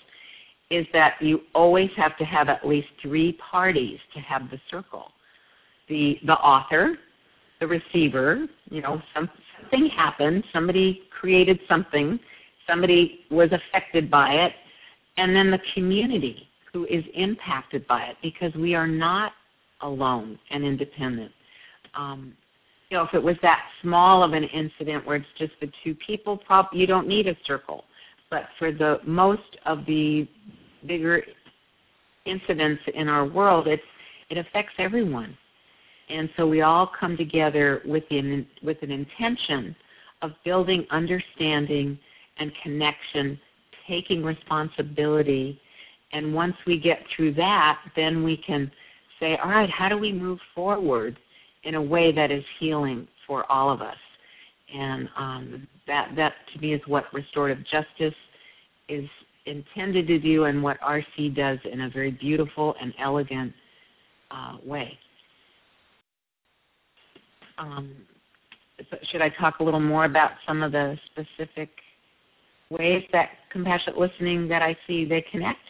is 0.72 0.86
that 0.92 1.20
you 1.20 1.42
always 1.54 1.90
have 1.96 2.16
to 2.18 2.24
have 2.24 2.48
at 2.48 2.66
least 2.66 2.88
three 3.00 3.32
parties 3.34 3.98
to 4.14 4.20
have 4.20 4.50
the 4.50 4.60
circle. 4.70 5.12
The 5.88 6.18
the 6.24 6.34
author, 6.34 6.96
the 7.60 7.66
receiver, 7.66 8.46
you 8.70 8.80
know, 8.80 9.02
some, 9.14 9.28
something 9.60 9.86
happened, 9.88 10.44
somebody 10.52 11.02
created 11.10 11.60
something, 11.68 12.18
somebody 12.66 13.20
was 13.30 13.50
affected 13.52 14.10
by 14.10 14.32
it, 14.32 14.52
and 15.16 15.36
then 15.36 15.50
the 15.50 15.60
community 15.74 16.48
who 16.72 16.86
is 16.86 17.04
impacted 17.14 17.86
by 17.86 18.04
it 18.04 18.16
because 18.22 18.54
we 18.54 18.74
are 18.74 18.86
not 18.86 19.32
alone 19.82 20.38
and 20.50 20.64
independent. 20.64 21.30
Um, 21.94 22.32
you 22.88 22.96
know, 22.96 23.04
if 23.04 23.14
it 23.14 23.22
was 23.22 23.36
that 23.42 23.62
small 23.80 24.22
of 24.22 24.32
an 24.32 24.44
incident 24.44 25.06
where 25.06 25.16
it's 25.16 25.26
just 25.38 25.52
the 25.60 25.70
two 25.84 25.94
people, 25.94 26.36
prob- 26.36 26.72
you 26.72 26.86
don't 26.86 27.06
need 27.06 27.26
a 27.26 27.36
circle. 27.46 27.84
But 28.30 28.48
for 28.58 28.72
the 28.72 29.00
most 29.04 29.58
of 29.66 29.84
the 29.86 30.26
bigger 30.86 31.22
incidents 32.24 32.82
in 32.94 33.08
our 33.08 33.24
world, 33.26 33.66
it's 33.66 33.82
it 34.30 34.38
affects 34.38 34.72
everyone. 34.78 35.36
And 36.08 36.28
so 36.36 36.46
we 36.46 36.62
all 36.62 36.86
come 36.86 37.16
together 37.16 37.82
with, 37.84 38.04
the, 38.08 38.46
with 38.62 38.82
an 38.82 38.90
intention 38.90 39.76
of 40.22 40.32
building 40.44 40.86
understanding 40.90 41.98
and 42.38 42.50
connection, 42.62 43.38
taking 43.86 44.24
responsibility. 44.24 45.60
And 46.12 46.34
once 46.34 46.54
we 46.66 46.78
get 46.78 47.02
through 47.14 47.34
that, 47.34 47.80
then 47.94 48.22
we 48.22 48.36
can 48.38 48.70
say, 49.20 49.36
all 49.36 49.50
right, 49.50 49.70
how 49.70 49.88
do 49.88 49.98
we 49.98 50.12
move 50.12 50.38
forward 50.54 51.18
in 51.64 51.74
a 51.74 51.82
way 51.82 52.10
that 52.12 52.30
is 52.30 52.44
healing 52.58 53.06
for 53.26 53.50
all 53.50 53.70
of 53.70 53.82
us? 53.82 53.96
And 54.74 55.08
um, 55.16 55.68
that, 55.86 56.12
that 56.16 56.34
to 56.54 56.60
me 56.60 56.72
is 56.72 56.80
what 56.86 57.04
restorative 57.12 57.64
justice 57.66 58.14
is 58.88 59.08
intended 59.46 60.06
to 60.06 60.18
do 60.18 60.44
and 60.44 60.62
what 60.62 60.80
RC 60.80 61.34
does 61.34 61.58
in 61.70 61.82
a 61.82 61.90
very 61.90 62.10
beautiful 62.10 62.74
and 62.80 62.92
elegant 62.98 63.52
uh, 64.30 64.56
way. 64.64 64.98
Um, 67.58 67.92
should 69.10 69.22
I 69.22 69.28
talk 69.28 69.60
a 69.60 69.64
little 69.64 69.80
more 69.80 70.04
about 70.04 70.32
some 70.46 70.62
of 70.62 70.72
the 70.72 70.98
specific 71.06 71.70
ways 72.70 73.04
that 73.12 73.30
compassionate 73.50 73.98
listening 73.98 74.48
that 74.48 74.62
I 74.62 74.76
see 74.86 75.04
they 75.04 75.24
connect, 75.30 75.60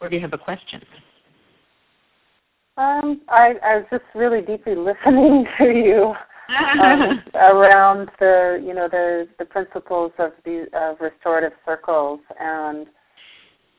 or 0.00 0.08
do 0.08 0.16
you 0.16 0.22
have 0.22 0.34
a 0.34 0.38
question? 0.38 0.82
Um, 2.76 3.22
I, 3.28 3.54
I 3.64 3.76
was 3.76 3.86
just 3.90 4.04
really 4.14 4.42
deeply 4.42 4.74
listening 4.76 5.46
to 5.58 5.64
you 5.64 6.14
um, 6.54 7.22
around 7.34 8.10
the, 8.20 8.62
you 8.64 8.74
know, 8.74 8.88
the 8.88 9.28
the 9.38 9.44
principles 9.44 10.12
of 10.18 10.32
the 10.44 10.66
of 10.74 11.00
restorative 11.00 11.52
circles, 11.64 12.20
and 12.38 12.86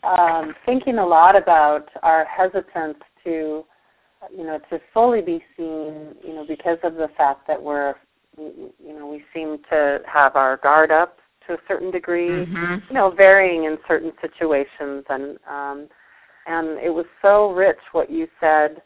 um, 0.03 0.55
thinking 0.65 0.97
a 0.97 1.05
lot 1.05 1.35
about 1.35 1.89
our 2.03 2.25
hesitance 2.25 2.97
to 3.23 3.65
you 4.35 4.43
know, 4.43 4.59
to 4.69 4.79
fully 4.93 5.21
be 5.21 5.43
seen, 5.55 6.15
you 6.25 6.33
know, 6.33 6.45
because 6.47 6.77
of 6.83 6.95
the 6.95 7.09
fact 7.17 7.47
that 7.47 7.61
we're, 7.61 7.95
you 8.37 8.71
know, 8.83 9.07
we 9.07 9.23
seem 9.33 9.57
to 9.69 9.99
have 10.11 10.35
our 10.35 10.57
guard 10.57 10.91
up 10.91 11.19
to 11.47 11.53
a 11.53 11.57
certain 11.67 11.91
degree, 11.91 12.29
mm-hmm. 12.29 12.75
you 12.89 12.93
know, 12.93 13.11
varying 13.11 13.65
in 13.65 13.77
certain 13.87 14.11
situations, 14.21 15.03
and 15.09 15.37
um, 15.49 15.87
and 16.45 16.79
it 16.79 16.93
was 16.93 17.05
so 17.21 17.51
rich 17.51 17.79
what 17.91 18.09
you 18.09 18.27
said, 18.39 18.81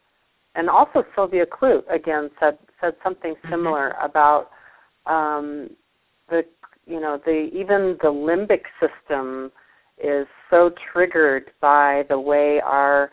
and 0.55 0.69
also 0.69 1.03
Sylvia 1.15 1.45
Clute 1.45 1.83
again 1.93 2.29
said 2.39 2.57
said 2.79 2.93
something 3.03 3.33
mm-hmm. 3.33 3.51
similar 3.51 3.95
mm-hmm. 3.95 4.05
about 4.05 4.51
um, 5.05 5.69
the, 6.29 6.43
you 6.85 6.99
know, 6.99 7.19
the 7.25 7.49
even 7.53 7.97
the 8.01 8.09
limbic 8.09 8.63
system 8.79 9.51
is 10.03 10.27
so 10.49 10.71
triggered 10.91 11.51
by 11.61 12.03
the 12.09 12.19
way 12.19 12.59
our 12.61 13.11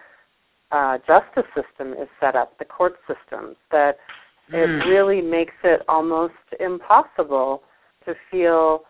uh, 0.70 0.98
justice 1.06 1.46
system 1.54 1.92
is 1.92 2.08
set 2.20 2.36
up, 2.36 2.58
the 2.58 2.64
court 2.64 2.96
systems, 3.06 3.56
that 3.70 3.98
mm. 4.52 4.54
it 4.54 4.86
really 4.88 5.22
makes 5.22 5.54
it 5.64 5.82
almost 5.88 6.34
impossible 6.60 7.62
to 8.04 8.14
feel 8.30 8.82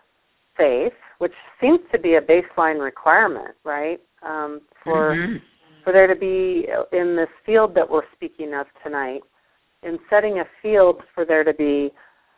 safe, 0.57 0.93
which 1.19 1.33
seems 1.61 1.79
to 1.91 1.99
be 1.99 2.15
a 2.15 2.21
baseline 2.21 2.81
requirement, 2.81 3.55
right? 3.63 3.99
Um, 4.23 4.61
for 4.83 5.15
mm-hmm. 5.15 5.37
for 5.83 5.93
there 5.93 6.07
to 6.07 6.15
be 6.15 6.67
in 6.91 7.15
this 7.15 7.29
field 7.45 7.73
that 7.75 7.89
we're 7.89 8.03
speaking 8.13 8.53
of 8.53 8.67
tonight, 8.83 9.21
in 9.83 9.97
setting 10.09 10.39
a 10.39 10.45
field 10.61 11.01
for 11.15 11.25
there 11.25 11.43
to 11.43 11.53
be 11.53 11.91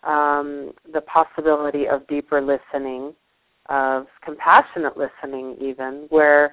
um, 0.04 0.72
the 0.94 1.02
possibility 1.02 1.88
of 1.88 2.06
deeper 2.08 2.42
listening, 2.42 3.14
of 3.72 4.08
compassionate 4.24 4.98
listening, 4.98 5.56
even 5.60 6.06
where 6.10 6.52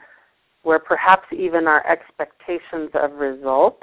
where 0.62 0.79
perhaps 0.79 1.27
even 1.33 1.66
our 1.66 1.85
expectations 1.87 2.91
of 2.95 3.12
result 3.14 3.83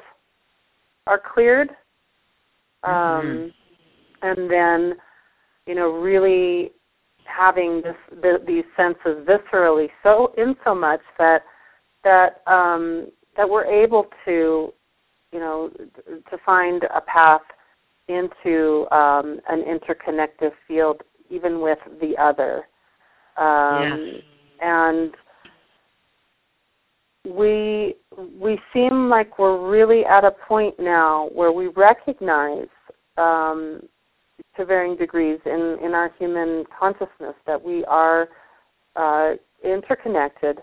are 1.06 1.20
cleared, 1.20 1.70
um, 2.82 2.92
mm-hmm. 2.92 3.48
and 4.22 4.50
then 4.50 4.94
you 5.66 5.74
know 5.74 5.90
really 5.90 6.72
having 7.24 7.82
this 7.82 7.96
the, 8.22 8.40
these 8.46 8.64
senses 8.76 9.26
viscerally 9.26 9.88
so 10.02 10.32
in 10.38 10.56
so 10.64 10.74
much 10.74 11.00
that 11.18 11.44
that 12.04 12.40
um, 12.46 13.08
that 13.36 13.48
we're 13.48 13.66
able 13.66 14.06
to 14.24 14.72
you 15.32 15.40
know 15.40 15.70
to 16.30 16.38
find 16.44 16.84
a 16.84 17.00
path 17.02 17.42
into 18.08 18.86
um, 18.92 19.40
an 19.50 19.60
interconnected 19.60 20.52
field 20.66 21.02
even 21.28 21.60
with 21.60 21.78
the 22.00 22.16
other 22.16 22.64
um, 23.38 24.12
yes. 24.14 24.22
and 24.60 25.12
we 27.24 27.94
we 28.40 28.58
seem 28.72 29.08
like 29.08 29.38
we're 29.38 29.68
really 29.68 30.04
at 30.04 30.24
a 30.24 30.30
point 30.30 30.74
now 30.78 31.28
where 31.32 31.52
we 31.52 31.66
recognize 31.68 32.68
um, 33.18 33.82
to 34.56 34.64
varying 34.64 34.96
degrees 34.96 35.38
in, 35.44 35.78
in 35.82 35.94
our 35.94 36.12
human 36.18 36.64
consciousness 36.78 37.34
that 37.46 37.62
we 37.62 37.84
are 37.86 38.28
uh, 38.94 39.32
interconnected 39.64 40.58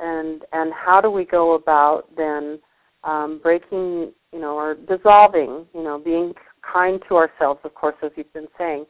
and 0.00 0.44
and 0.52 0.72
how 0.72 1.00
do 1.00 1.10
we 1.10 1.24
go 1.24 1.54
about 1.54 2.04
then 2.16 2.58
um, 3.04 3.40
breaking 3.42 4.12
you 4.32 4.40
know 4.40 4.54
or 4.54 4.74
dissolving 4.74 5.66
you 5.74 5.82
know 5.82 5.98
being 5.98 6.34
kind 6.62 7.00
to 7.08 7.16
ourselves 7.16 7.60
of 7.64 7.74
course 7.74 7.96
as 8.02 8.10
you've 8.16 8.32
been 8.32 8.48
saying 8.58 8.84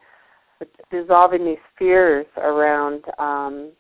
dissolving 0.90 1.44
these 1.44 1.56
fears 1.78 2.26
around 2.36 3.04
um, 3.18 3.70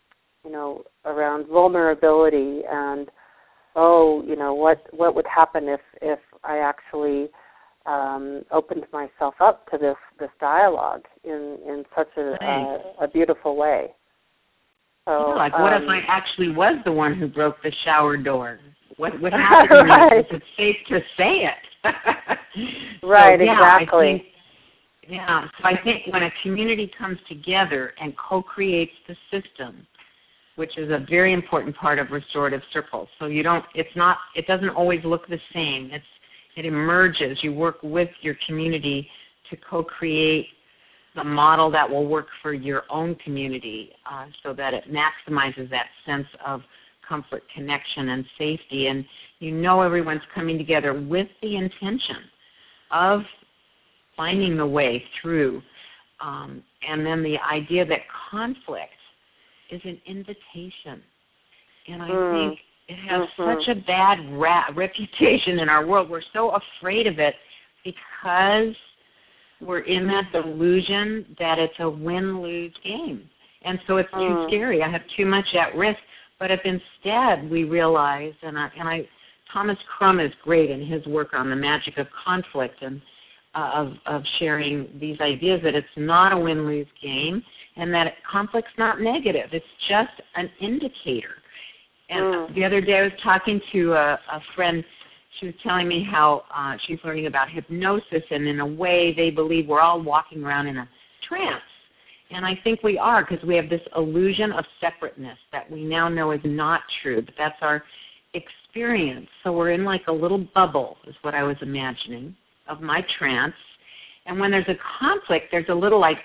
you 0.44 0.50
know 0.50 0.84
around 1.04 1.46
vulnerability 1.46 2.62
and 2.70 3.08
oh 3.76 4.22
you 4.26 4.36
know 4.36 4.54
what 4.54 4.86
what 4.92 5.14
would 5.14 5.26
happen 5.26 5.68
if 5.68 5.80
if 6.00 6.20
I 6.44 6.58
actually 6.58 7.28
um, 7.86 8.42
opened 8.50 8.84
myself 8.92 9.34
up 9.40 9.68
to 9.70 9.78
this 9.78 9.96
this 10.18 10.30
dialogue 10.40 11.04
in 11.24 11.58
in 11.66 11.84
such 11.96 12.10
a 12.16 12.36
a, 12.42 13.04
a 13.04 13.08
beautiful 13.08 13.56
way. 13.56 13.94
So, 15.06 15.28
yeah, 15.28 15.34
like, 15.36 15.52
what 15.54 15.72
um, 15.72 15.84
if 15.84 15.88
I 15.88 16.00
actually 16.00 16.50
was 16.50 16.76
the 16.84 16.92
one 16.92 17.14
who 17.14 17.28
broke 17.28 17.62
the 17.62 17.72
shower 17.82 18.18
door? 18.18 18.60
What 18.98 19.18
would 19.22 19.32
happen 19.32 19.86
right. 19.88 20.18
Is 20.18 20.26
it 20.30 20.42
safe 20.56 20.76
to 20.88 21.00
say 21.16 21.48
it? 21.48 21.54
right, 23.02 23.38
so, 23.38 23.44
yeah, 23.44 23.78
exactly. 23.78 24.26
Yeah, 25.08 25.48
so 25.58 25.64
I 25.64 25.80
think 25.82 26.02
when 26.12 26.22
a 26.22 26.30
community 26.42 26.90
comes 26.98 27.18
together 27.28 27.94
and 28.00 28.14
co-creates 28.16 28.92
the 29.06 29.16
system, 29.30 29.86
which 30.56 30.76
is 30.76 30.90
a 30.90 31.06
very 31.08 31.32
important 31.32 31.74
part 31.76 31.98
of 31.98 32.10
restorative 32.10 32.60
circles. 32.72 33.08
So 33.18 33.26
you 33.26 33.42
don't, 33.42 33.64
it's 33.74 33.94
not, 33.96 34.18
it 34.34 34.46
doesn't 34.46 34.70
always 34.70 35.02
look 35.04 35.26
the 35.28 35.40
same. 35.52 35.90
It's 35.92 36.04
it 36.56 36.66
emerges. 36.66 37.38
You 37.42 37.52
work 37.52 37.78
with 37.84 38.10
your 38.20 38.36
community 38.44 39.08
to 39.48 39.56
co-create 39.56 40.48
the 41.14 41.22
model 41.22 41.70
that 41.70 41.88
will 41.88 42.06
work 42.06 42.26
for 42.42 42.52
your 42.52 42.82
own 42.90 43.14
community 43.16 43.92
uh, 44.10 44.26
so 44.42 44.52
that 44.54 44.74
it 44.74 44.84
maximizes 44.92 45.70
that 45.70 45.86
sense 46.04 46.26
of 46.44 46.62
comfort, 47.08 47.44
connection, 47.54 48.08
and 48.08 48.24
safety. 48.36 48.88
And 48.88 49.04
you 49.38 49.52
know 49.52 49.82
everyone's 49.82 50.22
coming 50.34 50.58
together 50.58 51.00
with 51.00 51.28
the 51.42 51.56
intention 51.56 52.24
of 52.90 53.22
finding 54.18 54.58
the 54.58 54.66
way 54.66 55.02
through. 55.22 55.62
Um, 56.20 56.62
and 56.86 57.06
then 57.06 57.22
the 57.22 57.38
idea 57.38 57.86
that 57.86 58.00
conflict 58.30 58.92
is 59.70 59.80
an 59.84 59.98
invitation. 60.06 61.00
And 61.86 62.02
I 62.02 62.08
mm. 62.08 62.50
think 62.50 62.60
it 62.88 62.96
has 63.08 63.28
mm-hmm. 63.38 63.60
such 63.60 63.76
a 63.76 63.80
bad 63.80 64.18
ra- 64.32 64.66
reputation 64.74 65.60
in 65.60 65.68
our 65.68 65.86
world. 65.86 66.10
We're 66.10 66.20
so 66.34 66.50
afraid 66.50 67.06
of 67.06 67.18
it 67.18 67.36
because 67.84 68.74
we're 69.60 69.80
in 69.80 70.06
that 70.08 70.30
delusion 70.32 71.36
that 71.38 71.58
it's 71.58 71.74
a 71.78 71.88
win 71.88 72.42
lose 72.42 72.74
game. 72.84 73.30
And 73.62 73.78
so 73.86 73.96
it's 73.96 74.10
too 74.10 74.18
mm. 74.18 74.48
scary. 74.48 74.82
I 74.82 74.90
have 74.90 75.02
too 75.16 75.26
much 75.26 75.46
at 75.54 75.74
risk. 75.76 75.98
But 76.38 76.50
if 76.50 76.60
instead 76.64 77.50
we 77.50 77.64
realize, 77.64 78.32
and 78.42 78.58
I, 78.58 78.70
and 78.78 78.88
I, 78.88 79.08
Thomas 79.52 79.78
Crum 79.96 80.20
is 80.20 80.32
great 80.42 80.70
in 80.70 80.86
his 80.86 81.04
work 81.06 81.34
on 81.34 81.50
the 81.50 81.56
magic 81.56 81.98
of 81.98 82.06
conflict 82.24 82.82
and 82.82 83.00
uh, 83.58 83.70
of, 83.74 83.94
of 84.06 84.22
sharing 84.38 84.88
these 85.00 85.18
ideas 85.20 85.60
that 85.62 85.74
it's 85.74 85.86
not 85.96 86.32
a 86.32 86.38
win 86.38 86.66
lose 86.66 86.86
game 87.02 87.42
and 87.76 87.92
that 87.94 88.14
conflict's 88.30 88.70
not 88.76 89.00
negative. 89.00 89.50
It's 89.52 89.66
just 89.88 90.12
an 90.36 90.50
indicator 90.60 91.36
and 92.08 92.24
mm. 92.24 92.54
the 92.54 92.64
other 92.64 92.80
day 92.80 92.98
I 92.98 93.02
was 93.02 93.12
talking 93.22 93.60
to 93.72 93.92
a, 93.92 94.12
a 94.32 94.40
friend. 94.54 94.84
She 95.38 95.46
was 95.46 95.54
telling 95.62 95.86
me 95.88 96.02
how 96.02 96.44
uh, 96.54 96.76
she's 96.86 96.98
learning 97.04 97.26
about 97.26 97.50
hypnosis, 97.50 98.22
and 98.30 98.46
in 98.46 98.60
a 98.60 98.66
way, 98.66 99.14
they 99.14 99.30
believe 99.30 99.68
we're 99.68 99.80
all 99.80 100.00
walking 100.00 100.42
around 100.42 100.66
in 100.66 100.78
a 100.78 100.88
trance. 101.26 101.62
And 102.30 102.44
I 102.44 102.58
think 102.62 102.82
we 102.82 102.98
are 102.98 103.24
because 103.24 103.44
we 103.46 103.56
have 103.56 103.70
this 103.70 103.80
illusion 103.96 104.52
of 104.52 104.64
separateness 104.80 105.38
that 105.52 105.70
we 105.70 105.82
now 105.84 106.08
know 106.08 106.30
is 106.32 106.40
not 106.44 106.82
true, 107.02 107.22
but 107.22 107.34
that's 107.38 107.56
our 107.62 107.84
experience. 108.34 109.28
So 109.42 109.52
we're 109.52 109.70
in 109.72 109.84
like 109.84 110.08
a 110.08 110.12
little 110.12 110.46
bubble, 110.54 110.98
is 111.06 111.14
what 111.22 111.34
I 111.34 111.42
was 111.42 111.56
imagining, 111.62 112.36
of 112.68 112.80
my 112.80 113.04
trance. 113.18 113.54
And 114.26 114.38
when 114.38 114.50
there's 114.50 114.68
a 114.68 114.76
conflict, 114.98 115.46
there's 115.50 115.68
a 115.68 115.74
little 115.74 116.00
like 116.00 116.18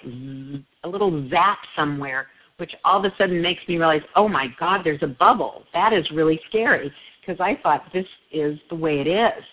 a 0.83 0.89
little 0.89 1.29
zap 1.29 1.59
somewhere 1.75 2.27
which 2.57 2.75
all 2.85 3.03
of 3.03 3.11
a 3.11 3.15
sudden 3.17 3.41
makes 3.41 3.67
me 3.67 3.77
realize, 3.77 4.01
oh 4.15 4.27
my 4.27 4.47
God, 4.59 4.81
there's 4.83 5.01
a 5.01 5.07
bubble. 5.07 5.63
That 5.73 5.93
is 5.93 6.09
really 6.11 6.39
scary 6.47 6.91
because 7.19 7.39
I 7.39 7.59
thought 7.61 7.91
this 7.93 8.05
is 8.31 8.59
the 8.69 8.75
way 8.75 8.99
it 8.99 9.07
is. 9.07 9.43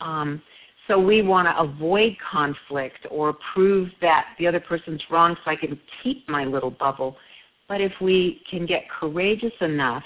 Um, 0.00 0.42
so 0.86 0.98
we 0.98 1.22
want 1.22 1.48
to 1.48 1.58
avoid 1.58 2.16
conflict 2.18 3.06
or 3.10 3.36
prove 3.54 3.90
that 4.00 4.34
the 4.38 4.46
other 4.46 4.60
person's 4.60 5.00
wrong 5.10 5.36
so 5.44 5.50
I 5.50 5.56
can 5.56 5.80
keep 6.02 6.28
my 6.28 6.44
little 6.44 6.70
bubble. 6.70 7.16
But 7.68 7.80
if 7.80 7.92
we 8.00 8.42
can 8.50 8.66
get 8.66 8.90
courageous 8.90 9.54
enough, 9.60 10.04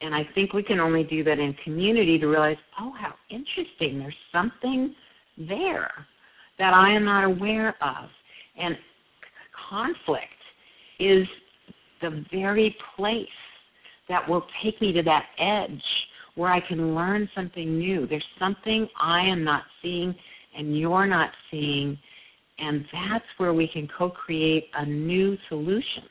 and 0.00 0.14
I 0.14 0.26
think 0.34 0.52
we 0.52 0.62
can 0.62 0.80
only 0.80 1.04
do 1.04 1.22
that 1.24 1.38
in 1.38 1.52
community 1.62 2.18
to 2.18 2.26
realize, 2.26 2.56
oh, 2.80 2.94
how 2.98 3.14
interesting, 3.28 3.98
there's 3.98 4.14
something 4.32 4.94
there 5.36 5.90
that 6.58 6.74
I 6.74 6.90
am 6.92 7.04
not 7.04 7.24
aware 7.24 7.74
of. 7.80 8.08
And 8.56 8.76
conflict 9.68 10.28
is 10.98 11.26
the 12.00 12.24
very 12.30 12.76
place 12.96 13.26
that 14.08 14.28
will 14.28 14.46
take 14.62 14.80
me 14.80 14.92
to 14.92 15.02
that 15.02 15.26
edge 15.38 15.82
where 16.34 16.50
I 16.50 16.60
can 16.60 16.94
learn 16.94 17.28
something 17.34 17.78
new. 17.78 18.06
There's 18.06 18.24
something 18.38 18.88
I 19.00 19.20
am 19.20 19.44
not 19.44 19.64
seeing 19.80 20.14
and 20.56 20.78
you're 20.78 21.06
not 21.06 21.30
seeing, 21.50 21.98
and 22.58 22.84
that's 22.92 23.24
where 23.38 23.54
we 23.54 23.66
can 23.66 23.88
co 23.88 24.10
create 24.10 24.68
a 24.74 24.84
new 24.84 25.38
solution. 25.48 26.04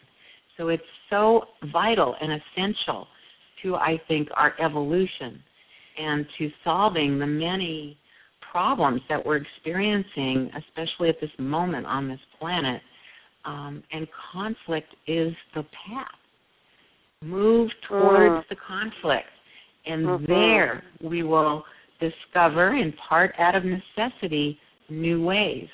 So 0.58 0.70
it's 0.70 0.84
so 1.10 1.46
vital 1.72 2.16
and 2.22 2.42
essential 2.42 3.08
to, 3.62 3.76
I 3.76 4.02
think, 4.08 4.30
our 4.34 4.56
evolution 4.60 5.42
and 5.98 6.26
to 6.38 6.52
solving 6.64 7.20
the 7.20 7.28
many 7.28 7.98
problems 8.52 9.02
that 9.10 9.26
we're 9.26 9.38
experiencing, 9.38 10.52
especially 10.56 11.10
at 11.10 11.20
this 11.22 11.32
moment 11.40 11.86
on 11.86 12.08
this 12.08 12.20
planet 12.40 12.82
um, 13.46 13.84
and 13.92 14.08
conflict 14.32 14.94
is 15.08 15.34
the 15.56 15.64
path. 15.88 16.08
Move 17.24 17.72
towards 17.88 18.46
mm. 18.46 18.50
the 18.50 18.56
conflict, 18.56 19.28
and 19.86 20.06
mm-hmm. 20.06 20.26
there 20.26 20.84
we 21.02 21.24
will 21.24 21.64
discover, 22.00 22.74
in 22.76 22.92
part 22.94 23.34
out 23.38 23.56
of 23.56 23.64
necessity, 23.64 24.58
new 24.90 25.24
ways, 25.24 25.68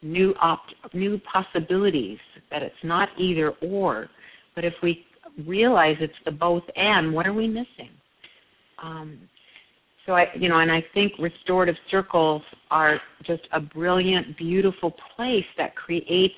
new 0.00 0.32
op- 0.40 0.60
new 0.92 1.20
possibilities. 1.20 2.18
That 2.50 2.62
it's 2.62 2.74
not 2.84 3.08
either 3.18 3.50
or, 3.62 4.08
but 4.54 4.64
if 4.64 4.74
we 4.82 5.04
realize 5.44 5.96
it's 6.00 6.14
the 6.24 6.30
both 6.30 6.64
and, 6.76 7.12
what 7.12 7.26
are 7.26 7.32
we 7.32 7.48
missing? 7.48 7.90
Um, 8.80 9.18
so 10.06 10.14
I, 10.14 10.28
you 10.34 10.48
know, 10.48 10.58
and 10.58 10.70
I 10.70 10.84
think 10.94 11.12
restorative 11.18 11.76
circles 11.90 12.42
are 12.70 13.00
just 13.22 13.42
a 13.52 13.60
brilliant, 13.60 14.36
beautiful 14.36 14.94
place 15.14 15.46
that 15.56 15.76
creates 15.76 16.34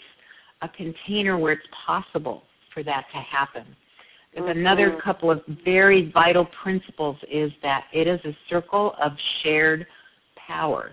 a 0.63 0.69
container 0.69 1.39
where 1.39 1.53
it's 1.53 1.67
possible 1.87 2.43
for 2.73 2.83
that 2.83 3.07
to 3.13 3.19
happen. 3.19 3.65
There's 4.35 4.49
mm-hmm. 4.49 4.59
another 4.59 5.01
couple 5.03 5.31
of 5.31 5.43
very 5.65 6.11
vital 6.11 6.47
principles 6.63 7.17
is 7.31 7.53
that 7.63 7.85
it 7.93 8.07
is 8.07 8.21
a 8.25 8.37
circle 8.51 8.95
of 9.03 9.13
shared 9.43 9.87
power. 10.37 10.93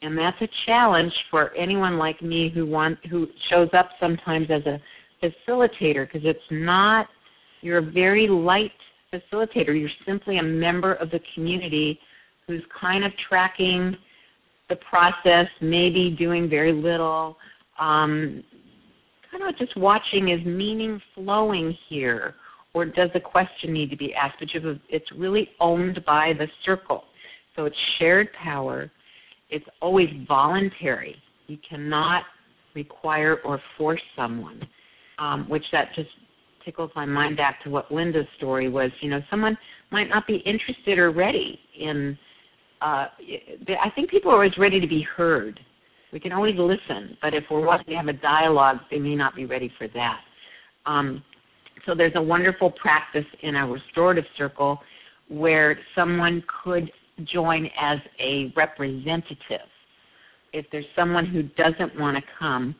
And 0.00 0.18
that's 0.18 0.40
a 0.40 0.48
challenge 0.66 1.12
for 1.30 1.54
anyone 1.54 1.96
like 1.96 2.20
me 2.22 2.48
who 2.48 2.66
want 2.66 2.98
who 3.06 3.28
shows 3.48 3.68
up 3.72 3.90
sometimes 4.00 4.48
as 4.50 4.62
a 4.66 4.80
facilitator 5.22 6.06
because 6.06 6.22
it's 6.24 6.40
not 6.50 7.08
you're 7.60 7.78
a 7.78 7.82
very 7.82 8.26
light 8.26 8.72
facilitator. 9.12 9.78
You're 9.78 9.90
simply 10.06 10.38
a 10.38 10.42
member 10.42 10.94
of 10.94 11.10
the 11.10 11.20
community 11.34 12.00
who's 12.46 12.62
kind 12.78 13.04
of 13.04 13.12
tracking 13.28 13.96
the 14.68 14.76
process, 14.76 15.48
maybe 15.60 16.10
doing 16.10 16.48
very 16.48 16.72
little, 16.72 17.36
um, 17.78 18.42
kind 19.30 19.42
of 19.44 19.56
just 19.56 19.76
watching 19.76 20.28
is 20.28 20.44
meaning 20.44 21.00
flowing 21.14 21.76
here, 21.88 22.34
or 22.74 22.84
does 22.84 23.10
a 23.14 23.20
question 23.20 23.72
need 23.72 23.90
to 23.90 23.96
be 23.96 24.14
asked? 24.14 24.36
But 24.40 24.48
it's 24.88 25.12
really 25.12 25.50
owned 25.60 26.04
by 26.04 26.32
the 26.32 26.48
circle. 26.64 27.04
So 27.54 27.66
it's 27.66 27.76
shared 27.98 28.32
power. 28.32 28.90
It's 29.50 29.66
always 29.80 30.08
voluntary. 30.26 31.16
You 31.46 31.58
cannot 31.68 32.24
require 32.74 33.40
or 33.44 33.60
force 33.76 34.00
someone, 34.16 34.66
um, 35.18 35.46
which 35.48 35.64
that 35.72 35.92
just 35.94 36.08
tickles 36.64 36.90
my 36.94 37.06
mind 37.06 37.36
back 37.36 37.62
to 37.64 37.70
what 37.70 37.92
Linda's 37.92 38.26
story 38.36 38.68
was. 38.68 38.90
You 39.00 39.10
know, 39.10 39.22
someone 39.30 39.56
might 39.90 40.08
not 40.08 40.26
be 40.26 40.36
interested 40.36 40.98
or 40.98 41.10
ready 41.10 41.60
in. 41.78 42.18
Uh, 42.80 43.06
I 43.80 43.90
think 43.94 44.10
people 44.10 44.30
are 44.32 44.34
always 44.34 44.58
ready 44.58 44.80
to 44.80 44.86
be 44.86 45.02
heard. 45.02 45.60
We 46.12 46.20
can 46.20 46.32
always 46.32 46.58
listen, 46.58 47.16
but 47.22 47.32
if 47.32 47.44
we're 47.50 47.64
wanting 47.64 47.86
to 47.86 47.94
have 47.94 48.08
a 48.08 48.12
dialogue, 48.12 48.80
they 48.90 48.98
may 48.98 49.14
not 49.14 49.34
be 49.34 49.46
ready 49.46 49.72
for 49.78 49.88
that. 49.88 50.20
Um, 50.84 51.24
so 51.86 51.94
there's 51.94 52.12
a 52.16 52.22
wonderful 52.22 52.70
practice 52.70 53.24
in 53.40 53.56
a 53.56 53.66
restorative 53.66 54.26
circle 54.36 54.80
where 55.28 55.78
someone 55.94 56.44
could 56.64 56.90
join 57.24 57.70
as 57.78 57.98
a 58.18 58.52
representative. 58.56 59.68
If 60.52 60.66
there's 60.70 60.84
someone 60.94 61.24
who 61.24 61.44
doesn't 61.44 61.98
want 61.98 62.16
to 62.16 62.22
come, 62.38 62.74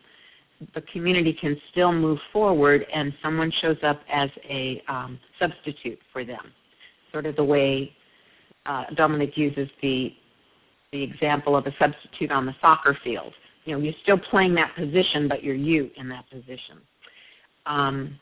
the 0.74 0.80
community 0.82 1.32
can 1.32 1.60
still 1.70 1.92
move 1.92 2.18
forward 2.32 2.86
and 2.92 3.12
someone 3.22 3.52
shows 3.60 3.78
up 3.82 4.00
as 4.10 4.30
a 4.48 4.82
um, 4.88 5.18
substitute 5.38 5.98
for 6.12 6.24
them. 6.24 6.52
Sort 7.10 7.26
of 7.26 7.36
the 7.36 7.44
way 7.44 7.92
uh, 8.66 8.84
Dominic 8.94 9.36
uses 9.36 9.68
the 9.80 10.14
the 10.92 11.02
example 11.02 11.56
of 11.56 11.66
a 11.66 11.74
substitute 11.78 12.30
on 12.30 12.44
the 12.44 12.54
soccer 12.60 12.98
field. 13.02 13.32
You 13.64 13.74
know, 13.74 13.82
you're 13.82 13.94
still 14.02 14.18
playing 14.18 14.54
that 14.56 14.76
position, 14.76 15.26
but 15.26 15.42
you're 15.42 15.54
you 15.54 15.90
in 15.96 16.06
that 16.10 16.28
position. 16.28 16.78
Um, 17.64 18.18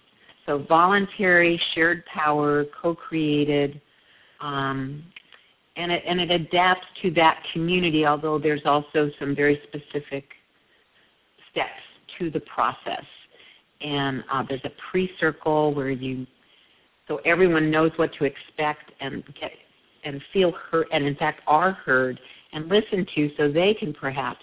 so 0.46 0.64
voluntary, 0.68 1.60
shared 1.74 2.04
power, 2.06 2.66
co-created, 2.80 3.80
um, 4.40 5.02
and 5.76 5.90
it 5.90 6.04
and 6.06 6.20
it 6.20 6.30
adapts 6.30 6.86
to 7.02 7.10
that 7.12 7.42
community. 7.52 8.06
Although 8.06 8.38
there's 8.38 8.62
also 8.64 9.10
some 9.18 9.34
very 9.34 9.60
specific 9.66 10.24
steps 11.50 11.82
to 12.18 12.30
the 12.30 12.40
process. 12.40 13.04
And 13.80 14.24
uh, 14.30 14.44
there's 14.48 14.64
a 14.64 14.72
pre-circle 14.90 15.74
where 15.74 15.90
you, 15.90 16.26
so 17.08 17.20
everyone 17.24 17.70
knows 17.70 17.92
what 17.96 18.12
to 18.14 18.24
expect 18.24 18.92
and 19.00 19.24
get 19.40 19.52
and 20.02 20.22
feel 20.32 20.52
heard, 20.70 20.86
and 20.92 21.04
in 21.04 21.14
fact 21.16 21.42
are 21.46 21.72
heard 21.72 22.18
and 22.52 22.68
listened 22.68 23.08
to, 23.14 23.30
so 23.36 23.50
they 23.50 23.74
can 23.74 23.92
perhaps. 23.92 24.42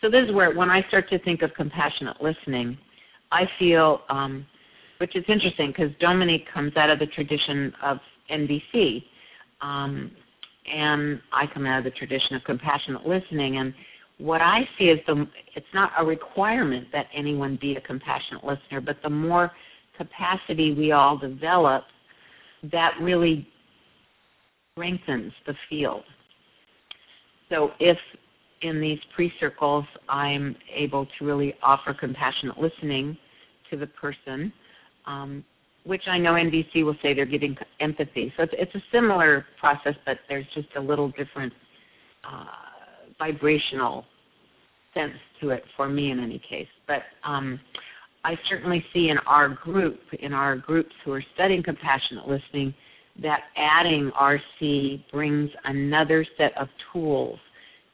So 0.00 0.10
this 0.10 0.26
is 0.26 0.32
where 0.32 0.54
when 0.54 0.70
I 0.70 0.82
start 0.88 1.08
to 1.10 1.18
think 1.18 1.42
of 1.42 1.52
compassionate 1.54 2.22
listening, 2.22 2.78
I 3.32 3.48
feel, 3.58 4.02
um, 4.08 4.46
which 4.98 5.14
is 5.14 5.24
interesting 5.28 5.68
because 5.72 5.92
Dominic 6.00 6.46
comes 6.52 6.76
out 6.76 6.90
of 6.90 6.98
the 6.98 7.06
tradition 7.06 7.72
of 7.82 7.98
NVC. 8.30 9.04
um, 9.60 10.10
and 10.70 11.20
I 11.32 11.46
come 11.46 11.64
out 11.66 11.78
of 11.78 11.84
the 11.84 11.90
tradition 11.90 12.34
of 12.34 12.42
compassionate 12.44 13.06
listening, 13.06 13.58
and 13.58 13.72
what 14.18 14.40
I 14.40 14.68
see 14.78 14.88
is 14.88 15.00
the 15.06 15.26
it's 15.54 15.66
not 15.74 15.92
a 15.98 16.04
requirement 16.04 16.88
that 16.92 17.06
anyone 17.14 17.58
be 17.60 17.76
a 17.76 17.80
compassionate 17.80 18.44
listener, 18.44 18.80
but 18.80 18.96
the 19.02 19.10
more 19.10 19.52
capacity 19.96 20.72
we 20.72 20.92
all 20.92 21.16
develop, 21.16 21.84
that 22.72 22.94
really 23.00 23.48
strengthens 24.72 25.32
the 25.46 25.54
field. 25.68 26.04
So 27.50 27.72
if 27.78 27.98
in 28.62 28.80
these 28.80 28.98
pre-circles 29.14 29.84
I'm 30.08 30.56
able 30.74 31.06
to 31.18 31.24
really 31.24 31.54
offer 31.62 31.92
compassionate 31.92 32.58
listening 32.58 33.16
to 33.70 33.76
the 33.76 33.86
person, 33.86 34.52
um, 35.06 35.44
which 35.84 36.02
I 36.06 36.18
know 36.18 36.32
NVC 36.32 36.84
will 36.84 36.96
say 37.02 37.14
they're 37.14 37.26
giving 37.26 37.56
empathy. 37.80 38.32
So 38.36 38.42
it's, 38.44 38.54
it's 38.56 38.74
a 38.74 38.82
similar 38.90 39.46
process, 39.60 39.94
but 40.04 40.18
there's 40.28 40.46
just 40.54 40.68
a 40.76 40.80
little 40.80 41.08
different 41.10 41.52
uh, 42.24 42.46
vibrational 43.18 44.04
sense 44.94 45.14
to 45.40 45.50
it 45.50 45.64
for 45.76 45.88
me 45.88 46.10
in 46.10 46.18
any 46.18 46.38
case. 46.38 46.68
But 46.86 47.02
um, 47.24 47.60
I 48.24 48.38
certainly 48.48 48.84
see 48.92 49.10
in 49.10 49.18
our 49.18 49.48
group, 49.48 50.00
in 50.20 50.32
our 50.32 50.56
groups 50.56 50.92
who 51.04 51.12
are 51.12 51.24
studying 51.34 51.62
compassionate 51.62 52.26
listening, 52.26 52.74
that 53.22 53.44
adding 53.56 54.10
RC 54.20 55.04
brings 55.12 55.50
another 55.64 56.26
set 56.36 56.56
of 56.56 56.68
tools 56.92 57.38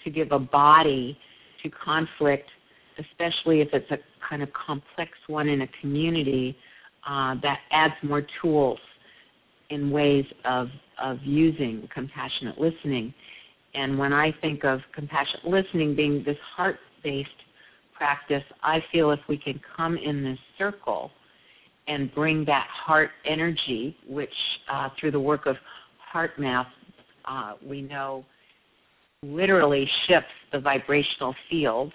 to 0.04 0.10
give 0.10 0.32
a 0.32 0.38
body 0.38 1.18
to 1.62 1.70
conflict, 1.70 2.48
especially 2.98 3.60
if 3.60 3.68
it's 3.72 3.90
a 3.90 3.98
kind 4.28 4.42
of 4.42 4.48
complex 4.52 5.12
one 5.26 5.48
in 5.48 5.62
a 5.62 5.68
community, 5.80 6.56
uh, 7.06 7.36
that 7.42 7.60
adds 7.70 7.94
more 8.02 8.26
tools 8.40 8.78
in 9.70 9.90
ways 9.90 10.24
of, 10.44 10.68
of 11.02 11.18
using 11.22 11.88
compassionate 11.92 12.60
listening. 12.60 13.12
And 13.74 13.98
when 13.98 14.12
I 14.12 14.32
think 14.40 14.64
of 14.64 14.80
compassionate 14.94 15.46
listening 15.46 15.94
being 15.94 16.22
this 16.24 16.36
heart 16.54 16.78
based 17.02 17.30
practice, 17.94 18.44
I 18.62 18.84
feel 18.92 19.10
if 19.10 19.20
we 19.28 19.36
can 19.36 19.60
come 19.76 19.96
in 19.96 20.22
this 20.22 20.38
circle 20.58 21.10
and 21.88 22.14
bring 22.14 22.44
that 22.44 22.66
heart 22.68 23.10
energy, 23.24 23.96
which 24.08 24.32
uh, 24.70 24.90
through 24.98 25.12
the 25.12 25.20
work 25.20 25.46
of 25.46 25.56
HeartMath, 26.12 26.66
uh, 27.24 27.54
we 27.64 27.82
know 27.82 28.24
literally 29.22 29.88
shifts 30.06 30.30
the 30.52 30.58
vibrational 30.58 31.34
field. 31.48 31.92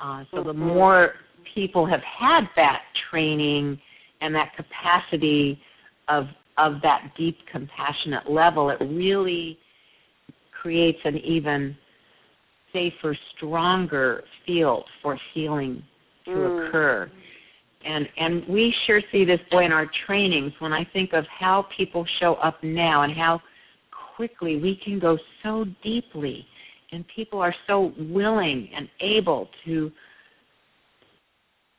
Uh, 0.00 0.24
so 0.30 0.42
the 0.42 0.52
mm-hmm. 0.52 0.68
more 0.68 1.14
people 1.54 1.84
have 1.86 2.02
had 2.02 2.48
that 2.56 2.82
training 3.10 3.78
and 4.20 4.34
that 4.34 4.54
capacity 4.56 5.60
of 6.08 6.28
of 6.58 6.82
that 6.82 7.12
deep 7.16 7.38
compassionate 7.50 8.30
level, 8.30 8.68
it 8.68 8.78
really 8.80 9.58
creates 10.60 10.98
an 11.04 11.16
even 11.18 11.76
safer, 12.72 13.16
stronger 13.36 14.24
field 14.46 14.84
for 15.02 15.18
healing 15.32 15.82
to 16.24 16.30
mm. 16.30 16.68
occur. 16.68 17.10
And 17.84 18.08
and 18.18 18.46
we 18.46 18.74
sure 18.86 19.00
see 19.10 19.24
this 19.24 19.40
boy 19.50 19.64
in 19.64 19.72
our 19.72 19.90
trainings 20.06 20.52
when 20.58 20.72
I 20.72 20.84
think 20.92 21.14
of 21.14 21.24
how 21.26 21.66
people 21.74 22.04
show 22.18 22.34
up 22.34 22.62
now 22.62 23.02
and 23.02 23.12
how 23.12 23.40
quickly 24.16 24.60
we 24.60 24.76
can 24.76 24.98
go 24.98 25.18
so 25.42 25.64
deeply 25.82 26.46
and 26.92 27.06
people 27.08 27.40
are 27.40 27.54
so 27.66 27.94
willing 27.98 28.68
and 28.74 28.88
able 29.00 29.48
to 29.64 29.90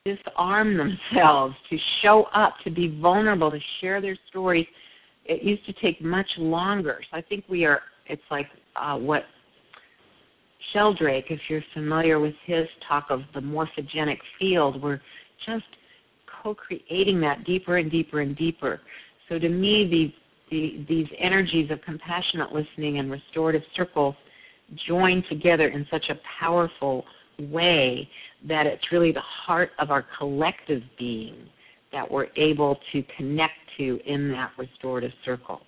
disarm 0.06 0.78
themselves, 0.78 1.56
to 1.70 1.78
show 2.02 2.24
up, 2.34 2.56
to 2.64 2.72
be 2.72 3.00
vulnerable, 3.00 3.52
to 3.52 3.60
share 3.80 4.02
their 4.02 4.18
stories. 4.30 4.66
It 5.26 5.44
used 5.44 5.66
to 5.66 5.74
take 5.74 6.02
much 6.02 6.30
longer. 6.38 7.02
So 7.12 7.18
I 7.18 7.22
think 7.22 7.46
we 7.48 7.66
are, 7.66 7.82
it's 8.08 8.22
like 8.30 8.48
uh, 8.76 8.98
what 8.98 9.26
Sheldrake, 10.74 11.26
if 11.30 11.40
you're 11.50 11.64
familiar 11.74 12.20
with 12.20 12.36
his 12.46 12.68
talk 12.88 13.08
of 13.10 13.22
the 13.34 13.40
morphogenic 13.40 14.20
field, 14.40 14.82
we're 14.82 15.02
just 15.46 15.66
co-creating 16.42 17.20
that 17.22 17.44
deeper 17.44 17.78
and 17.78 17.92
deeper 17.92 18.22
and 18.22 18.36
deeper. 18.36 18.82
So 19.30 19.40
to 19.40 19.50
me, 19.50 20.14
the, 20.52 20.86
these 20.88 21.08
energies 21.18 21.72
of 21.72 21.82
compassionate 21.82 22.54
listening 22.54 23.00
and 23.00 23.10
restorative 23.10 23.64
circles 23.76 24.16
join 24.88 25.24
together 25.30 25.68
in 25.70 25.88
such 25.90 26.10
a 26.10 26.20
powerful 26.40 27.06
way 27.40 28.10
that 28.48 28.66
it's 28.68 28.92
really 28.92 29.12
the 29.12 29.22
heart 29.22 29.72
of 29.80 29.92
our 29.92 30.06
collective 30.18 30.84
being 30.98 31.36
that 31.92 32.10
we're 32.10 32.28
able 32.36 32.80
to 32.92 33.04
connect 33.18 33.54
to 33.78 34.00
in 34.06 34.32
that 34.32 34.52
restorative 34.58 35.12
circle. 35.26 35.62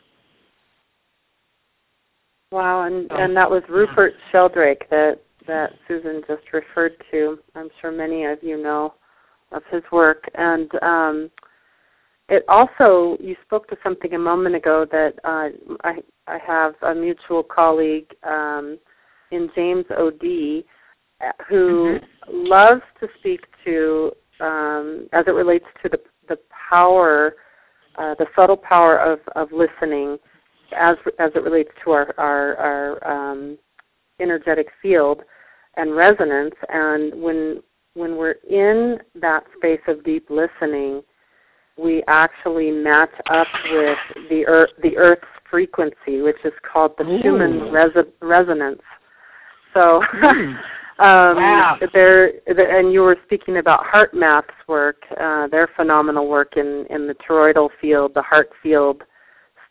Wow, 2.54 2.84
and 2.84 3.12
and 3.14 3.36
that 3.36 3.50
was 3.50 3.64
Rupert 3.68 4.14
yeah. 4.14 4.32
Sheldrake 4.32 4.88
that 4.92 5.20
that 5.48 5.74
Susan 5.88 6.22
just 6.28 6.54
referred 6.54 6.94
to. 7.10 7.40
I'm 7.56 7.70
sure 7.82 7.92
many 7.92 8.26
of 8.26 8.44
you 8.44 8.62
know 8.62 8.94
of 9.52 9.64
his 9.72 9.82
work, 9.92 10.30
and 10.36 10.70
um, 10.84 11.32
it 12.30 12.46
also 12.48 13.18
you 13.20 13.36
spoke 13.44 13.68
to 13.70 13.78
something 13.84 14.14
a 14.14 14.20
moment 14.20 14.54
ago 14.54 14.86
that 14.92 15.16
uh, 15.24 15.50
I 15.84 15.96
I 16.28 16.38
have 16.46 16.76
a 16.84 16.94
mutual 16.94 17.42
colleague 17.42 18.14
um, 18.22 18.78
in 19.32 19.50
James 19.56 19.86
O'Dea 19.98 20.64
Who 21.50 21.98
mm-hmm. 21.98 22.46
loves 22.48 22.84
to 23.00 23.08
speak 23.18 23.48
to 23.66 24.12
um, 24.40 25.10
as 25.12 25.26
it 25.26 25.34
relates 25.34 25.66
to 25.82 25.90
the 25.90 26.00
the 26.30 26.38
power, 26.70 27.36
uh, 27.98 28.14
the 28.20 28.28
subtle 28.36 28.58
power 28.58 29.00
of 29.00 29.22
of 29.36 29.52
listening 29.52 30.20
as 30.74 30.98
as 31.20 31.32
it 31.36 31.44
relates 31.44 31.72
to 31.84 31.92
our 31.92 32.14
our, 32.18 32.56
our 32.58 33.32
um, 33.32 33.58
energetic 34.20 34.68
field 34.82 35.22
and 35.78 35.96
resonance. 35.96 36.56
And 36.70 37.22
when 37.22 37.62
when 37.96 38.18
we're 38.18 38.36
in 38.50 39.00
that 39.16 39.44
space 39.58 39.82
of 39.88 40.04
deep 40.04 40.30
listening, 40.30 41.04
we 41.78 42.04
actually 42.08 42.72
match 42.72 43.12
up 43.30 43.48
with 43.72 43.98
the 44.30 44.46
earth, 44.48 44.72
the 44.82 44.98
Earth's 44.98 45.28
frequency, 45.50 46.22
which 46.22 46.38
is 46.44 46.54
called 46.72 46.94
the 46.98 47.04
Ooh. 47.06 47.22
Schumann 47.22 47.72
res- 47.72 48.06
resonance. 48.22 48.82
So, 49.74 50.02
Mm. 50.14 50.58
um, 51.00 51.38
Wow. 51.38 51.80
they're, 51.92 52.34
and 52.48 52.94
you 52.94 53.02
were 53.02 53.18
speaking 53.26 53.58
about 53.58 53.84
HeartMath's 53.86 54.54
work. 54.68 55.04
Uh, 55.20 55.48
their 55.48 55.68
phenomenal 55.76 56.28
work 56.28 56.56
in 56.56 56.86
in 56.92 57.08
the 57.08 57.16
toroidal 57.16 57.70
field, 57.82 58.14
the 58.14 58.22
heart 58.22 58.52
field 58.62 59.04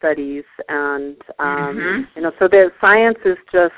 studies, 0.02 0.44
and 0.68 1.16
um, 1.38 1.76
Mhm. 1.76 2.08
you 2.16 2.22
know, 2.22 2.32
so 2.38 2.48
the 2.48 2.72
science 2.80 3.18
is 3.24 3.38
just 3.52 3.74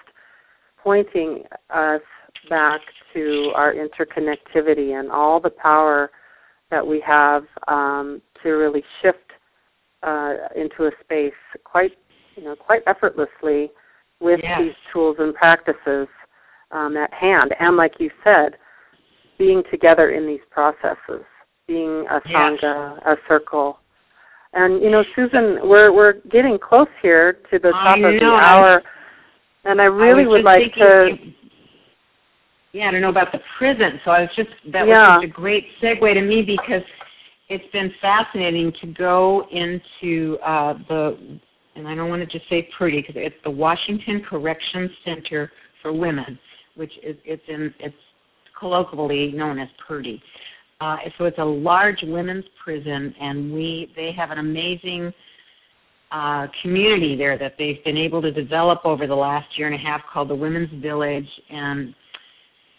pointing 0.79 1.45
us 1.71 2.03
back 2.49 2.81
to 3.13 3.53
our 3.55 3.75
interconnectivity 3.75 4.99
and 4.99 5.11
all 5.13 5.39
the 5.39 5.51
power 5.51 6.11
that 6.71 6.87
we 6.87 6.99
have 7.01 7.47
um, 7.69 8.21
to 8.43 8.53
really 8.53 8.85
shift 9.01 9.33
uh, 10.03 10.35
into 10.57 10.87
a 10.87 10.91
space 11.01 11.33
quite, 11.65 11.97
you 12.37 12.43
know, 12.45 12.57
quite 12.57 12.83
effortlessly 12.87 13.71
with 14.21 14.41
Yes. 14.43 14.61
these 14.61 14.75
tools 14.93 15.17
and 15.19 15.35
practices 15.35 16.09
um, 16.71 16.97
at 16.97 17.13
hand. 17.13 17.55
And 17.61 17.77
like 17.77 18.01
you 18.01 18.11
said, 18.23 18.57
being 19.39 19.63
together 19.71 20.11
in 20.11 20.27
these 20.27 20.45
processes, 20.51 21.25
being 21.67 22.07
a 22.09 22.21
Yes. 22.27 22.61
sangha, 22.61 22.99
a 23.07 23.17
circle. 23.29 23.79
And 24.55 24.83
you 24.83 24.91
know, 24.91 25.05
Susan, 25.17 25.59
we're 25.69 25.93
we're 25.93 26.15
getting 26.31 26.59
close 26.59 26.89
here 27.03 27.39
to 27.51 27.59
the 27.59 27.73
top 27.73 27.97
of 27.97 28.03
the 28.03 28.25
hour, 28.25 28.83
and 29.65 29.81
I 29.81 29.87
really 29.87 30.25
I 30.25 30.29
would 30.29 30.45
like 30.45 30.75
thinking, 30.75 31.35
to. 31.35 31.35
Yeah, 32.73 32.89
I 32.89 32.91
don't 32.93 33.01
know 33.01 33.09
about 33.09 33.33
the 33.33 33.41
prison, 33.59 34.01
so 34.05 34.13
I 34.13 34.23
was 34.23 34.31
just 34.37 34.51
that 34.73 34.87
Yeah. 34.87 35.17
was 35.17 35.23
just 35.23 35.33
a 35.33 35.35
great 35.35 35.67
segue 35.81 36.15
to 36.15 36.21
me 36.21 36.43
because 36.43 36.83
it's 37.49 37.71
been 37.73 37.93
fascinating 38.01 38.73
to 38.81 38.87
go 38.87 39.47
into 39.51 40.39
uh, 40.45 40.75
the, 40.89 41.19
and 41.77 41.87
I 41.87 41.95
don't 41.95 42.09
want 42.09 42.29
to 42.29 42.39
just 42.39 42.49
say 42.49 42.69
Purdy 42.77 43.01
because 43.01 43.17
it's 43.17 43.37
the 43.45 43.51
Washington 43.51 44.23
Correction 44.23 44.91
Center 45.05 45.51
for 45.83 45.93
Women, 45.93 46.39
which 46.77 46.93
is 47.03 47.17
it's 47.25 47.43
in 47.49 47.75
it's 47.81 47.97
colloquially 48.59 49.33
known 49.33 49.59
as 49.59 49.69
PURDY. 49.87 50.23
Uh, 50.81 50.97
so 51.17 51.25
it's 51.25 51.39
a 51.39 51.45
large 51.45 52.03
women's 52.03 52.45
prison, 52.63 53.15
and 53.21 53.53
we 53.53 53.93
they 53.97 54.13
have 54.13 54.31
an 54.31 54.39
amazing 54.39 55.13
uh, 56.11 56.47
community 56.63 57.17
there 57.17 57.37
that 57.37 57.55
they've 57.59 57.83
been 57.85 57.97
able 57.97 58.23
to 58.23 58.31
develop 58.31 58.81
over 58.85 59.07
the 59.07 59.15
last 59.15 59.59
year 59.59 59.67
and 59.67 59.75
a 59.75 59.79
half 59.79 60.01
called 60.13 60.29
the 60.29 60.35
Women's 60.35 60.71
Village. 60.81 61.29
And 61.51 61.95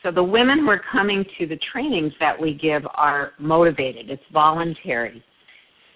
so 0.04 0.12
the 0.12 0.24
women 0.24 0.60
who 0.60 0.70
are 0.70 0.82
coming 0.92 1.26
to 1.38 1.46
the 1.46 1.58
trainings 1.58 2.14
that 2.20 2.40
we 2.40 2.54
give 2.54 2.86
are 2.94 3.34
motivated. 3.40 4.10
It's 4.10 4.24
voluntary. 4.32 5.24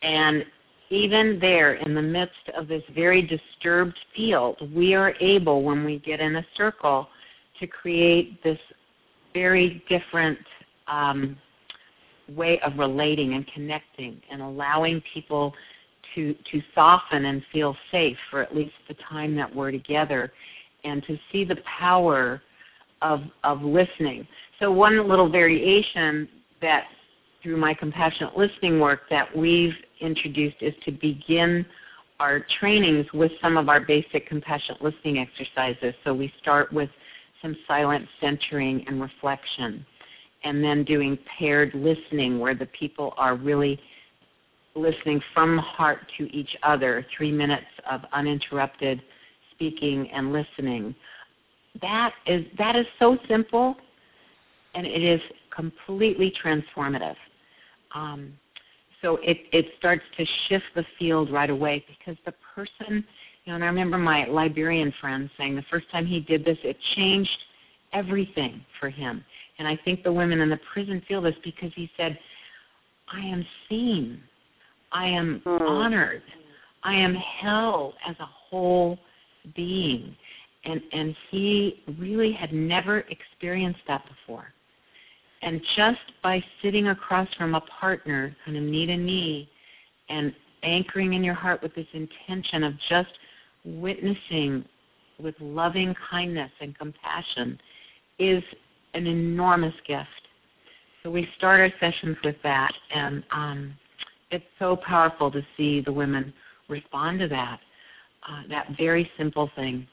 And 0.02 0.46
even 0.90 1.38
there, 1.40 1.76
in 1.76 1.94
the 1.94 2.02
midst 2.02 2.50
of 2.58 2.68
this 2.68 2.84
very 2.94 3.22
disturbed 3.22 3.98
field, 4.16 4.58
we 4.76 4.94
are 4.96 5.14
able, 5.22 5.64
when 5.64 5.86
we 5.86 6.00
get 6.00 6.20
in 6.20 6.38
a 6.38 6.46
circle, 6.58 7.08
to 7.60 7.68
create 7.68 8.44
this 8.44 8.60
very 9.34 9.84
different 9.88 10.40
um, 10.88 11.38
way 12.36 12.60
of 12.62 12.78
relating 12.78 13.34
and 13.34 13.46
connecting 13.48 14.22
and 14.32 14.42
allowing 14.42 15.02
people 15.14 15.54
to 16.16 16.36
to 16.52 16.62
soften 16.74 17.26
and 17.26 17.44
feel 17.52 17.76
safe 17.92 18.18
for 18.30 18.42
at 18.42 18.56
least 18.56 18.74
the 18.88 18.96
time 18.96 19.36
that 19.36 19.54
we're 19.54 19.72
together 19.72 20.32
and 20.84 21.04
to 21.06 21.18
see 21.32 21.44
the 21.44 21.58
power 21.80 22.42
of 23.02 23.22
of 23.44 23.62
listening. 23.62 24.28
So 24.60 24.72
one 24.72 25.08
little 25.08 25.30
variation 25.30 26.28
that 26.62 26.86
through 27.42 27.58
my 27.58 27.74
compassionate 27.74 28.38
listening 28.38 28.80
work 28.80 29.02
that 29.10 29.36
we've 29.36 29.76
introduced 30.02 30.58
is 30.62 30.74
to 30.86 30.92
begin 30.92 31.66
our 32.20 32.46
trainings 32.60 33.06
with 33.14 33.32
some 33.42 33.56
of 33.56 33.70
our 33.70 33.80
basic 33.80 34.28
compassionate 34.28 34.82
listening 34.82 35.20
exercises. 35.20 35.94
So 36.04 36.14
we 36.14 36.34
start 36.42 36.74
with 36.74 36.90
some 37.42 37.56
silent 37.66 38.08
centering 38.20 38.84
and 38.88 39.02
reflection 39.02 39.86
and 40.44 40.64
then 40.64 40.84
doing 40.84 41.18
paired 41.38 41.74
listening 41.74 42.40
where 42.40 42.56
the 42.56 42.68
people 42.68 43.14
are 43.18 43.36
really 43.36 43.80
listening 44.76 45.22
from 45.34 45.58
heart 45.58 46.00
to 46.18 46.34
each 46.36 46.56
other, 46.64 47.06
three 47.16 47.32
minutes 47.32 47.66
of 47.90 48.02
uninterrupted 48.14 49.02
speaking 49.52 50.10
and 50.12 50.32
listening. 50.32 50.96
That 51.82 52.14
is 52.26 52.46
that 52.58 52.76
is 52.76 52.86
so 52.98 53.18
simple, 53.28 53.76
and 54.76 54.88
it 54.88 55.04
is 55.04 55.22
completely 55.54 56.34
transformative. 56.44 57.16
Um, 57.94 58.34
so 59.02 59.18
it 59.18 59.38
it 59.52 59.68
starts 59.78 60.04
to 60.18 60.26
shift 60.48 60.66
the 60.76 60.86
field 60.98 61.32
right 61.32 61.50
away 61.50 61.86
because 61.88 62.18
the 62.26 62.34
person, 62.56 63.04
you 63.46 63.52
know, 63.52 63.56
and 63.56 63.64
I 63.64 63.68
remember 63.68 63.98
my 63.98 64.26
Liberian 64.26 64.94
friend 65.00 65.30
saying 65.38 65.56
the 65.56 65.66
first 65.70 65.90
time 65.92 66.06
he 66.06 66.20
did 66.20 66.46
this, 66.46 66.58
it 66.64 66.78
changed 66.96 67.38
everything 67.94 68.64
for 68.80 68.90
him. 68.90 69.24
And 69.60 69.68
I 69.68 69.78
think 69.86 70.04
the 70.04 70.12
women 70.12 70.40
in 70.40 70.50
the 70.50 70.60
prison 70.74 71.02
feel 71.08 71.22
this 71.22 71.36
because 71.44 71.72
he 71.76 71.92
said, 71.96 72.18
I 73.12 73.20
am 73.20 73.46
seen. 73.68 74.24
I 74.92 75.08
am 75.08 75.42
Hmm. 75.42 75.62
honored. 75.62 76.24
I 76.84 76.96
am 76.96 77.14
held 77.14 77.96
as 78.06 78.16
a 78.20 78.26
whole 78.26 78.98
being. 79.56 80.16
And 80.64 80.82
and 80.92 81.16
he 81.30 81.84
really 81.98 82.32
had 82.32 82.54
never 82.54 83.00
experienced 83.10 83.82
that 83.88 84.06
before. 84.08 84.54
And 85.42 85.62
just 85.76 86.02
by 86.22 86.44
sitting 86.62 86.88
across 86.88 87.34
from 87.36 87.56
a 87.56 87.62
partner, 87.62 88.36
kind 88.44 88.58
of 88.58 88.64
knee 88.64 88.86
to 88.88 88.98
knee, 88.98 89.50
and 90.10 90.34
anchoring 90.64 91.14
in 91.14 91.24
your 91.24 91.34
heart 91.34 91.62
with 91.62 91.74
this 91.76 91.88
intention 91.94 92.64
of 92.64 92.74
just 92.90 93.12
witnessing 93.64 94.66
with 95.18 95.36
loving 95.40 95.96
kindness 96.10 96.52
and 96.60 96.78
compassion 96.78 97.60
is 98.18 98.44
an 98.94 99.08
enormous 99.08 99.74
gift. 99.88 100.08
So 101.04 101.10
we 101.10 101.28
start 101.38 101.60
our 101.60 101.72
sessions 101.80 102.18
with 102.24 102.36
that, 102.44 102.74
and 102.94 103.24
um, 103.32 103.74
it's 104.32 104.46
so 104.58 104.76
powerful 104.76 105.32
to 105.32 105.42
see 105.56 105.82
the 105.82 105.92
women 105.92 106.34
respond 106.68 107.20
to 107.20 107.28
that, 107.30 107.60
uh, 108.28 108.44
that 108.50 108.68
very 108.78 109.10
simple 109.18 109.50
thing. 109.56 109.88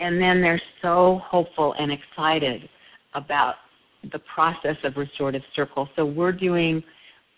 And 0.00 0.20
then 0.20 0.40
they're 0.40 0.60
so 0.80 1.20
hopeful 1.24 1.74
and 1.78 1.92
excited 1.92 2.68
about 3.14 3.56
the 4.12 4.20
process 4.20 4.76
of 4.84 4.96
restorative 4.96 5.42
circle. 5.54 5.88
So 5.96 6.06
we're 6.06 6.32
doing, 6.32 6.82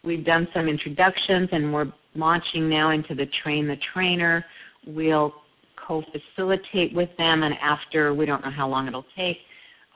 we've 0.04 0.24
done 0.24 0.46
some 0.54 0.68
introductions, 0.68 1.48
and 1.52 1.72
we're 1.72 1.92
launching 2.14 2.68
now 2.68 2.90
into 2.90 3.14
the 3.14 3.26
train 3.42 3.66
the 3.66 3.78
trainer. 3.92 4.44
We'll 4.86 5.34
co-facilitate 5.76 6.94
with 6.94 7.08
them, 7.16 7.42
and 7.42 7.54
after 7.54 8.14
we 8.14 8.26
don't 8.26 8.44
know 8.44 8.50
how 8.50 8.68
long 8.68 8.86
it'll 8.86 9.06
take, 9.16 9.38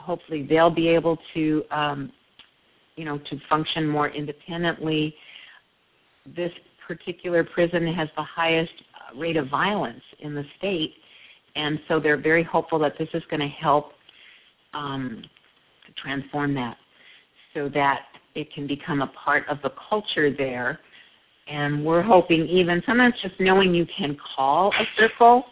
hopefully 0.04 0.46
they'll 0.48 0.70
be 0.70 0.88
able 0.88 1.18
to, 1.34 1.64
um, 1.70 2.12
you 2.96 3.04
know, 3.04 3.18
to 3.18 3.40
function 3.48 3.88
more 3.88 4.08
independently. 4.10 5.14
This 6.36 6.52
particular 6.86 7.42
prison 7.42 7.86
has 7.92 8.08
the 8.16 8.22
highest 8.22 8.72
uh, 8.94 9.18
rate 9.18 9.36
of 9.36 9.48
violence 9.48 10.02
in 10.20 10.34
the 10.34 10.44
state, 10.58 10.94
and 11.56 11.80
so 11.88 11.98
they're 11.98 12.20
very 12.20 12.42
hopeful 12.42 12.78
that 12.80 12.98
this 12.98 13.08
is 13.14 13.22
going 13.30 13.40
to 13.40 13.48
help 13.48 13.92
um, 14.74 15.24
transform 15.96 16.54
that, 16.54 16.76
so 17.54 17.68
that 17.70 18.02
it 18.34 18.52
can 18.52 18.66
become 18.66 19.00
a 19.02 19.06
part 19.08 19.48
of 19.48 19.58
the 19.62 19.72
culture 19.88 20.30
there. 20.30 20.80
And 21.46 21.84
we're 21.84 22.02
hoping 22.02 22.46
even 22.48 22.82
sometimes 22.86 23.14
just 23.22 23.38
knowing 23.38 23.74
you 23.74 23.86
can 23.86 24.16
call 24.34 24.72
a 24.72 24.84
circle 24.98 25.44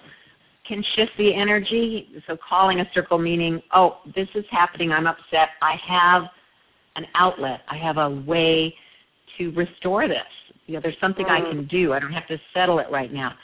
can 0.66 0.84
shift 0.94 1.12
the 1.18 1.34
energy. 1.34 2.08
So 2.26 2.36
calling 2.36 2.80
a 2.80 2.90
circle 2.94 3.18
meaning, 3.18 3.62
oh, 3.72 3.98
this 4.14 4.28
is 4.34 4.44
happening, 4.50 4.92
I'm 4.92 5.06
upset, 5.06 5.50
I 5.60 5.76
have 5.86 6.24
an 6.96 7.06
outlet, 7.14 7.62
I 7.68 7.76
have 7.76 7.96
a 7.98 8.10
way 8.26 8.74
to 9.38 9.50
restore 9.52 10.08
this. 10.08 10.20
You 10.66 10.74
know, 10.74 10.80
there's 10.80 10.98
something 11.00 11.26
I 11.26 11.40
can 11.40 11.64
mm. 11.64 11.68
do. 11.68 11.92
I 11.92 11.98
don't 11.98 12.12
have 12.12 12.28
to 12.28 12.38
settle 12.54 12.78
it 12.78 12.86
right 12.90 13.12
now. 13.12 13.34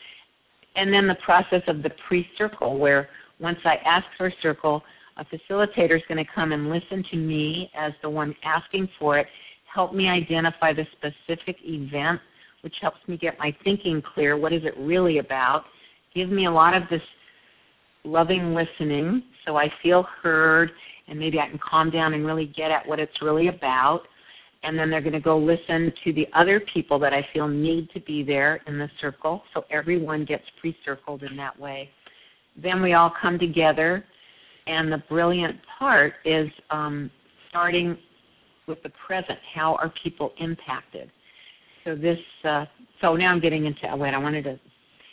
And 0.76 0.92
then 0.92 1.08
the 1.08 1.16
process 1.16 1.62
of 1.66 1.82
the 1.82 1.90
pre-circle 2.06 2.78
where 2.78 3.08
once 3.40 3.58
I 3.64 3.76
ask 3.76 4.06
for 4.16 4.28
a 4.28 4.32
circle, 4.40 4.84
a 5.16 5.24
facilitator 5.24 5.96
is 5.96 6.02
going 6.08 6.24
to 6.24 6.32
come 6.32 6.52
and 6.52 6.70
listen 6.70 7.04
to 7.10 7.16
me 7.16 7.70
as 7.74 7.92
the 8.02 8.10
one 8.10 8.34
asking 8.44 8.88
for 8.98 9.18
it, 9.18 9.26
help 9.72 9.92
me 9.92 10.08
identify 10.08 10.72
the 10.72 10.86
specific 10.92 11.56
event, 11.64 12.20
which 12.62 12.76
helps 12.80 12.98
me 13.08 13.16
get 13.16 13.38
my 13.38 13.54
thinking 13.64 14.00
clear. 14.00 14.36
What 14.36 14.52
is 14.52 14.64
it 14.64 14.74
really 14.78 15.18
about? 15.18 15.64
Give 16.18 16.30
me 16.30 16.46
a 16.46 16.50
lot 16.50 16.74
of 16.74 16.82
this 16.90 17.02
loving 18.02 18.52
listening 18.52 19.22
so 19.46 19.56
I 19.56 19.72
feel 19.80 20.02
heard 20.02 20.72
and 21.06 21.16
maybe 21.16 21.38
I 21.38 21.48
can 21.48 21.60
calm 21.60 21.90
down 21.90 22.12
and 22.12 22.26
really 22.26 22.46
get 22.46 22.72
at 22.72 22.84
what 22.84 22.98
it's 22.98 23.22
really 23.22 23.46
about. 23.46 24.02
And 24.64 24.76
then 24.76 24.90
they're 24.90 25.00
going 25.00 25.12
to 25.12 25.20
go 25.20 25.38
listen 25.38 25.92
to 26.02 26.12
the 26.12 26.26
other 26.32 26.58
people 26.58 26.98
that 26.98 27.14
I 27.14 27.24
feel 27.32 27.46
need 27.46 27.88
to 27.90 28.00
be 28.00 28.24
there 28.24 28.62
in 28.66 28.80
the 28.80 28.90
circle. 29.00 29.44
So 29.54 29.64
everyone 29.70 30.24
gets 30.24 30.42
pre 30.60 30.76
circled 30.84 31.22
in 31.22 31.36
that 31.36 31.56
way. 31.56 31.88
Then 32.60 32.82
we 32.82 32.94
all 32.94 33.12
come 33.22 33.38
together. 33.38 34.04
And 34.66 34.90
the 34.90 35.04
brilliant 35.08 35.56
part 35.78 36.14
is 36.24 36.50
um, 36.70 37.12
starting 37.48 37.96
with 38.66 38.82
the 38.82 38.90
present. 39.06 39.38
How 39.54 39.76
are 39.76 39.92
people 40.02 40.32
impacted? 40.38 41.12
So 41.84 41.94
this. 41.94 42.18
Uh, 42.42 42.64
so 43.00 43.14
now 43.14 43.30
I'm 43.30 43.38
getting 43.38 43.66
into. 43.66 43.94
Wait, 43.94 44.14
I 44.14 44.18
wanted 44.18 44.42
to 44.42 44.58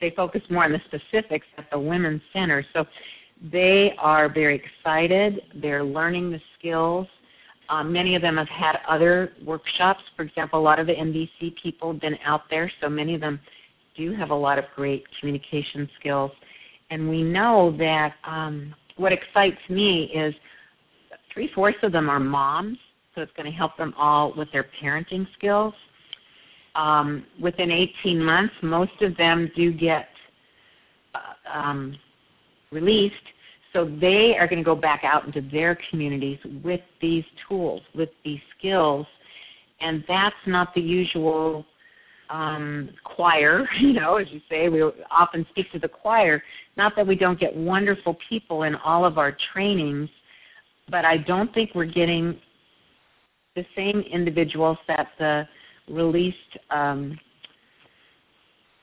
stay 0.06 0.16
focus 0.16 0.41
more 0.49 0.64
on 0.64 0.72
the 0.72 0.82
specifics 0.86 1.47
at 1.58 1.70
the 1.72 1.80
Women's 1.80 2.22
Center. 2.34 2.66
So 2.74 2.86
They 3.51 3.93
are 3.97 4.30
very 4.30 4.56
excited. 4.56 5.41
They're 5.56 5.84
learning 5.84 6.32
the 6.32 6.41
skills. 6.58 7.08
Um, 7.70 7.91
many 7.91 8.16
of 8.16 8.22
them 8.22 8.38
have 8.38 8.47
had 8.47 8.80
other 8.88 9.34
workshops. 9.43 10.01
For 10.16 10.22
example, 10.22 10.60
a 10.60 10.62
lot 10.62 10.80
of 10.80 10.88
the 10.88 10.93
NVC 10.93 11.56
people 11.62 11.91
have 11.91 12.01
been 12.01 12.18
out 12.24 12.43
there, 12.49 12.72
so 12.82 12.89
many 12.89 13.16
of 13.16 13.22
them 13.22 13.39
do 13.97 14.14
have 14.14 14.30
a 14.30 14.36
lot 14.36 14.60
of 14.60 14.66
great 14.76 15.03
communication 15.20 15.89
skills. 15.99 16.32
And 16.91 17.10
we 17.10 17.24
know 17.24 17.76
that 17.80 18.14
um, 18.24 18.76
what 18.97 19.12
excites 19.12 19.58
me 19.70 20.12
is 20.14 20.36
three 21.34 21.49
fourths 21.56 21.80
of 21.82 21.91
them 21.91 22.10
are 22.10 22.20
moms, 22.20 22.78
so 23.16 23.22
it's 23.22 23.32
going 23.36 23.49
to 23.49 23.58
help 23.58 23.76
them 23.78 23.93
all 23.97 24.34
with 24.38 24.51
their 24.51 24.68
parenting 24.82 25.28
skills. 25.38 25.74
Um, 26.76 27.26
within 27.42 27.72
18 27.72 28.22
months, 28.22 28.54
most 28.62 29.02
of 29.02 29.16
them 29.16 29.50
do 29.56 29.72
get 29.72 30.10
uh, 31.14 31.58
um, 31.58 31.98
released, 32.72 33.16
so 33.72 33.86
they 34.00 34.38
are 34.38 34.48
going 34.48 34.60
to 34.60 34.66
go 34.66 34.76
back 34.76 35.04
out 35.04 35.26
into 35.26 35.42
their 35.42 35.78
communities 35.90 36.40
with 36.64 36.82
these 37.02 37.24
tools, 37.48 37.82
with 37.94 38.10
these 38.24 38.42
skills, 38.58 39.08
and 39.80 40.04
that's 40.08 40.36
not 40.46 40.74
the 40.74 40.82
usual 40.82 41.66
um, 42.30 42.90
choir, 43.04 43.68
you 43.80 43.94
know, 43.94 44.16
as 44.16 44.28
you 44.32 44.42
say, 44.50 44.70
we 44.70 44.82
often 45.12 45.46
speak 45.52 45.72
to 45.72 45.80
the 45.80 45.88
choir. 45.88 46.44
Not 46.78 46.96
that 46.96 47.06
we 47.06 47.16
don't 47.16 47.40
get 47.40 47.56
wonderful 47.56 48.18
people 48.28 48.64
in 48.64 48.76
all 48.76 49.06
of 49.06 49.18
our 49.18 49.36
trainings, 49.54 50.10
but 50.90 51.06
I 51.06 51.18
don't 51.18 51.54
think 51.54 51.72
we're 51.76 51.86
getting 51.86 52.40
the 53.56 53.66
same 53.76 54.02
individuals 54.02 54.78
that 54.88 55.10
the 55.18 55.48
released 55.90 56.38
um, 56.72 57.18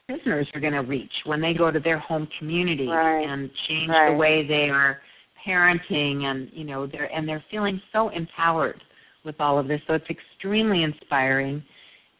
prisoners 0.06 0.48
are 0.54 0.60
going 0.60 0.72
to 0.72 0.80
reach 0.80 1.12
when 1.24 1.40
they 1.40 1.54
go 1.54 1.70
to 1.70 1.80
their 1.80 1.98
home 1.98 2.28
community 2.38 2.86
right. 2.86 3.28
and 3.28 3.50
change 3.68 3.88
right. 3.88 4.10
the 4.10 4.16
way 4.16 4.46
they 4.46 4.68
are 4.68 5.00
parenting 5.46 6.24
and 6.24 6.50
you 6.52 6.64
know 6.64 6.86
they're 6.86 7.12
and 7.14 7.28
they're 7.28 7.44
feeling 7.50 7.80
so 7.92 8.08
empowered 8.10 8.82
with 9.24 9.40
all 9.40 9.58
of 9.58 9.68
this 9.68 9.80
so 9.86 9.94
it's 9.94 10.08
extremely 10.08 10.82
inspiring 10.82 11.62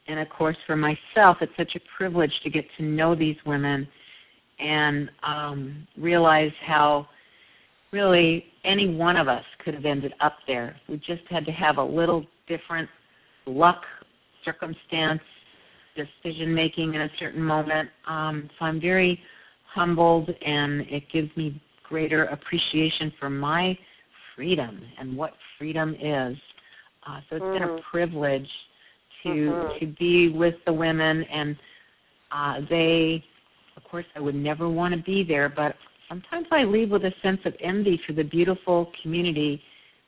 and 0.07 0.19
of 0.19 0.29
course 0.29 0.57
for 0.65 0.75
myself 0.75 1.37
it's 1.41 1.55
such 1.55 1.75
a 1.75 1.79
privilege 1.97 2.33
to 2.43 2.49
get 2.49 2.65
to 2.77 2.83
know 2.83 3.15
these 3.15 3.37
women 3.45 3.87
and 4.59 5.09
um 5.23 5.87
realize 5.97 6.51
how 6.65 7.07
really 7.91 8.45
any 8.65 8.93
one 8.93 9.15
of 9.15 9.27
us 9.27 9.45
could 9.63 9.73
have 9.73 9.85
ended 9.85 10.13
up 10.19 10.37
there 10.47 10.75
we 10.89 10.97
just 10.97 11.23
had 11.29 11.45
to 11.45 11.51
have 11.51 11.77
a 11.77 11.83
little 11.83 12.25
different 12.47 12.89
luck 13.45 13.83
circumstance 14.43 15.21
decision 15.95 16.53
making 16.53 16.95
in 16.95 17.01
a 17.01 17.09
certain 17.19 17.43
moment 17.43 17.89
um 18.07 18.49
so 18.57 18.65
i'm 18.65 18.79
very 18.81 19.19
humbled 19.65 20.29
and 20.45 20.81
it 20.81 21.03
gives 21.11 21.35
me 21.37 21.61
greater 21.87 22.25
appreciation 22.25 23.11
for 23.19 23.29
my 23.29 23.77
freedom 24.35 24.81
and 24.99 25.15
what 25.15 25.33
freedom 25.57 25.95
is 25.99 26.37
uh, 27.07 27.19
so 27.29 27.35
it's 27.35 27.43
mm. 27.43 27.53
been 27.53 27.63
a 27.63 27.67
Mm-hmm. 27.67 27.81
privilege 27.91 28.49
to 29.23 29.29
Mhm. 29.29 29.79
to 29.79 29.85
be 29.87 30.29
with 30.29 30.55
the 30.65 30.73
women 30.73 31.23
and 31.23 31.57
uh 32.31 32.61
they 32.69 33.23
of 33.77 33.83
course 33.85 34.05
I 34.15 34.19
would 34.19 34.35
never 34.35 34.67
want 34.69 34.93
to 34.93 35.01
be 35.01 35.23
there 35.23 35.49
but 35.49 35.75
sometimes 36.09 36.47
I 36.51 36.63
leave 36.63 36.89
with 36.91 37.05
a 37.05 37.13
sense 37.21 37.39
of 37.45 37.55
envy 37.59 37.97
for 38.05 38.13
the 38.13 38.23
beautiful 38.23 38.91
community 39.01 39.61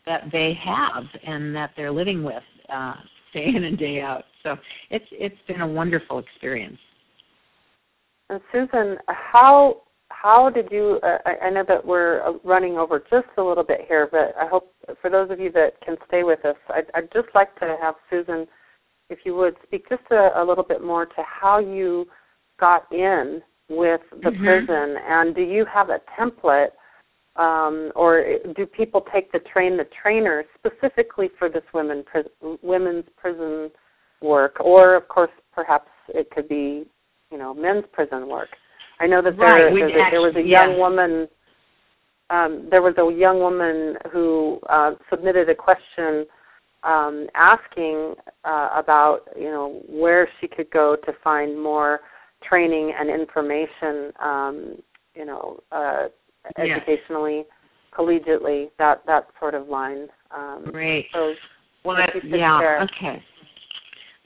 that 0.06 0.30
they 0.32 0.54
have 0.54 1.06
and 1.24 1.56
that 1.56 1.72
they're 1.76 1.92
living 1.92 2.24
with 2.24 2.44
uh 2.70 2.96
day 3.36 3.48
in 3.58 3.64
and 3.70 3.78
day 3.78 3.98
out 4.02 4.24
so 4.44 4.50
it's 4.90 5.06
it's 5.12 5.42
been 5.48 5.62
a 5.62 5.68
wonderful 5.80 6.18
experience 6.26 6.80
And 8.30 8.42
Susan, 8.52 8.98
how 9.08 9.82
how 10.10 10.50
did 10.50 10.68
you? 10.72 11.00
Uh, 11.04 11.18
I, 11.30 11.34
I 11.48 11.50
know 11.56 11.66
that 11.68 11.84
we're 11.86 12.22
uh, 12.28 12.34
running 12.44 12.76
over 12.78 12.98
just 13.16 13.28
a 13.38 13.44
little 13.50 13.64
bit 13.72 13.82
here, 13.88 14.08
but 14.12 14.28
I 14.44 14.46
hope 14.48 14.74
for 15.02 15.10
those 15.16 15.30
of 15.30 15.40
you 15.40 15.52
that 15.52 15.72
can 15.86 15.96
stay 16.08 16.24
with 16.24 16.44
us, 16.46 16.56
I'd, 16.78 16.90
I'd 16.96 17.12
just 17.14 17.30
like 17.36 17.52
to 17.60 17.68
have 17.82 17.96
Susan, 18.10 18.48
if 19.14 19.20
you 19.26 19.36
would, 19.36 19.56
speak 19.68 19.84
just 19.90 20.08
a, 20.12 20.42
a 20.42 20.44
little 20.44 20.64
bit 20.64 20.82
more 20.92 21.06
to 21.06 21.22
how 21.42 21.60
you 21.60 22.08
got 22.60 22.82
in 22.92 23.42
with 23.70 24.02
the 24.24 24.32
Mhm. 24.32 24.44
prison, 24.44 24.98
and 25.08 25.36
do 25.36 25.42
you 25.42 25.64
have 25.66 25.90
a 25.90 26.00
template, 26.18 26.72
um, 27.38 27.92
or 27.96 28.24
do 28.56 28.66
people 28.66 29.06
take 29.14 29.32
the 29.32 29.40
train 29.40 29.78
the 29.78 29.88
trainer 30.02 30.44
specifically 30.58 31.30
for 31.38 31.50
this 31.50 31.64
women 31.74 32.04
pris- 32.04 32.28
women's 32.62 33.06
prison 33.18 33.70
work, 34.22 34.58
or 34.60 34.96
of 34.96 35.08
course 35.08 35.32
perhaps 35.54 35.90
it 36.10 36.30
could 36.32 36.48
be, 36.48 36.86
you 37.32 37.38
know, 37.38 37.54
men's 37.54 37.86
prison 37.92 38.28
work. 38.28 38.50
I 39.00 39.08
know 39.08 39.22
that 39.22 39.38
there, 39.38 39.74
Right, 39.74 39.94
there, 39.94 40.12
there 40.12 40.22
was 40.22 40.36
a 40.36 40.42
young 40.42 40.72
yeah. 40.72 40.78
woman. 40.78 41.28
Um, 42.30 42.68
there 42.72 42.82
was 42.82 42.96
a 42.98 43.14
young 43.14 43.40
woman 43.40 43.98
who 44.12 44.60
uh, 44.70 44.96
submitted 45.10 45.50
a 45.50 45.56
question 45.56 46.26
um, 46.84 47.28
asking 47.36 48.16
uh, 48.46 48.70
about, 48.74 49.28
you 49.38 49.50
know, 49.50 49.82
where 49.88 50.28
she 50.40 50.48
could 50.48 50.70
go 50.72 50.96
to 50.96 51.14
find 51.24 51.62
more 51.62 52.02
training 52.42 52.94
and 52.98 53.10
information, 53.10 54.12
um, 54.22 54.76
you 55.16 55.26
know, 55.26 55.60
uh, 55.72 56.06
Yes. 56.58 56.82
educationally, 56.82 57.46
collegiately, 57.98 58.70
that 58.78 59.06
that 59.06 59.28
sort 59.40 59.54
of 59.54 59.68
line. 59.68 60.08
Um, 60.36 60.66
great 60.72 61.08
so, 61.14 61.34
Well, 61.84 61.98
that, 61.98 62.14
yeah, 62.24 62.60
share. 62.60 62.82
okay. 62.82 63.24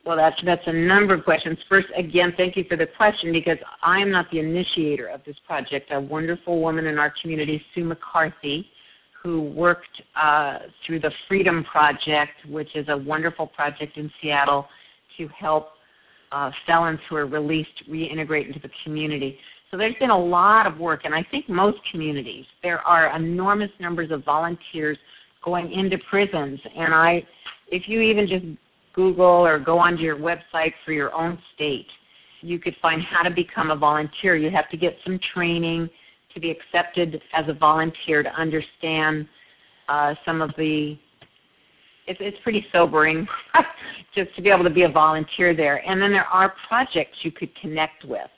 Well, 0.06 0.18
that's 0.18 0.42
that's 0.44 0.66
a 0.66 0.74
number 0.74 1.14
of 1.14 1.24
questions. 1.24 1.58
First, 1.68 1.88
again, 1.96 2.34
thank 2.38 2.56
you 2.56 2.64
for 2.64 2.76
the 2.78 2.88
question 2.88 3.32
because 3.32 3.58
I 3.84 4.00
am 4.00 4.12
not 4.12 4.30
the 4.32 4.40
initiator 4.40 5.08
of 5.08 5.22
this 5.26 5.36
project. 5.46 5.92
A 5.92 6.00
wonderful 6.00 6.62
woman 6.62 6.88
in 6.88 6.98
our 6.98 7.14
community, 7.22 7.62
Sue 7.76 7.84
McCarthy, 7.84 8.70
who 9.22 9.42
worked 9.42 10.02
uh, 10.16 10.60
through 10.86 11.02
the 11.02 11.12
Freedom 11.28 11.64
Project, 11.64 12.32
which 12.48 12.76
is 12.76 12.88
a 12.90 12.98
wonderful 12.98 13.46
project 13.46 13.98
in 13.98 14.10
Seattle 14.22 14.68
to 15.18 15.28
help 15.28 15.72
uh, 16.32 16.52
felons 16.66 17.00
who 17.10 17.16
are 17.16 17.26
released 17.26 17.84
reintegrate 17.90 18.48
into 18.48 18.60
the 18.60 18.70
community. 18.84 19.38
So 19.72 19.78
there's 19.78 19.96
been 19.96 20.10
a 20.10 20.18
lot 20.18 20.66
of 20.66 20.80
work, 20.80 21.06
and 21.06 21.14
I 21.14 21.24
think 21.30 21.48
most 21.48 21.78
communities 21.92 22.46
there 22.64 22.80
are 22.82 23.16
enormous 23.16 23.72
numbers 23.80 24.10
of 24.10 24.26
volunteers 24.26 24.98
going 25.44 25.72
into 25.72 25.98
prisons. 26.10 26.60
And 26.76 26.94
I, 26.94 27.24
if 27.68 27.88
you 27.88 28.02
even 28.02 28.28
just 28.28 28.46
Google 28.94 29.46
or 29.46 29.60
go 29.60 29.78
onto 29.78 30.02
your 30.02 30.18
website 30.18 30.74
for 30.84 30.92
your 30.92 31.14
own 31.14 31.38
state, 31.56 31.88
you 32.42 32.58
could 32.58 32.76
find 32.82 33.02
how 33.02 33.22
to 33.22 33.30
become 33.30 33.70
a 33.70 33.76
volunteer. 33.76 34.36
You 34.36 34.50
have 34.50 34.70
to 34.70 34.78
get 34.78 34.98
some 35.06 35.20
training 35.34 35.90
to 36.34 36.40
be 36.40 36.52
accepted 36.52 37.22
as 37.34 37.48
a 37.48 37.54
volunteer 37.54 38.24
to 38.24 38.34
understand 38.34 39.28
uh, 39.88 40.16
some 40.26 40.42
of 40.42 40.52
the. 40.58 40.98
It's, 42.08 42.20
it's 42.22 42.38
pretty 42.42 42.66
sobering 42.72 43.28
just 44.16 44.36
to 44.36 44.42
be 44.42 44.50
able 44.50 44.64
to 44.64 44.72
be 44.72 44.82
a 44.82 44.90
volunteer 44.90 45.54
there. 45.54 45.88
And 45.88 46.02
then 46.02 46.12
there 46.12 46.26
are 46.26 46.56
projects 46.68 47.18
you 47.22 47.32
could 47.32 47.54
connect 47.56 48.04
with. 48.04 48.30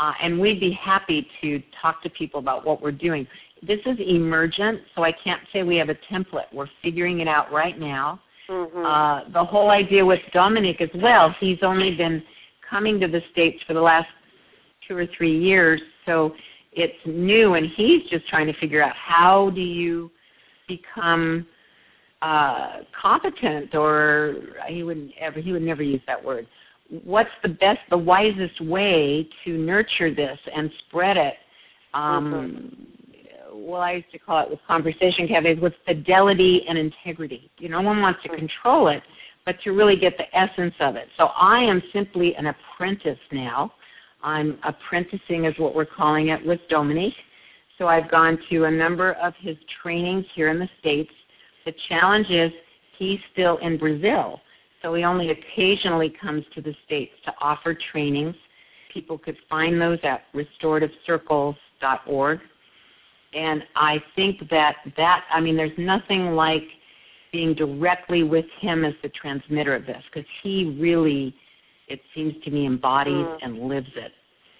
Uh, 0.00 0.14
and 0.22 0.40
we'd 0.40 0.58
be 0.58 0.72
happy 0.72 1.28
to 1.42 1.62
talk 1.80 2.02
to 2.02 2.08
people 2.10 2.40
about 2.40 2.66
what 2.66 2.80
we're 2.80 2.90
doing. 2.90 3.26
This 3.62 3.80
is 3.84 3.98
emergent, 4.00 4.80
so 4.94 5.04
I 5.04 5.12
can't 5.12 5.42
say 5.52 5.62
we 5.62 5.76
have 5.76 5.90
a 5.90 5.94
template. 6.10 6.50
We're 6.52 6.70
figuring 6.82 7.20
it 7.20 7.28
out 7.28 7.52
right 7.52 7.78
now. 7.78 8.20
mhm. 8.48 8.84
Uh, 8.84 9.28
the 9.30 9.44
whole 9.44 9.70
idea 9.70 10.04
with 10.04 10.20
Dominic 10.32 10.80
as 10.80 10.88
well, 10.94 11.30
he's 11.38 11.62
only 11.62 11.94
been 11.94 12.22
coming 12.68 12.98
to 12.98 13.06
the 13.06 13.22
States 13.30 13.62
for 13.66 13.74
the 13.74 13.80
last 13.80 14.08
two 14.88 14.96
or 14.96 15.06
three 15.06 15.38
years, 15.38 15.80
so 16.06 16.34
it's 16.72 16.96
new, 17.04 17.54
and 17.54 17.66
he's 17.66 18.02
just 18.10 18.26
trying 18.26 18.46
to 18.46 18.54
figure 18.54 18.82
out 18.82 18.96
how 18.96 19.50
do 19.50 19.60
you 19.60 20.10
become 20.66 21.46
uh, 22.22 22.78
competent, 23.00 23.74
or 23.74 24.36
he 24.66 24.82
would 24.82 25.12
ever 25.18 25.40
he 25.40 25.52
would 25.52 25.62
never 25.62 25.82
use 25.82 26.02
that 26.06 26.22
word. 26.24 26.46
What's 27.04 27.30
the 27.42 27.48
best, 27.48 27.80
the 27.88 27.98
wisest 27.98 28.60
way 28.60 29.28
to 29.44 29.56
nurture 29.56 30.12
this 30.12 30.38
and 30.54 30.70
spread 30.86 31.16
it? 31.16 31.34
Um, 31.94 32.86
Well, 33.52 33.80
I 33.82 33.92
used 33.92 34.10
to 34.12 34.18
call 34.18 34.42
it 34.42 34.50
with 34.50 34.60
conversation 34.66 35.28
cafes 35.28 35.60
with 35.60 35.74
fidelity 35.86 36.64
and 36.68 36.78
integrity. 36.78 37.50
You 37.58 37.68
know, 37.68 37.80
no 37.80 37.88
one 37.88 38.00
wants 38.00 38.22
to 38.22 38.28
control 38.28 38.88
it, 38.88 39.02
but 39.44 39.60
to 39.62 39.72
really 39.72 39.96
get 39.96 40.16
the 40.18 40.34
essence 40.36 40.74
of 40.80 40.96
it. 40.96 41.08
So 41.16 41.26
I 41.36 41.60
am 41.60 41.82
simply 41.92 42.34
an 42.36 42.46
apprentice 42.46 43.18
now. 43.32 43.72
I'm 44.22 44.58
apprenticing 44.64 45.44
is 45.44 45.58
what 45.58 45.74
we're 45.74 45.86
calling 45.86 46.28
it 46.28 46.44
with 46.44 46.60
Dominic. 46.68 47.14
So 47.78 47.86
I've 47.88 48.10
gone 48.10 48.38
to 48.50 48.64
a 48.64 48.70
number 48.70 49.12
of 49.14 49.34
his 49.38 49.56
trainings 49.82 50.26
here 50.34 50.48
in 50.50 50.58
the 50.58 50.68
States. 50.78 51.12
The 51.64 51.74
challenge 51.88 52.28
is 52.30 52.52
he's 52.98 53.20
still 53.32 53.56
in 53.58 53.78
Brazil. 53.78 54.40
So 54.82 54.94
he 54.94 55.04
only 55.04 55.30
occasionally 55.30 56.10
comes 56.10 56.44
to 56.54 56.60
the 56.62 56.74
States 56.86 57.12
to 57.24 57.34
offer 57.40 57.76
trainings. 57.92 58.34
People 58.92 59.18
could 59.18 59.36
find 59.48 59.80
those 59.80 59.98
at 60.02 60.22
restorativecircles.org. 60.34 62.40
And 63.32 63.62
I 63.76 64.02
think 64.16 64.48
that 64.50 64.76
that, 64.96 65.24
I 65.30 65.40
mean, 65.40 65.56
there's 65.56 65.76
nothing 65.78 66.34
like 66.34 66.64
being 67.32 67.54
directly 67.54 68.24
with 68.24 68.46
him 68.58 68.84
as 68.84 68.94
the 69.02 69.08
transmitter 69.10 69.74
of 69.74 69.86
this 69.86 70.02
because 70.12 70.28
he 70.42 70.76
really, 70.80 71.34
it 71.88 72.00
seems 72.14 72.34
to 72.44 72.50
me, 72.50 72.66
embodies 72.66 73.26
Mm. 73.26 73.38
and 73.42 73.68
lives 73.68 73.90
it. 73.94 74.12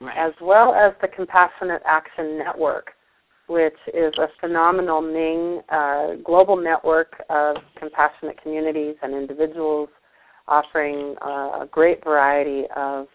Right. 0.00 0.16
as 0.18 0.34
well 0.40 0.74
as 0.74 0.92
the 1.00 1.08
Compassionate 1.08 1.82
Action 1.86 2.36
Network, 2.38 2.94
which 3.46 3.76
is 3.94 4.12
a 4.18 4.28
phenomenal 4.40 5.00
Ning 5.00 5.62
uh, 5.68 6.14
global 6.24 6.56
network 6.56 7.22
of 7.30 7.56
compassionate 7.78 8.40
communities 8.42 8.96
and 9.02 9.14
individuals 9.14 9.88
offering 10.48 11.14
uh, 11.24 11.60
a 11.62 11.68
great 11.70 12.02
variety 12.04 12.64
of 12.74 13.06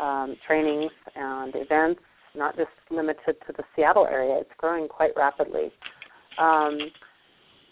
um, 0.00 0.36
trainings 0.46 0.92
and 1.14 1.54
events, 1.56 2.00
not 2.34 2.56
just 2.56 2.70
limited 2.90 3.36
to 3.46 3.52
the 3.56 3.64
Seattle 3.74 4.06
area. 4.06 4.38
It's 4.40 4.50
growing 4.58 4.88
quite 4.88 5.12
rapidly. 5.16 5.70
Um, 6.38 6.78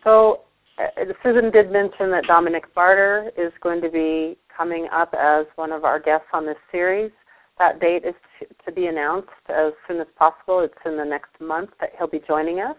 so, 0.04 0.42
uh, 0.78 1.04
Susan 1.22 1.50
did 1.50 1.70
mention 1.70 2.10
that 2.10 2.24
Dominic 2.26 2.72
Barter 2.74 3.30
is 3.36 3.52
going 3.60 3.80
to 3.82 3.90
be 3.90 4.36
coming 4.56 4.88
up 4.92 5.14
as 5.18 5.46
one 5.56 5.72
of 5.72 5.84
our 5.84 5.98
guests 5.98 6.28
on 6.32 6.46
this 6.46 6.56
series. 6.70 7.10
That 7.62 7.78
date 7.78 8.04
is 8.04 8.16
to, 8.64 8.72
be 8.72 8.86
announced 8.86 9.28
as 9.48 9.72
soon 9.86 10.00
as 10.00 10.08
possible. 10.18 10.58
It's 10.58 10.74
in 10.84 10.96
the 10.96 11.04
next 11.04 11.30
month 11.40 11.70
that 11.78 11.90
he'll 11.96 12.08
be 12.08 12.20
joining 12.26 12.58
us. 12.58 12.74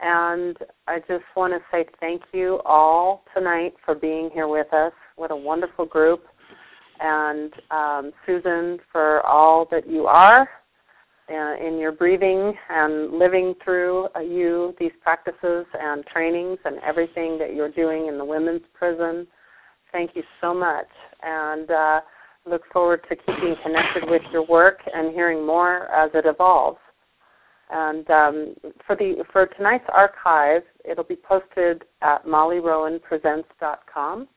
And 0.00 0.58
I 0.86 0.98
just 0.98 1.24
want 1.34 1.54
to 1.54 1.60
say 1.72 1.86
thank 1.98 2.20
you 2.34 2.60
all 2.66 3.24
tonight 3.34 3.76
for 3.82 3.94
being 3.94 4.28
here 4.34 4.46
with 4.46 4.70
us. 4.74 4.92
What 5.16 5.30
a 5.30 5.36
wonderful 5.36 5.86
group. 5.86 6.26
And 7.00 7.54
um, 7.70 8.12
Susan, 8.26 8.78
for 8.92 9.26
all 9.26 9.66
that 9.70 9.88
you 9.88 10.04
are 10.04 10.46
uh, 11.30 11.66
in 11.66 11.78
your 11.78 11.92
breathing 11.92 12.52
and 12.68 13.12
living 13.12 13.54
through 13.64 14.08
uh, 14.14 14.20
you 14.20 14.74
these 14.78 14.92
practices 15.00 15.64
and 15.80 16.04
trainings 16.04 16.58
and 16.66 16.76
everything 16.86 17.38
that 17.38 17.54
you're 17.54 17.72
doing 17.72 18.08
in 18.08 18.18
the 18.18 18.24
women's 18.24 18.64
prison. 18.74 19.26
Thank 19.92 20.10
you 20.14 20.24
so 20.42 20.52
much. 20.52 20.88
And 21.22 21.70
uh, 21.70 22.00
look 22.48 22.62
forward 22.72 23.02
to 23.08 23.16
keeping 23.16 23.56
connected 23.62 24.08
with 24.08 24.22
your 24.32 24.44
work 24.46 24.80
and 24.92 25.14
hearing 25.14 25.46
more 25.46 25.84
as 25.92 26.10
it 26.14 26.26
evolves. 26.26 26.78
And 27.70 28.08
um, 28.10 28.54
for 28.86 28.96
the 28.96 29.24
for 29.32 29.46
tonight's 29.46 29.84
archive, 29.92 30.62
it'll 30.84 31.04
be 31.04 31.16
posted 31.16 31.84
at 32.00 32.24
mollyrowanpresents.com. 32.24 34.28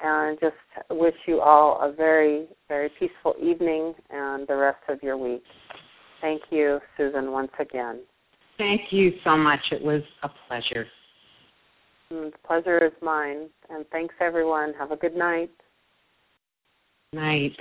And 0.00 0.10
I 0.10 0.34
just 0.40 0.56
wish 0.90 1.14
you 1.26 1.40
all 1.40 1.80
a 1.80 1.92
very 1.92 2.46
very 2.68 2.90
peaceful 2.98 3.34
evening 3.42 3.94
and 4.10 4.46
the 4.46 4.56
rest 4.56 4.82
of 4.88 5.02
your 5.02 5.16
week. 5.16 5.42
Thank 6.20 6.42
you, 6.50 6.80
Susan, 6.96 7.32
once 7.32 7.52
again. 7.58 8.00
Thank 8.56 8.92
you 8.92 9.14
so 9.24 9.36
much. 9.36 9.60
It 9.72 9.82
was 9.82 10.02
a 10.22 10.30
pleasure. 10.48 10.86
Mm, 12.12 12.32
The 12.32 12.38
pleasure 12.46 12.78
is 12.78 12.92
mine. 13.02 13.48
And 13.68 13.84
thanks, 13.90 14.14
everyone. 14.20 14.74
Have 14.78 14.92
a 14.92 14.96
good 14.96 15.16
night. 15.16 15.50
Night. 17.14 17.56